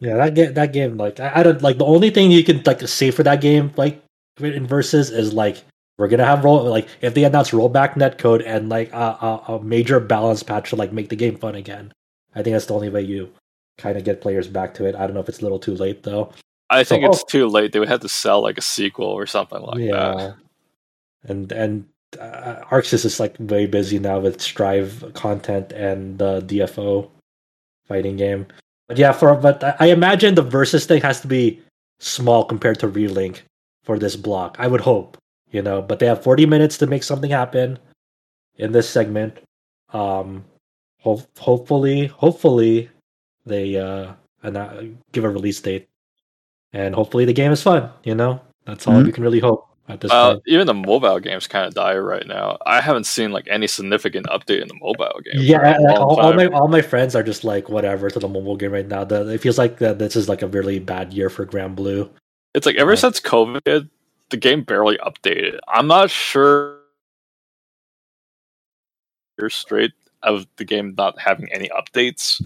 [0.00, 2.62] Yeah, that game, that game, like I, I don't like the only thing you can
[2.64, 4.02] like say for that game, like
[4.40, 5.62] in versus, is like
[5.98, 9.62] we're gonna have roll like if they announce rollback netcode and like a, a, a,
[9.62, 11.92] major balance patch to like make the game fun again.
[12.34, 13.32] I think that's the only way you
[13.78, 14.94] kind of get players back to it.
[14.94, 16.32] I don't know if it's a little too late though.
[16.70, 17.72] I think so, it's oh, too late.
[17.72, 19.90] They would have to sell like a sequel or something like yeah.
[19.92, 20.34] that.
[21.24, 21.86] And and
[22.18, 27.08] uh, ArcSys is like very busy now with Strive content and the DFO
[27.86, 28.46] fighting game.
[28.88, 31.60] But yeah, for but I imagine the versus thing has to be
[32.00, 33.40] small compared to Relink
[33.82, 34.56] for this block.
[34.58, 35.16] I would hope,
[35.54, 35.80] you know.
[35.80, 37.78] But they have 40 minutes to make something happen
[38.56, 39.38] in this segment.
[39.92, 40.44] Um,
[41.00, 42.90] ho- hopefully, hopefully
[43.46, 44.12] they uh
[45.12, 45.88] give a release date,
[46.72, 47.90] and hopefully the game is fun.
[48.02, 49.06] You know, that's all mm-hmm.
[49.06, 50.42] you can really hope at this uh, point.
[50.46, 52.58] Even the mobile games kind of die right now.
[52.66, 55.40] I haven't seen like any significant update in the mobile game.
[55.42, 58.72] Yeah, all, all, my all my friends are just like whatever to the mobile game
[58.72, 59.04] right now.
[59.04, 62.10] The, it feels like that this is like a really bad year for Granblue.
[62.54, 63.88] It's like ever uh, since COVID,
[64.30, 65.58] the game barely updated.
[65.68, 66.78] I'm not sure
[69.38, 69.92] you're straight
[70.22, 72.42] of the game not having any updates,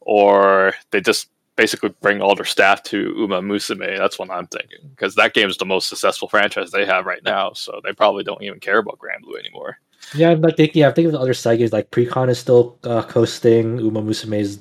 [0.00, 3.98] or they just basically bring all their staff to Uma Musume.
[3.98, 7.22] That's what I'm thinking because that game is the most successful franchise they have right
[7.24, 7.52] now.
[7.52, 9.78] So they probably don't even care about Granblue anymore.
[10.14, 10.84] Yeah, I'm like thinking.
[10.84, 13.78] I'm thinking of the other side games like Priconne is still uh, coasting.
[13.78, 14.60] Uma Musume is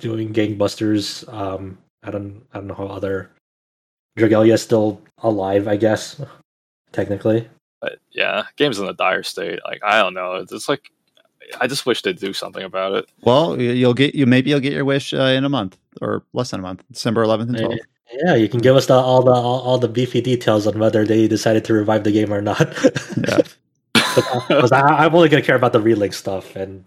[0.00, 1.26] doing gangbusters.
[1.32, 3.30] Um, I don't, I don't know how other
[4.16, 5.68] Dragalia is still alive.
[5.68, 6.20] I guess
[6.92, 7.48] technically.
[7.80, 9.60] But yeah, game's in a dire state.
[9.64, 10.36] Like I don't know.
[10.36, 10.90] It's like
[11.60, 13.08] I just wish they'd do something about it.
[13.22, 16.50] Well, you'll get you maybe you'll get your wish uh, in a month or less
[16.50, 17.78] than a month, December 11th and 12th.
[18.24, 21.04] Yeah, you can give us the, all the all, all, the beefy details on whether
[21.04, 22.72] they decided to revive the game or not.
[23.26, 23.38] yeah,
[23.94, 26.84] I, am only gonna care about the relink stuff, and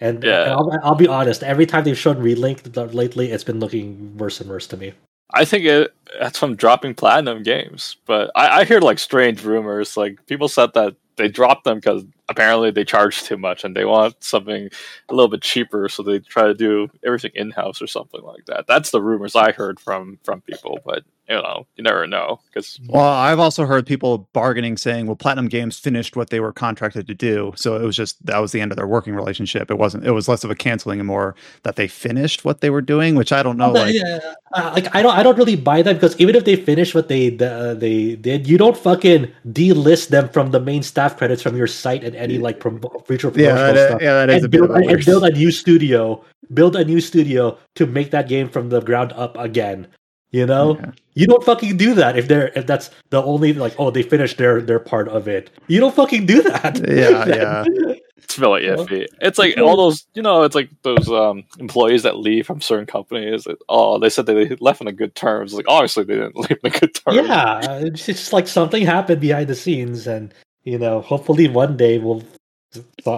[0.00, 0.42] And, yeah.
[0.42, 4.40] and I'll, I'll, be honest, every time they've shown Relink lately, it's been looking worse
[4.40, 4.92] and worse to me.
[5.32, 9.96] I think it that's from dropping platinum games, but I, I hear like strange rumors.
[9.96, 13.84] Like people said that they dropped them because apparently they charge too much and they
[13.84, 14.68] want something
[15.08, 18.46] a little bit cheaper, so they try to do everything in house or something like
[18.46, 18.66] that.
[18.66, 22.40] That's the rumors I heard from from people, but you know, you never know.
[22.46, 26.52] Because well, I've also heard people bargaining, saying, "Well, Platinum Games finished what they were
[26.52, 29.70] contracted to do, so it was just that was the end of their working relationship.
[29.70, 30.04] It wasn't.
[30.04, 31.34] It was less of a canceling and more
[31.64, 33.72] that they finished what they were doing, which I don't know.
[33.72, 34.20] Like, yeah,
[34.54, 37.08] uh, like I don't, I don't really buy that because even if they finish what
[37.08, 41.56] they uh, they did, you don't fucking delist them from the main staff credits from
[41.56, 44.02] your site and any like prom- future promotional yeah, that, stuff.
[44.02, 46.24] Yeah, that is and a build, and build a new studio,
[46.54, 49.88] build a new studio to make that game from the ground up again.
[50.32, 50.90] You know, yeah.
[51.14, 54.38] you don't fucking do that if they're if that's the only like oh they finished
[54.38, 55.50] their their part of it.
[55.68, 56.80] You don't fucking do that.
[56.88, 57.94] Yeah, yeah.
[58.16, 59.06] It's really iffy.
[59.20, 62.86] It's like all those, you know, it's like those um, employees that leave from certain
[62.86, 63.44] companies.
[63.44, 65.54] That, oh, they said they left on a good terms.
[65.54, 67.16] Like obviously they didn't leave on good terms.
[67.16, 70.34] Yeah, it's just like something happened behind the scenes, and
[70.64, 72.24] you know, hopefully one day we'll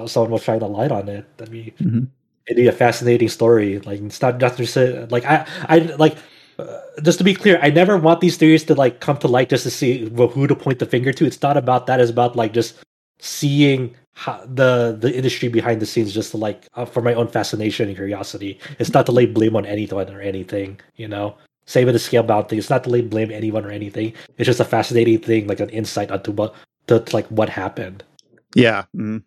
[0.07, 1.27] someone will shine a light on it.
[1.41, 2.05] I mean, mm-hmm.
[2.47, 3.79] it'd be a fascinating story.
[3.79, 4.77] Like it's not just
[5.11, 6.19] like I, I like
[7.03, 9.65] just to be clear, I never want these theories to like come to light just
[9.65, 11.25] to see who to point the finger to.
[11.25, 12.01] It's not about that.
[12.01, 12.77] It's about like just
[13.21, 17.29] seeing how, the the industry behind the scenes, just to like uh, for my own
[17.29, 18.59] fascination and curiosity.
[18.79, 20.81] It's not to lay blame on anyone or anything.
[20.97, 21.37] You know,
[21.67, 22.59] same with the Scalebound thing.
[22.59, 24.15] It's not to lay blame anyone or anything.
[24.37, 26.55] It's just a fascinating thing, like an insight onto what
[26.89, 28.03] to like what happened.
[28.55, 28.85] Yeah.
[28.97, 29.23] Mm.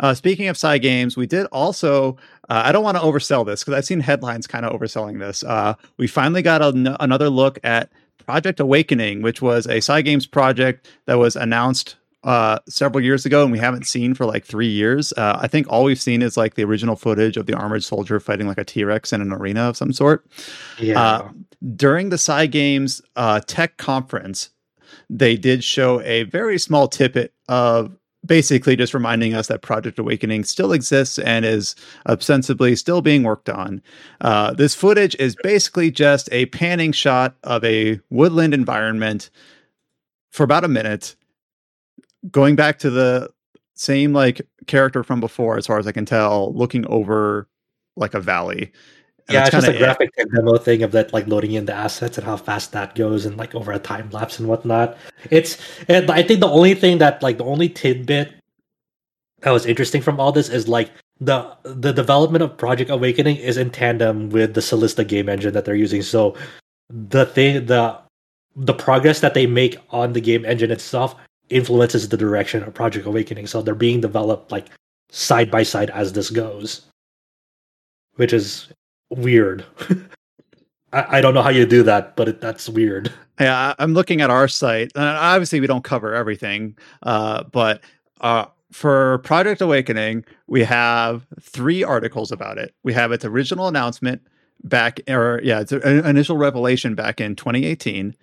[0.00, 2.16] Uh, speaking of Cygames, we did also.
[2.48, 5.42] Uh, I don't want to oversell this because I've seen headlines kind of overselling this.
[5.42, 11.18] Uh, we finally got another look at Project Awakening, which was a Cygames project that
[11.18, 15.12] was announced uh, several years ago and we haven't seen for like three years.
[15.16, 18.18] Uh, I think all we've seen is like the original footage of the armored soldier
[18.18, 20.26] fighting like a T Rex in an arena of some sort.
[20.78, 21.00] Yeah.
[21.00, 21.28] Uh,
[21.76, 24.50] during the Cygames uh, tech conference,
[25.10, 30.44] they did show a very small tippet of basically just reminding us that Project Awakening
[30.44, 31.74] still exists and is
[32.08, 33.82] ostensibly still being worked on.
[34.20, 39.30] Uh, this footage is basically just a panning shot of a woodland environment
[40.30, 41.16] for about a minute,
[42.30, 43.30] going back to the
[43.74, 47.48] same like character from before, as far as I can tell, looking over
[47.96, 48.72] like a valley.
[49.26, 50.28] And yeah, it's just a graphic it.
[50.34, 53.38] demo thing of that, like loading in the assets and how fast that goes, and
[53.38, 54.98] like over a time lapse and whatnot.
[55.30, 55.56] It's,
[55.88, 58.34] and I think the only thing that, like, the only tidbit
[59.40, 63.56] that was interesting from all this is like the the development of Project Awakening is
[63.56, 66.02] in tandem with the Solista game engine that they're using.
[66.02, 66.34] So
[66.88, 67.98] the thing, the
[68.56, 71.14] the progress that they make on the game engine itself
[71.50, 73.46] influences the direction of Project Awakening.
[73.46, 74.68] So they're being developed like
[75.10, 76.86] side by side as this goes,
[78.16, 78.68] which is
[79.16, 79.64] weird.
[80.92, 83.12] I, I don't know how you do that, but it, that's weird.
[83.40, 87.82] Yeah, I'm looking at our site, and obviously we don't cover everything, uh, but
[88.20, 92.74] uh, for Project Awakening, we have three articles about it.
[92.84, 94.22] We have its original announcement
[94.62, 98.14] back, or yeah, it's initial revelation back in 2018.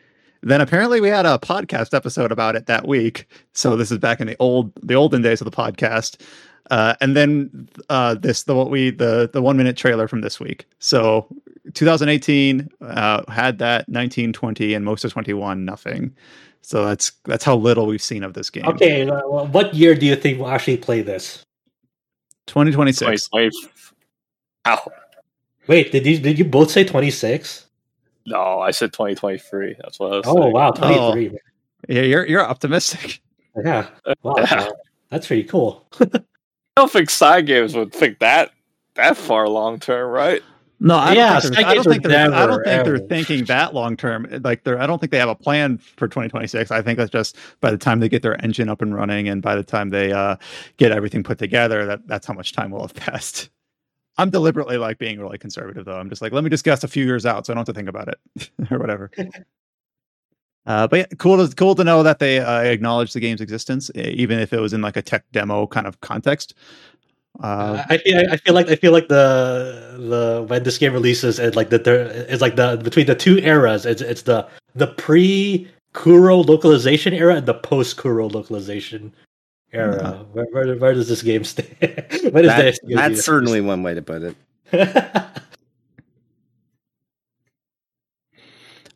[0.43, 3.27] Then apparently we had a podcast episode about it that week.
[3.53, 6.19] So this is back in the old the olden days of the podcast.
[6.69, 10.39] Uh, and then uh, this the what we the the one minute trailer from this
[10.39, 10.65] week.
[10.79, 11.27] So
[11.73, 16.15] 2018 uh, had that 1920 and most of 21 nothing.
[16.61, 18.65] So that's that's how little we've seen of this game.
[18.65, 21.43] Okay, uh, well, what year do you think we'll actually play this?
[22.47, 23.29] 2026.
[24.67, 24.91] Ow.
[25.67, 27.65] Wait, did you did you both say 26?
[28.27, 29.75] No, I said 2023.
[29.79, 30.25] That's what I was.
[30.27, 30.53] Oh saying.
[30.53, 31.29] wow, 23.
[31.29, 31.37] Oh.
[31.89, 33.21] Yeah, you're you're optimistic.
[33.63, 33.87] Yeah.
[34.23, 34.35] Wow.
[34.37, 34.69] Yeah.
[35.09, 35.87] That's pretty cool.
[36.77, 38.51] I don't think Cygames would think that
[38.95, 40.41] that far long term, right?
[40.79, 43.75] No, I yeah, don't think, I don't think, they're, I don't think they're thinking that
[43.75, 44.27] long term.
[44.43, 46.71] Like they're, I don't think they have a plan for 2026.
[46.71, 49.43] I think that's just by the time they get their engine up and running, and
[49.43, 50.37] by the time they uh,
[50.77, 53.49] get everything put together, that that's how much time will have passed.
[54.17, 55.97] I'm deliberately like being really conservative, though.
[55.97, 57.75] I'm just like, let me just guess a few years out, so I don't have
[57.75, 59.11] to think about it or whatever.
[60.65, 63.89] Uh, but yeah, cool to cool to know that they uh, acknowledge the game's existence,
[63.95, 66.53] even if it was in like a tech demo kind of context.
[67.39, 71.39] Uh, I feel I feel like I feel like the the when this game releases,
[71.39, 73.85] it like that there is like the between the two eras.
[73.85, 79.13] It's it's the the pre Kuro localization era and the post Kuro localization
[79.73, 79.97] era.
[80.01, 80.23] Yeah.
[80.33, 81.67] Where, where, where does this game stand?
[82.31, 84.35] what is that, That's certainly one way to put it.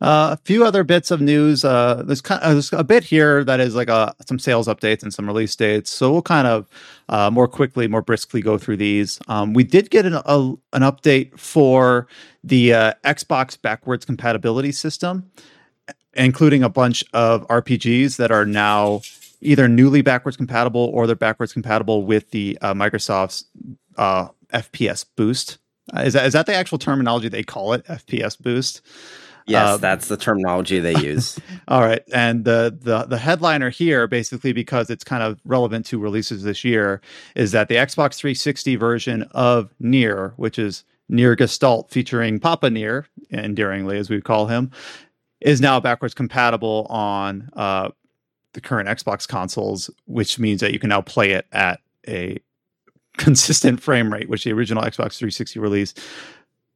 [0.06, 1.66] Uh, a few other bits of news.
[1.66, 5.02] Uh, there's kind of, there's a bit here that is like a, some sales updates
[5.02, 5.90] and some release dates.
[5.90, 6.70] So we'll kind of
[7.10, 9.20] uh, more quickly, more briskly go through these.
[9.28, 10.38] Um, we did get an, a,
[10.74, 12.06] an update for
[12.44, 15.32] the uh, Xbox backwards compatibility system,
[16.14, 19.02] including a bunch of RPGs that are now
[19.42, 23.46] either newly backwards compatible or they're backwards compatible with the uh, Microsoft's
[23.98, 25.58] uh, FPS boost.
[25.98, 27.84] is that is that the actual terminology they call it?
[27.86, 28.84] FPS boost.
[29.48, 31.40] Yes, uh, that's the terminology they use.
[31.68, 36.00] all right, and the the the headliner here, basically because it's kind of relevant to
[36.00, 37.00] releases this year,
[37.36, 43.06] is that the Xbox 360 version of Nier, which is Nier Gestalt, featuring Papa Nier,
[43.32, 44.72] endearingly as we call him,
[45.42, 47.90] is now backwards compatible on uh,
[48.54, 52.40] the current Xbox consoles, which means that you can now play it at a
[53.18, 55.94] consistent frame rate, which the original Xbox 360 release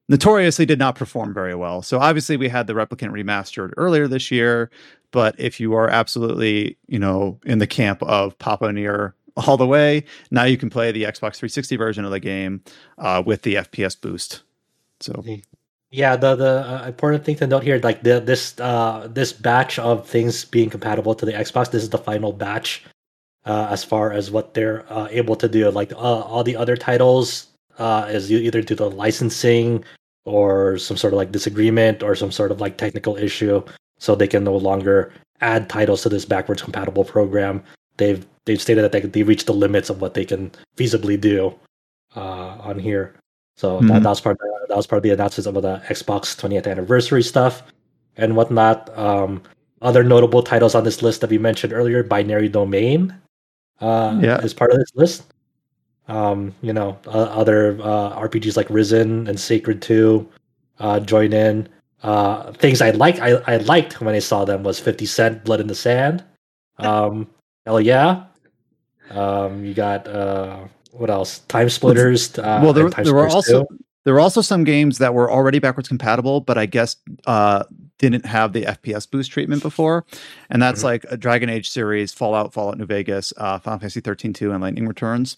[0.09, 1.81] notoriously did not perform very well.
[1.81, 4.69] So obviously we had the replicant remastered earlier this year,
[5.11, 9.67] but if you are absolutely, you know, in the camp of Papa Nier all the
[9.67, 12.61] way, now you can play the Xbox 360 version of the game
[12.97, 14.41] uh, with the FPS boost.
[14.99, 15.23] So
[15.91, 19.79] yeah, the the uh, important thing to note here, like the this uh this batch
[19.79, 22.83] of things being compatible to the Xbox, this is the final batch
[23.45, 25.69] uh, as far as what they're uh, able to do.
[25.71, 27.47] Like uh, all the other titles
[27.77, 29.83] uh, is you either due to licensing
[30.29, 33.63] or some sort of like disagreement or some sort of like technical issue,
[33.97, 37.63] so they can no longer add titles to this backwards compatible program.
[37.97, 41.55] They've they've stated that they they reached the limits of what they can feasibly do
[42.15, 43.15] uh, on here.
[43.57, 43.87] So mm-hmm.
[43.87, 46.39] that, that was part of the, that was part of the announcements of the Xbox
[46.39, 47.63] 20th anniversary stuff
[48.15, 48.95] and whatnot.
[48.97, 49.41] Um,
[49.81, 53.15] other notable titles on this list that we mentioned earlier, Binary Domain,
[53.79, 54.39] uh, yeah.
[54.39, 55.33] is part of this list.
[56.09, 60.27] Um, you know, uh, other uh, RPGs like Risen and Sacred 2
[60.79, 61.69] uh, join in.
[62.01, 65.61] Uh, things I like, I, I liked when I saw them was 50 Cent, Blood
[65.61, 66.23] in the Sand.
[66.79, 67.27] Um,
[67.65, 68.23] hell yeah.
[69.09, 70.59] Um, you got uh,
[70.91, 71.39] what else?
[71.39, 72.39] Time Splitters.
[72.39, 73.79] Uh, well, there, there were also 2.
[74.05, 76.95] there were also some games that were already backwards compatible, but I guess
[77.27, 77.65] uh,
[77.97, 80.05] didn't have the FPS boost treatment before,
[80.49, 80.85] and that's mm-hmm.
[80.85, 84.61] like a Dragon Age series, Fallout, Fallout New Vegas, uh, Final Fantasy 13 2, and
[84.61, 85.35] Lightning Returns.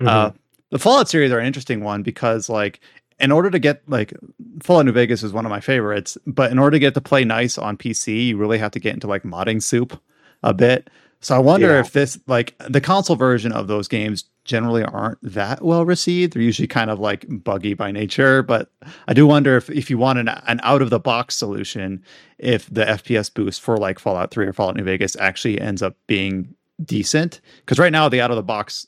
[0.00, 0.08] Mm-hmm.
[0.08, 0.30] Uh,
[0.70, 2.80] the Fallout series are an interesting one because like
[3.20, 4.12] in order to get like
[4.62, 7.24] Fallout New Vegas is one of my favorites, but in order to get to play
[7.24, 10.00] nice on PC, you really have to get into like modding soup
[10.42, 10.90] a bit.
[11.20, 11.80] So I wonder yeah.
[11.80, 16.34] if this like the console version of those games generally aren't that well received.
[16.34, 18.70] They're usually kind of like buggy by nature, but
[19.08, 22.04] I do wonder if if you want an, an out of the box solution,
[22.38, 25.96] if the FPS boost for like Fallout 3 or Fallout New Vegas actually ends up
[26.06, 28.86] being decent because right now the out of the box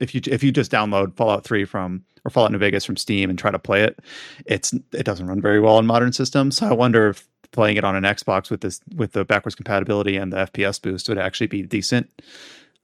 [0.00, 3.30] if you if you just download Fallout 3 from or Fallout New Vegas from Steam
[3.30, 3.98] and try to play it,
[4.46, 6.56] it's it doesn't run very well on modern systems.
[6.56, 10.16] So I wonder if playing it on an Xbox with this with the backwards compatibility
[10.16, 12.10] and the FPS boost would actually be decent.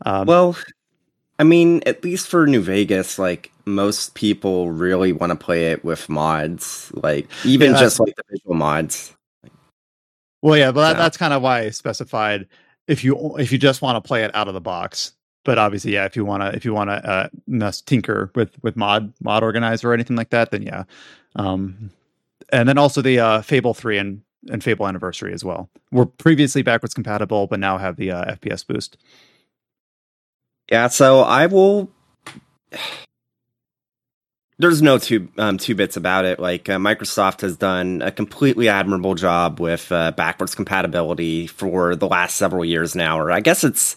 [0.04, 0.56] Um, well,
[1.38, 5.84] I mean, at least for New Vegas, like most people really want to play it
[5.84, 9.14] with mods, like even yeah, just like the visual mods.
[10.40, 12.48] Well, yeah, but that, that's kind of why I specified
[12.88, 15.12] if you if you just want to play it out of the box.
[15.44, 18.76] But obviously, yeah, if you want to if you want to uh, tinker with with
[18.76, 20.84] mod mod organizer or anything like that, then yeah.
[21.34, 21.90] Um,
[22.50, 25.68] and then also the uh, Fable three and and Fable Anniversary as well.
[25.90, 28.96] Were previously backwards compatible, but now have the uh, FPS boost.
[30.70, 31.90] Yeah, so I will.
[34.58, 36.38] There's no two um, two bits about it.
[36.38, 42.06] Like uh, Microsoft has done a completely admirable job with uh, backwards compatibility for the
[42.06, 43.96] last several years now, or I guess it's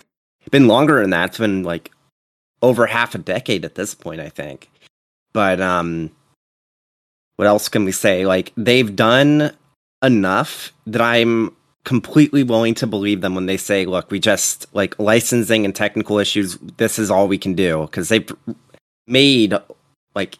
[0.51, 1.29] been longer than that.
[1.29, 1.91] It's been like
[2.61, 4.69] over half a decade at this point, I think.
[5.33, 6.11] But um,
[7.35, 8.25] what else can we say?
[8.25, 9.51] Like they've done
[10.03, 14.97] enough that I'm completely willing to believe them when they say, look, we just like
[14.99, 17.81] licensing and technical issues, this is all we can do.
[17.81, 18.29] Because they've
[19.07, 19.53] made
[20.15, 20.37] like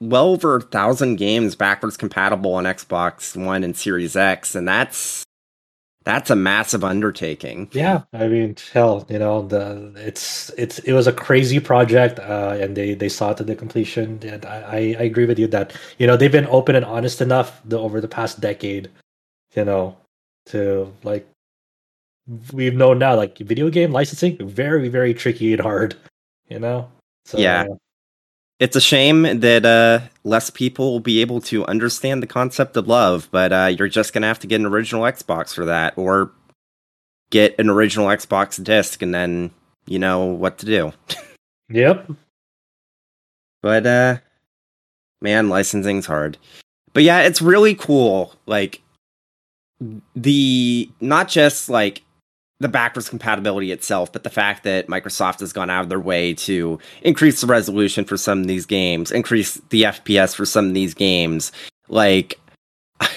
[0.00, 5.25] well over a thousand games backwards compatible on Xbox One and Series X, and that's
[6.06, 7.68] that's a massive undertaking.
[7.72, 12.56] Yeah, I mean, hell, you know, the it's it's it was a crazy project, uh,
[12.60, 14.20] and they they saw it to the completion.
[14.22, 17.60] And I, I agree with you that you know they've been open and honest enough
[17.64, 18.88] the, over the past decade,
[19.56, 19.96] you know,
[20.46, 21.28] to like
[22.52, 25.96] we've known now like video game licensing very very tricky and hard,
[26.48, 26.88] you know.
[27.24, 27.66] So, yeah,
[28.58, 32.88] it's a shame that uh, less people will be able to understand the concept of
[32.88, 36.30] love, but uh, you're just gonna have to get an original Xbox for that, or
[37.30, 39.50] get an original Xbox disc, and then
[39.86, 40.92] you know what to do.
[41.68, 42.10] yep.
[43.62, 44.18] But uh,
[45.20, 46.38] man, licensing's hard.
[46.92, 48.34] But yeah, it's really cool.
[48.46, 48.80] Like
[50.14, 52.02] the not just like
[52.58, 56.32] the backwards compatibility itself, but the fact that Microsoft has gone out of their way
[56.34, 60.74] to increase the resolution for some of these games, increase the FPS for some of
[60.74, 61.52] these games.
[61.88, 62.40] Like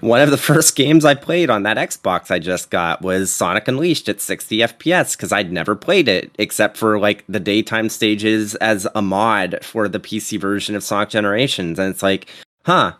[0.00, 3.66] one of the first games I played on that Xbox I just got was Sonic
[3.66, 8.54] Unleashed at 60 FPS because I'd never played it except for like the daytime stages
[8.56, 11.80] as a mod for the PC version of Sonic Generations.
[11.80, 12.30] And it's like,
[12.64, 12.92] huh,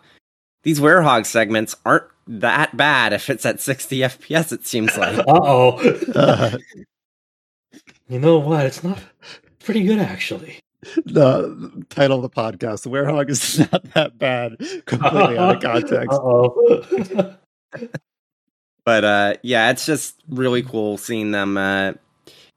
[0.63, 5.17] these Werehog segments aren't that bad if it's at 60 FPS, it seems like.
[5.27, 5.77] Uh-oh.
[6.13, 6.57] Uh,
[8.07, 8.65] you know what?
[8.65, 8.99] It's not
[9.59, 10.59] pretty good, actually.
[11.05, 16.11] The title of the podcast, the Werehog is not that bad, completely out of context.
[16.11, 17.35] Uh-oh.
[18.83, 21.93] but uh, yeah, it's just really cool seeing them uh,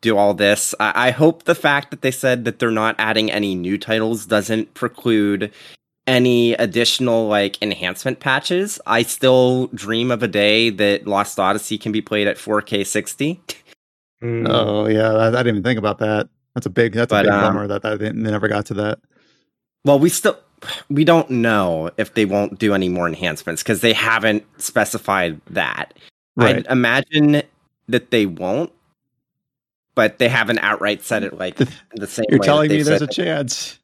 [0.02, 0.74] do all this.
[0.78, 4.26] I-, I hope the fact that they said that they're not adding any new titles
[4.26, 5.50] doesn't preclude
[6.08, 8.80] any additional like enhancement patches.
[8.86, 13.40] I still dream of a day that Lost Odyssey can be played at 4K 60.
[14.22, 14.48] Mm.
[14.50, 16.28] Oh yeah, I, I, didn't even think about that.
[16.54, 18.74] That's a big that's but, a big um, bummer that, that they never got to
[18.74, 18.98] that.
[19.84, 20.36] Well, we still
[20.88, 25.94] we don't know if they won't do any more enhancements because they haven't specified that.
[26.34, 26.56] Right.
[26.56, 27.42] I'd imagine
[27.88, 28.72] that they won't,
[29.94, 32.24] but they haven't outright said it like the same.
[32.24, 32.26] Way.
[32.30, 33.78] You're telling me there's a chance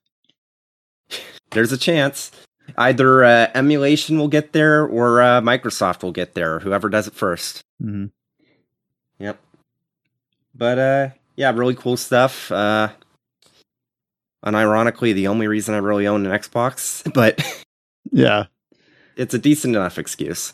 [1.55, 2.31] there's a chance.
[2.77, 7.15] Either uh, emulation will get there or uh, Microsoft will get there, whoever does it
[7.15, 8.07] 1st mm-hmm.
[9.19, 9.39] Yep.
[10.55, 12.51] But uh, yeah, really cool stuff.
[12.51, 12.89] Uh,
[14.45, 17.43] unironically, the only reason I really own an Xbox, but
[18.11, 18.47] yeah,
[19.17, 20.53] it's a decent enough excuse.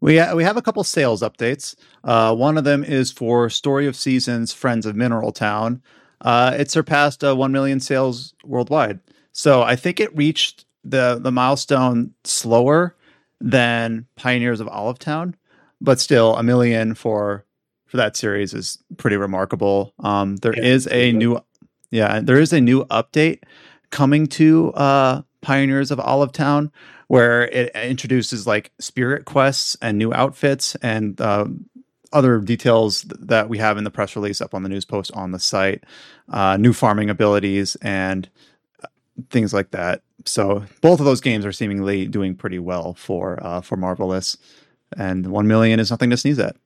[0.00, 1.76] We ha- we have a couple sales updates.
[2.02, 5.82] Uh, one of them is for Story of Seasons: Friends of Mineral Town
[6.22, 9.00] uh, it surpassed uh, 1 million sales worldwide.
[9.32, 12.96] So I think it reached the the milestone slower
[13.40, 15.36] than Pioneers of Olive Town,
[15.80, 17.44] but still a million for
[17.86, 19.94] for that series is pretty remarkable.
[20.00, 21.40] Um, there yeah, is a new
[21.90, 23.42] yeah, there is a new update
[23.90, 26.72] coming to uh, Pioneers of Olive Town
[27.08, 31.44] where it introduces like spirit quests and new outfits and uh,
[32.12, 35.32] other details that we have in the press release up on the news post on
[35.32, 35.84] the site,
[36.30, 38.28] uh, new farming abilities and
[38.82, 38.88] uh,
[39.30, 40.02] things like that.
[40.24, 44.36] So both of those games are seemingly doing pretty well for uh, for Marvelous,
[44.96, 46.56] and one million is nothing to sneeze at.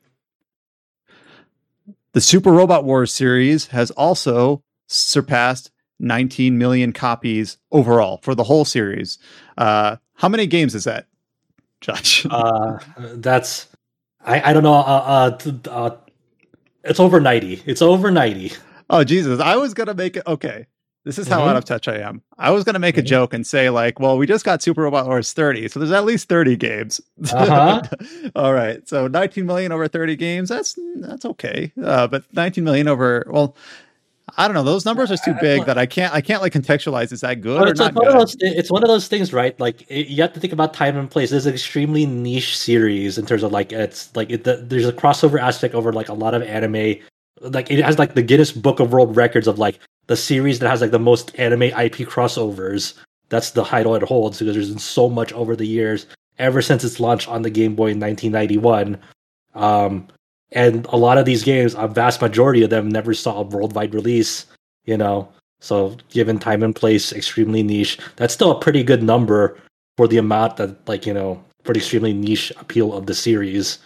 [2.13, 8.65] The Super Robot Wars series has also surpassed 19 million copies overall for the whole
[8.65, 9.19] series.
[9.57, 11.07] Uh, how many games is that,
[11.81, 12.27] Josh?
[12.31, 12.79] Uh,
[13.17, 13.69] that's
[14.27, 14.75] I, I don't know.
[14.75, 15.97] Uh, uh, uh,
[16.85, 17.63] it's over 90.
[17.65, 18.53] It's over 90.
[18.91, 19.41] Oh, Jesus.
[19.41, 20.27] I was going to make it.
[20.27, 20.67] Okay.
[21.05, 21.51] This is how mm-hmm.
[21.51, 22.21] out of touch I am.
[22.37, 23.05] I was going to make mm-hmm.
[23.05, 25.69] a joke and say, like, well, we just got Super Robot Wars 30.
[25.69, 27.01] So there's at least 30 games.
[27.33, 27.81] Uh-huh.
[28.35, 28.87] All right.
[28.89, 30.49] So 19 million over 30 games.
[30.49, 31.73] That's that's okay.
[31.81, 33.57] Uh, but 19 million over, well,
[34.39, 34.63] I don't know.
[34.63, 36.13] Those numbers are too big that I can't.
[36.13, 37.11] I can't like contextualize.
[37.11, 37.95] Is that good or it's not?
[37.95, 39.59] Like one those, it's one of those things, right?
[39.59, 41.33] Like it, you have to think about time and place.
[41.33, 44.93] It's an extremely niche series in terms of like it's like it, the, there's a
[44.93, 46.97] crossover aspect over like a lot of anime.
[47.41, 50.69] Like it has like the Guinness Book of World Records of like the series that
[50.69, 52.95] has like the most anime IP crossovers.
[53.31, 56.07] That's the title it holds because there's been so much over the years
[56.39, 58.99] ever since its launch on the Game Boy in 1991.
[59.55, 60.09] Um,
[60.53, 63.95] and a lot of these games, a vast majority of them never saw a worldwide
[63.95, 64.47] release.
[64.85, 65.29] You know,
[65.61, 67.99] so given time and place, extremely niche.
[68.17, 69.59] That's still a pretty good number
[69.97, 73.79] for the amount that, like you know, for the extremely niche appeal of the series.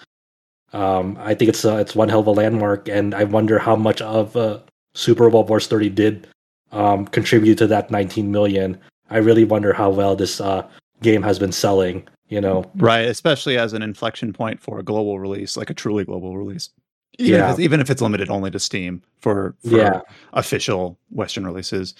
[0.72, 3.74] Um, I think it's a, it's one hell of a landmark, and I wonder how
[3.74, 4.60] much of uh,
[4.94, 6.28] Super Robot Wars 30 did
[6.72, 8.78] um, contribute to that 19 million.
[9.08, 10.68] I really wonder how well this uh,
[11.02, 15.20] game has been selling you know right especially as an inflection point for a global
[15.20, 16.70] release like a truly global release
[17.18, 17.52] even yeah.
[17.52, 20.00] if even if it's limited only to steam for, for yeah.
[20.32, 21.94] official western releases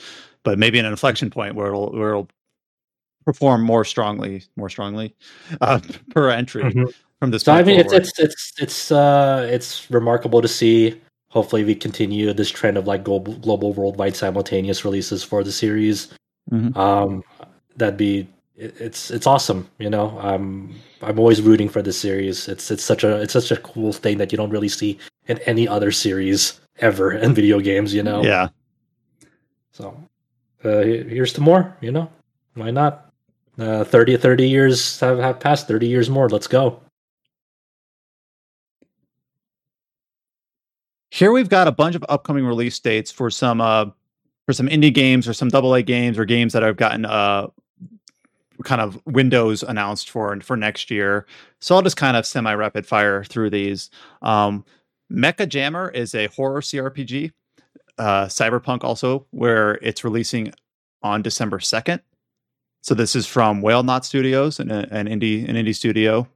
[0.44, 2.28] but maybe an inflection point where it'll where it'll
[3.26, 5.15] perform more strongly more strongly
[5.60, 6.84] uh, per entry mm-hmm.
[7.18, 11.65] from this so i mean it's, it's it's it's uh it's remarkable to see hopefully
[11.65, 16.09] we continue this trend of like global global worldwide simultaneous releases for the series
[16.50, 16.76] mm-hmm.
[16.78, 17.23] um
[17.76, 18.26] that'd be
[18.60, 19.68] it's it's awesome.
[19.78, 22.47] You know, I'm I'm always rooting for this series.
[22.47, 24.98] It's it's such a it's such a cool thing that you don't really see
[25.28, 27.94] in any other series ever in video games.
[27.94, 28.22] You know.
[28.22, 28.48] Yeah.
[29.72, 29.97] So,
[30.64, 31.74] uh, here's to more.
[31.80, 32.10] You know,
[32.55, 33.06] why not?
[33.58, 35.66] Uh, 30, 30 years have, have passed.
[35.66, 36.28] Thirty years more.
[36.28, 36.80] Let's go.
[41.10, 43.86] Here we've got a bunch of upcoming release dates for some uh
[44.47, 47.48] for some indie games or some double A games or games that i've gotten uh
[48.64, 51.26] kind of windows announced for for next year.
[51.60, 53.90] So I'll just kind of semi rapid fire through these.
[54.22, 54.64] Um,
[55.12, 57.32] Mechajammer is a horror CRPG.
[57.98, 60.55] Uh, Cyberpunk also, where it's releasing
[61.02, 62.00] on December second.
[62.82, 66.26] So this is from Whalenought Studios, an, an indie an indie studio.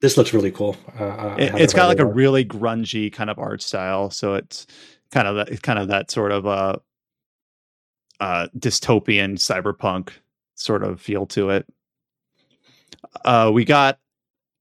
[0.00, 0.76] This looks really cool.
[0.98, 4.10] Uh, it, has got like a really grungy kind of art style.
[4.10, 4.66] So it's
[5.10, 6.76] kind of that, kind of that sort of uh,
[8.18, 10.10] uh, dystopian cyberpunk
[10.60, 11.66] sort of feel to it.
[13.24, 13.98] Uh, we got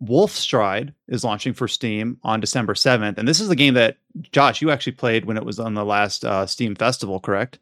[0.04, 3.18] Wolfstride is launching for Steam on December 7th.
[3.18, 3.98] And this is the game that,
[4.32, 7.60] Josh, you actually played when it was on the last uh, Steam Festival, correct?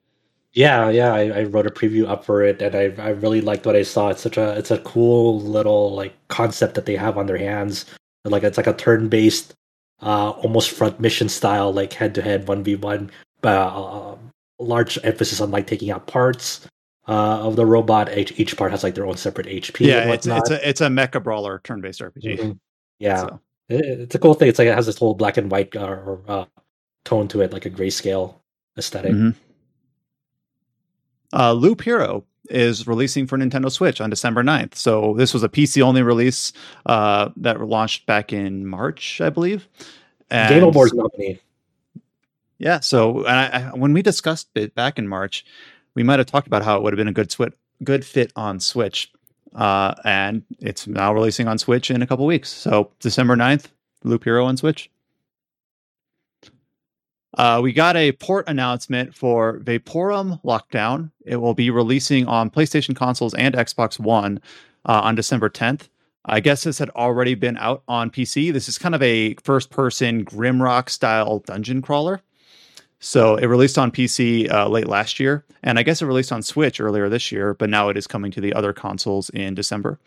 [0.54, 3.66] Yeah, yeah, I, I, wrote a preview up for it, and I, I really liked
[3.66, 4.10] what I saw.
[4.10, 7.86] It's such a it's a cool little like concept that they have on their hands.
[8.24, 9.54] Like it's like a turn based,
[10.02, 13.12] uh, almost front mission style, like head to head one v one.
[13.44, 14.16] Uh,
[14.58, 16.68] large emphasis on like taking out parts
[17.08, 18.16] uh, of the robot.
[18.18, 19.86] Each, each part has like their own separate HP.
[19.86, 22.40] Yeah, it's, it's a it's a mecha brawler turn based RPG.
[22.40, 22.52] Mm-hmm.
[23.00, 23.40] Yeah, so.
[23.70, 24.50] it, it's a cool thing.
[24.50, 26.46] It's like it has this whole black and white uh, uh,
[27.06, 28.36] tone to it, like a grayscale
[28.78, 29.30] esthetic mm-hmm.
[31.34, 34.76] Uh, Loop Hero is releasing for Nintendo Switch on December 9th.
[34.76, 36.54] So this was a PC only release
[36.86, 39.68] uh, that launched back in March, I believe.
[40.30, 41.42] And Game Awards nominee.
[42.58, 42.80] Yeah.
[42.80, 45.46] So I, I, when we discussed it back in March,
[45.98, 47.54] we might have talked about how it would have been a good swit,
[47.84, 49.12] good fit on Switch.
[49.56, 52.50] Uh, and it's now releasing on Switch in a couple weeks.
[52.50, 53.66] So December 9th,
[54.04, 54.92] Loop Hero on Switch.
[57.36, 61.10] Uh, we got a port announcement for Vaporum Lockdown.
[61.26, 64.40] It will be releasing on PlayStation consoles and Xbox One
[64.86, 65.90] uh, on December 10th.
[66.26, 68.54] I guess this had already been out on PC.
[68.54, 72.22] This is kind of a first person Grimrock style dungeon crawler.
[73.00, 76.42] So it released on PC uh, late last year, and I guess it released on
[76.42, 80.00] Switch earlier this year, but now it is coming to the other consoles in December.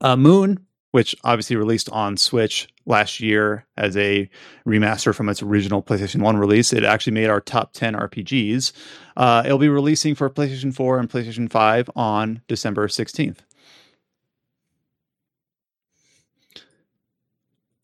[0.00, 4.28] Uh, Moon which obviously released on Switch last year as a
[4.66, 6.72] remaster from its original PlayStation 1 release.
[6.72, 8.72] It actually made our top 10 RPGs.
[9.16, 13.38] Uh, it'll be releasing for PlayStation 4 and PlayStation 5 on December 16th.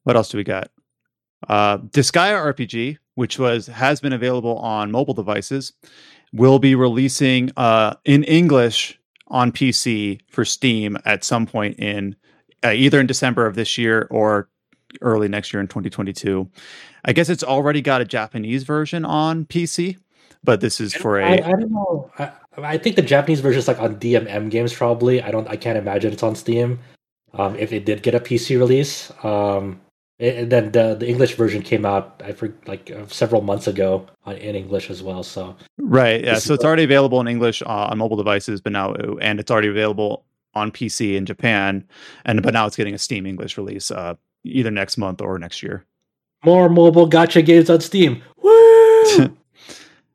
[0.03, 0.71] What else do we got?
[1.49, 5.73] Uh, Disgaea RPG, which was has been available on mobile devices,
[6.33, 12.17] will be releasing uh, in English on PC for Steam at some point in
[12.65, 14.49] uh, either in December of this year or
[15.03, 16.49] early next year in 2022.
[17.05, 19.99] I guess it's already got a Japanese version on PC,
[20.43, 21.25] but this is for a.
[21.25, 22.11] I, I don't know.
[22.19, 25.23] I, I, think the Japanese version is like on DMM games probably.
[25.23, 25.49] I don't.
[25.49, 26.79] I can't imagine it's on Steam.
[27.35, 29.81] Um, if it did get a PC release, um,
[30.19, 34.07] and then the the English version came out I for like uh, several months ago
[34.25, 35.23] on, in English as well.
[35.23, 36.39] So right, yeah.
[36.39, 39.69] So it's already available in English uh, on mobile devices, but now and it's already
[39.69, 41.85] available on PC in Japan,
[42.25, 44.15] and but now it's getting a Steam English release uh,
[44.45, 45.85] either next month or next year.
[46.45, 48.23] More mobile gacha games on Steam.
[48.43, 49.37] Woo!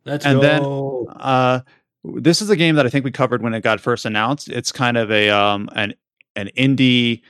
[0.05, 1.05] Let's and go.
[1.07, 1.59] then uh,
[2.03, 4.49] this is a game that I think we covered when it got first announced.
[4.49, 5.93] It's kind of a um, an
[6.35, 7.21] an indie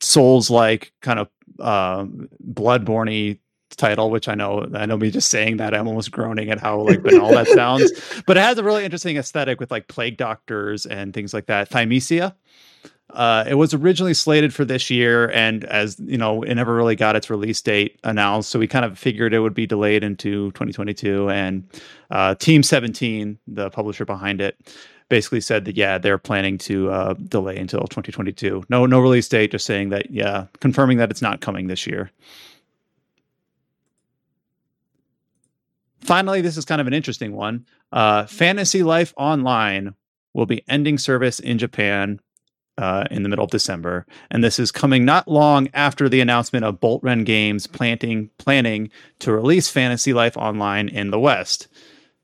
[0.00, 2.04] Souls like kind of uh,
[2.52, 3.38] Bloodborne
[3.76, 6.80] title, which I know I know me just saying that I'm almost groaning at how
[6.80, 7.90] like banal that sounds.
[8.26, 11.70] But it has a really interesting aesthetic with like plague doctors and things like that.
[11.70, 12.34] Thymesia.
[13.10, 16.94] Uh, it was originally slated for this year, and as you know, it never really
[16.94, 18.50] got its release date announced.
[18.50, 21.30] So we kind of figured it would be delayed into 2022.
[21.30, 21.66] And
[22.10, 24.58] uh, Team 17, the publisher behind it,
[25.08, 28.64] basically said that yeah, they're planning to uh, delay until 2022.
[28.68, 32.10] No, no release date, just saying that yeah, confirming that it's not coming this year.
[36.00, 37.66] Finally, this is kind of an interesting one.
[37.92, 39.94] Uh, Fantasy Life Online
[40.32, 42.20] will be ending service in Japan
[42.76, 46.64] uh, in the middle of December, and this is coming not long after the announcement
[46.64, 51.66] of Boltrend Games planting planning to release Fantasy Life Online in the West.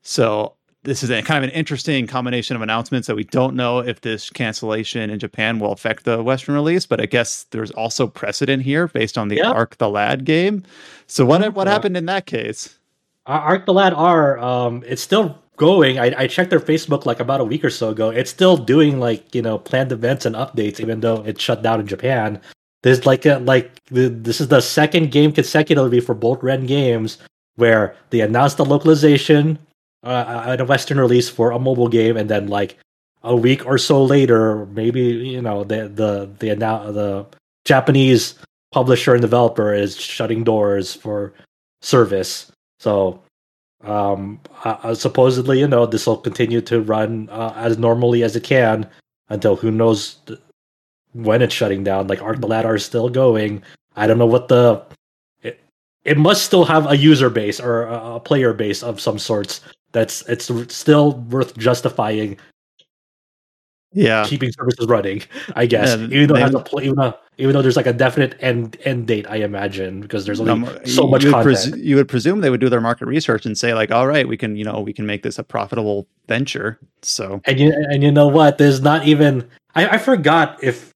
[0.02, 0.54] So
[0.84, 4.02] this is a kind of an interesting combination of announcements that we don't know if
[4.02, 8.62] this cancellation in Japan will affect the Western release, but I guess there's also precedent
[8.62, 9.54] here based on the yep.
[9.54, 10.62] Arc the Lad game.
[11.06, 12.78] So what what happened in that case?
[13.26, 15.98] Arc the Lad R, um, it's still going.
[15.98, 18.10] I, I checked their Facebook like about a week or so ago.
[18.10, 21.80] It's still doing like you know planned events and updates, even though it's shut down
[21.80, 22.40] in Japan.
[22.82, 27.18] There's like a, like this is the second game consecutively for Boltrend Games
[27.56, 29.58] where they announced the localization
[30.04, 32.76] uh, a Western release for a mobile game, and then like
[33.22, 37.26] a week or so later, maybe you know the the the now the
[37.64, 38.34] Japanese
[38.72, 41.32] publisher and developer is shutting doors for
[41.82, 42.52] service.
[42.78, 43.20] So
[43.84, 48.42] Um, uh, supposedly, you know, this will continue to run uh, as normally as it
[48.42, 48.88] can
[49.28, 50.16] until who knows
[51.12, 52.08] when it's shutting down.
[52.08, 53.62] Like Arc the Lad R is still going.
[53.94, 54.80] I don't know what the
[55.42, 55.60] it,
[56.04, 59.60] it must still have a user base or a, a player base of some sorts.
[59.94, 62.38] That's it's still worth justifying
[63.94, 64.26] yeah.
[64.26, 65.22] keeping services running
[65.56, 65.96] i guess.
[65.96, 68.36] Yeah, even though it has a play, even, though, even though there's like a definite
[68.40, 71.96] end end date i imagine because there's only um, so much you would, pres- you
[71.96, 74.56] would presume they would do their market research and say like all right we can
[74.56, 77.40] you know we can make this a profitable venture so.
[77.44, 78.58] And you and you know what?
[78.58, 80.90] There's not even i, I forgot if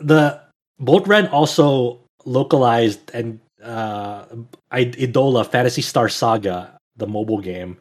[0.00, 0.40] the
[0.78, 4.24] Bolt Boltrend also localized and uh
[4.72, 7.76] Idola Phantasy Star Saga the mobile game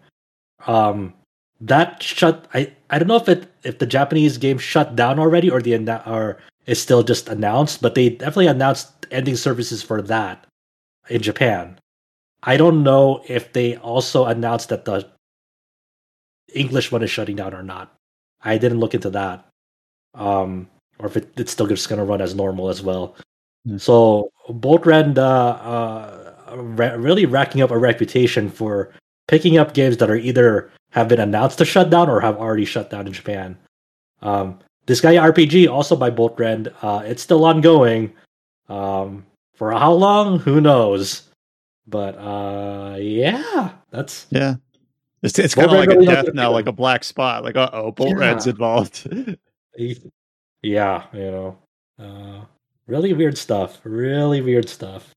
[0.66, 1.14] um
[1.62, 5.50] that shut i i don't know if it if the japanese game shut down already
[5.50, 10.46] or the or is still just announced but they definitely announced ending services for that
[11.10, 11.80] in japan.
[12.44, 15.10] I don't know if they also announced that the
[16.54, 17.96] english one is shutting down or not.
[18.42, 19.46] I didn't look into that.
[20.14, 20.70] Um
[21.00, 23.16] or if it, it's still just going to run as normal as well.
[23.68, 23.80] Mm.
[23.80, 28.94] so Boltrend uh, uh, really racking up a reputation for
[29.28, 32.66] picking up games that are either have been announced to shut down or have already
[32.66, 33.58] shut down in Japan.
[34.22, 38.14] Um, Disgaea RPG, also by Boltrend, uh, it's still ongoing.
[38.70, 40.40] Um, for how long?
[40.40, 41.24] Who knows?
[41.88, 44.56] But uh, yeah, that's yeah.
[45.24, 47.44] It's, it's kind of like a death now, like a black spot.
[47.44, 48.16] Like, uh oh, Bolt yeah.
[48.16, 49.08] Red's involved.
[50.62, 51.58] yeah, you know,
[52.00, 52.46] uh,
[52.88, 53.80] really weird stuff.
[53.84, 55.16] Really weird stuff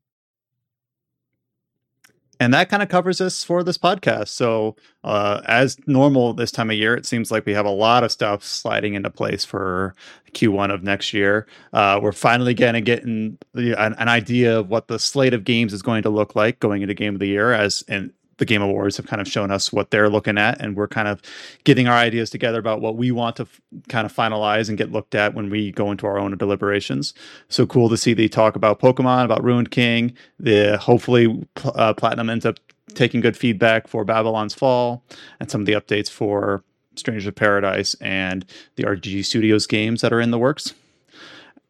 [2.41, 4.29] and that kind of covers us for this podcast.
[4.29, 8.03] So, uh, as normal this time of year, it seems like we have a lot
[8.03, 9.95] of stuff sliding into place for
[10.33, 11.47] Q1 of next year.
[11.75, 15.75] Uh, we're finally getting getting the, an, an, idea of what the slate of games
[15.75, 18.11] is going to look like going into Game of the Year, as and
[18.41, 21.07] the Game Awards have kind of shown us what they're looking at, and we're kind
[21.07, 21.23] of
[21.63, 24.91] getting our ideas together about what we want to f- kind of finalize and get
[24.91, 27.15] looked at when we go into our own deliberations.
[27.49, 30.15] So cool to see they talk about Pokemon, about Ruined King.
[30.41, 32.59] The hopefully uh, Platinum ends up
[32.95, 35.05] taking good feedback for Babylon's Fall
[35.39, 36.65] and some of the updates for
[36.97, 38.45] Strangers of Paradise and
[38.75, 40.75] the RGG Studios games that are in the works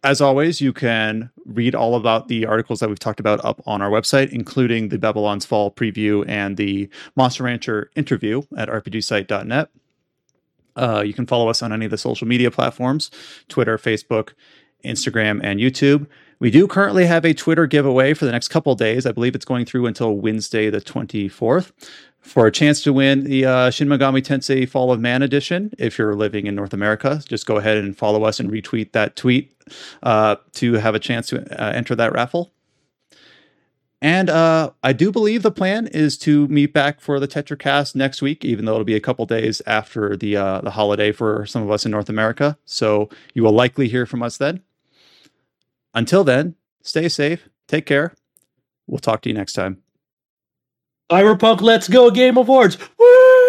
[0.03, 3.83] as always, you can read all about the articles that we've talked about up on
[3.83, 9.69] our website, including the Babylon's Fall preview and the Monster Rancher interview at rpgsite.net.
[10.77, 13.11] Uh, you can follow us on any of the social media platforms
[13.49, 14.31] Twitter, Facebook,
[14.85, 16.07] Instagram, and YouTube.
[16.39, 19.05] We do currently have a Twitter giveaway for the next couple days.
[19.05, 21.73] I believe it's going through until Wednesday, the 24th
[22.21, 25.73] for a chance to win the uh, Shin Megami Tensei Fall of Man edition.
[25.79, 29.17] If you're living in North America, just go ahead and follow us and retweet that
[29.17, 29.53] tweet
[30.03, 32.53] uh, to have a chance to uh, enter that raffle.
[34.03, 38.23] And uh, I do believe the plan is to meet back for the TetraCast next
[38.23, 41.63] week, even though it'll be a couple days after the uh, the holiday for some
[41.63, 42.57] of us in North America.
[42.65, 44.63] So you will likely hear from us then.
[45.93, 48.15] Until then, stay safe, take care.
[48.87, 49.83] We'll talk to you next time.
[51.11, 52.79] Cyberpunk Let's Go Game Awards.
[52.97, 53.40] Woo!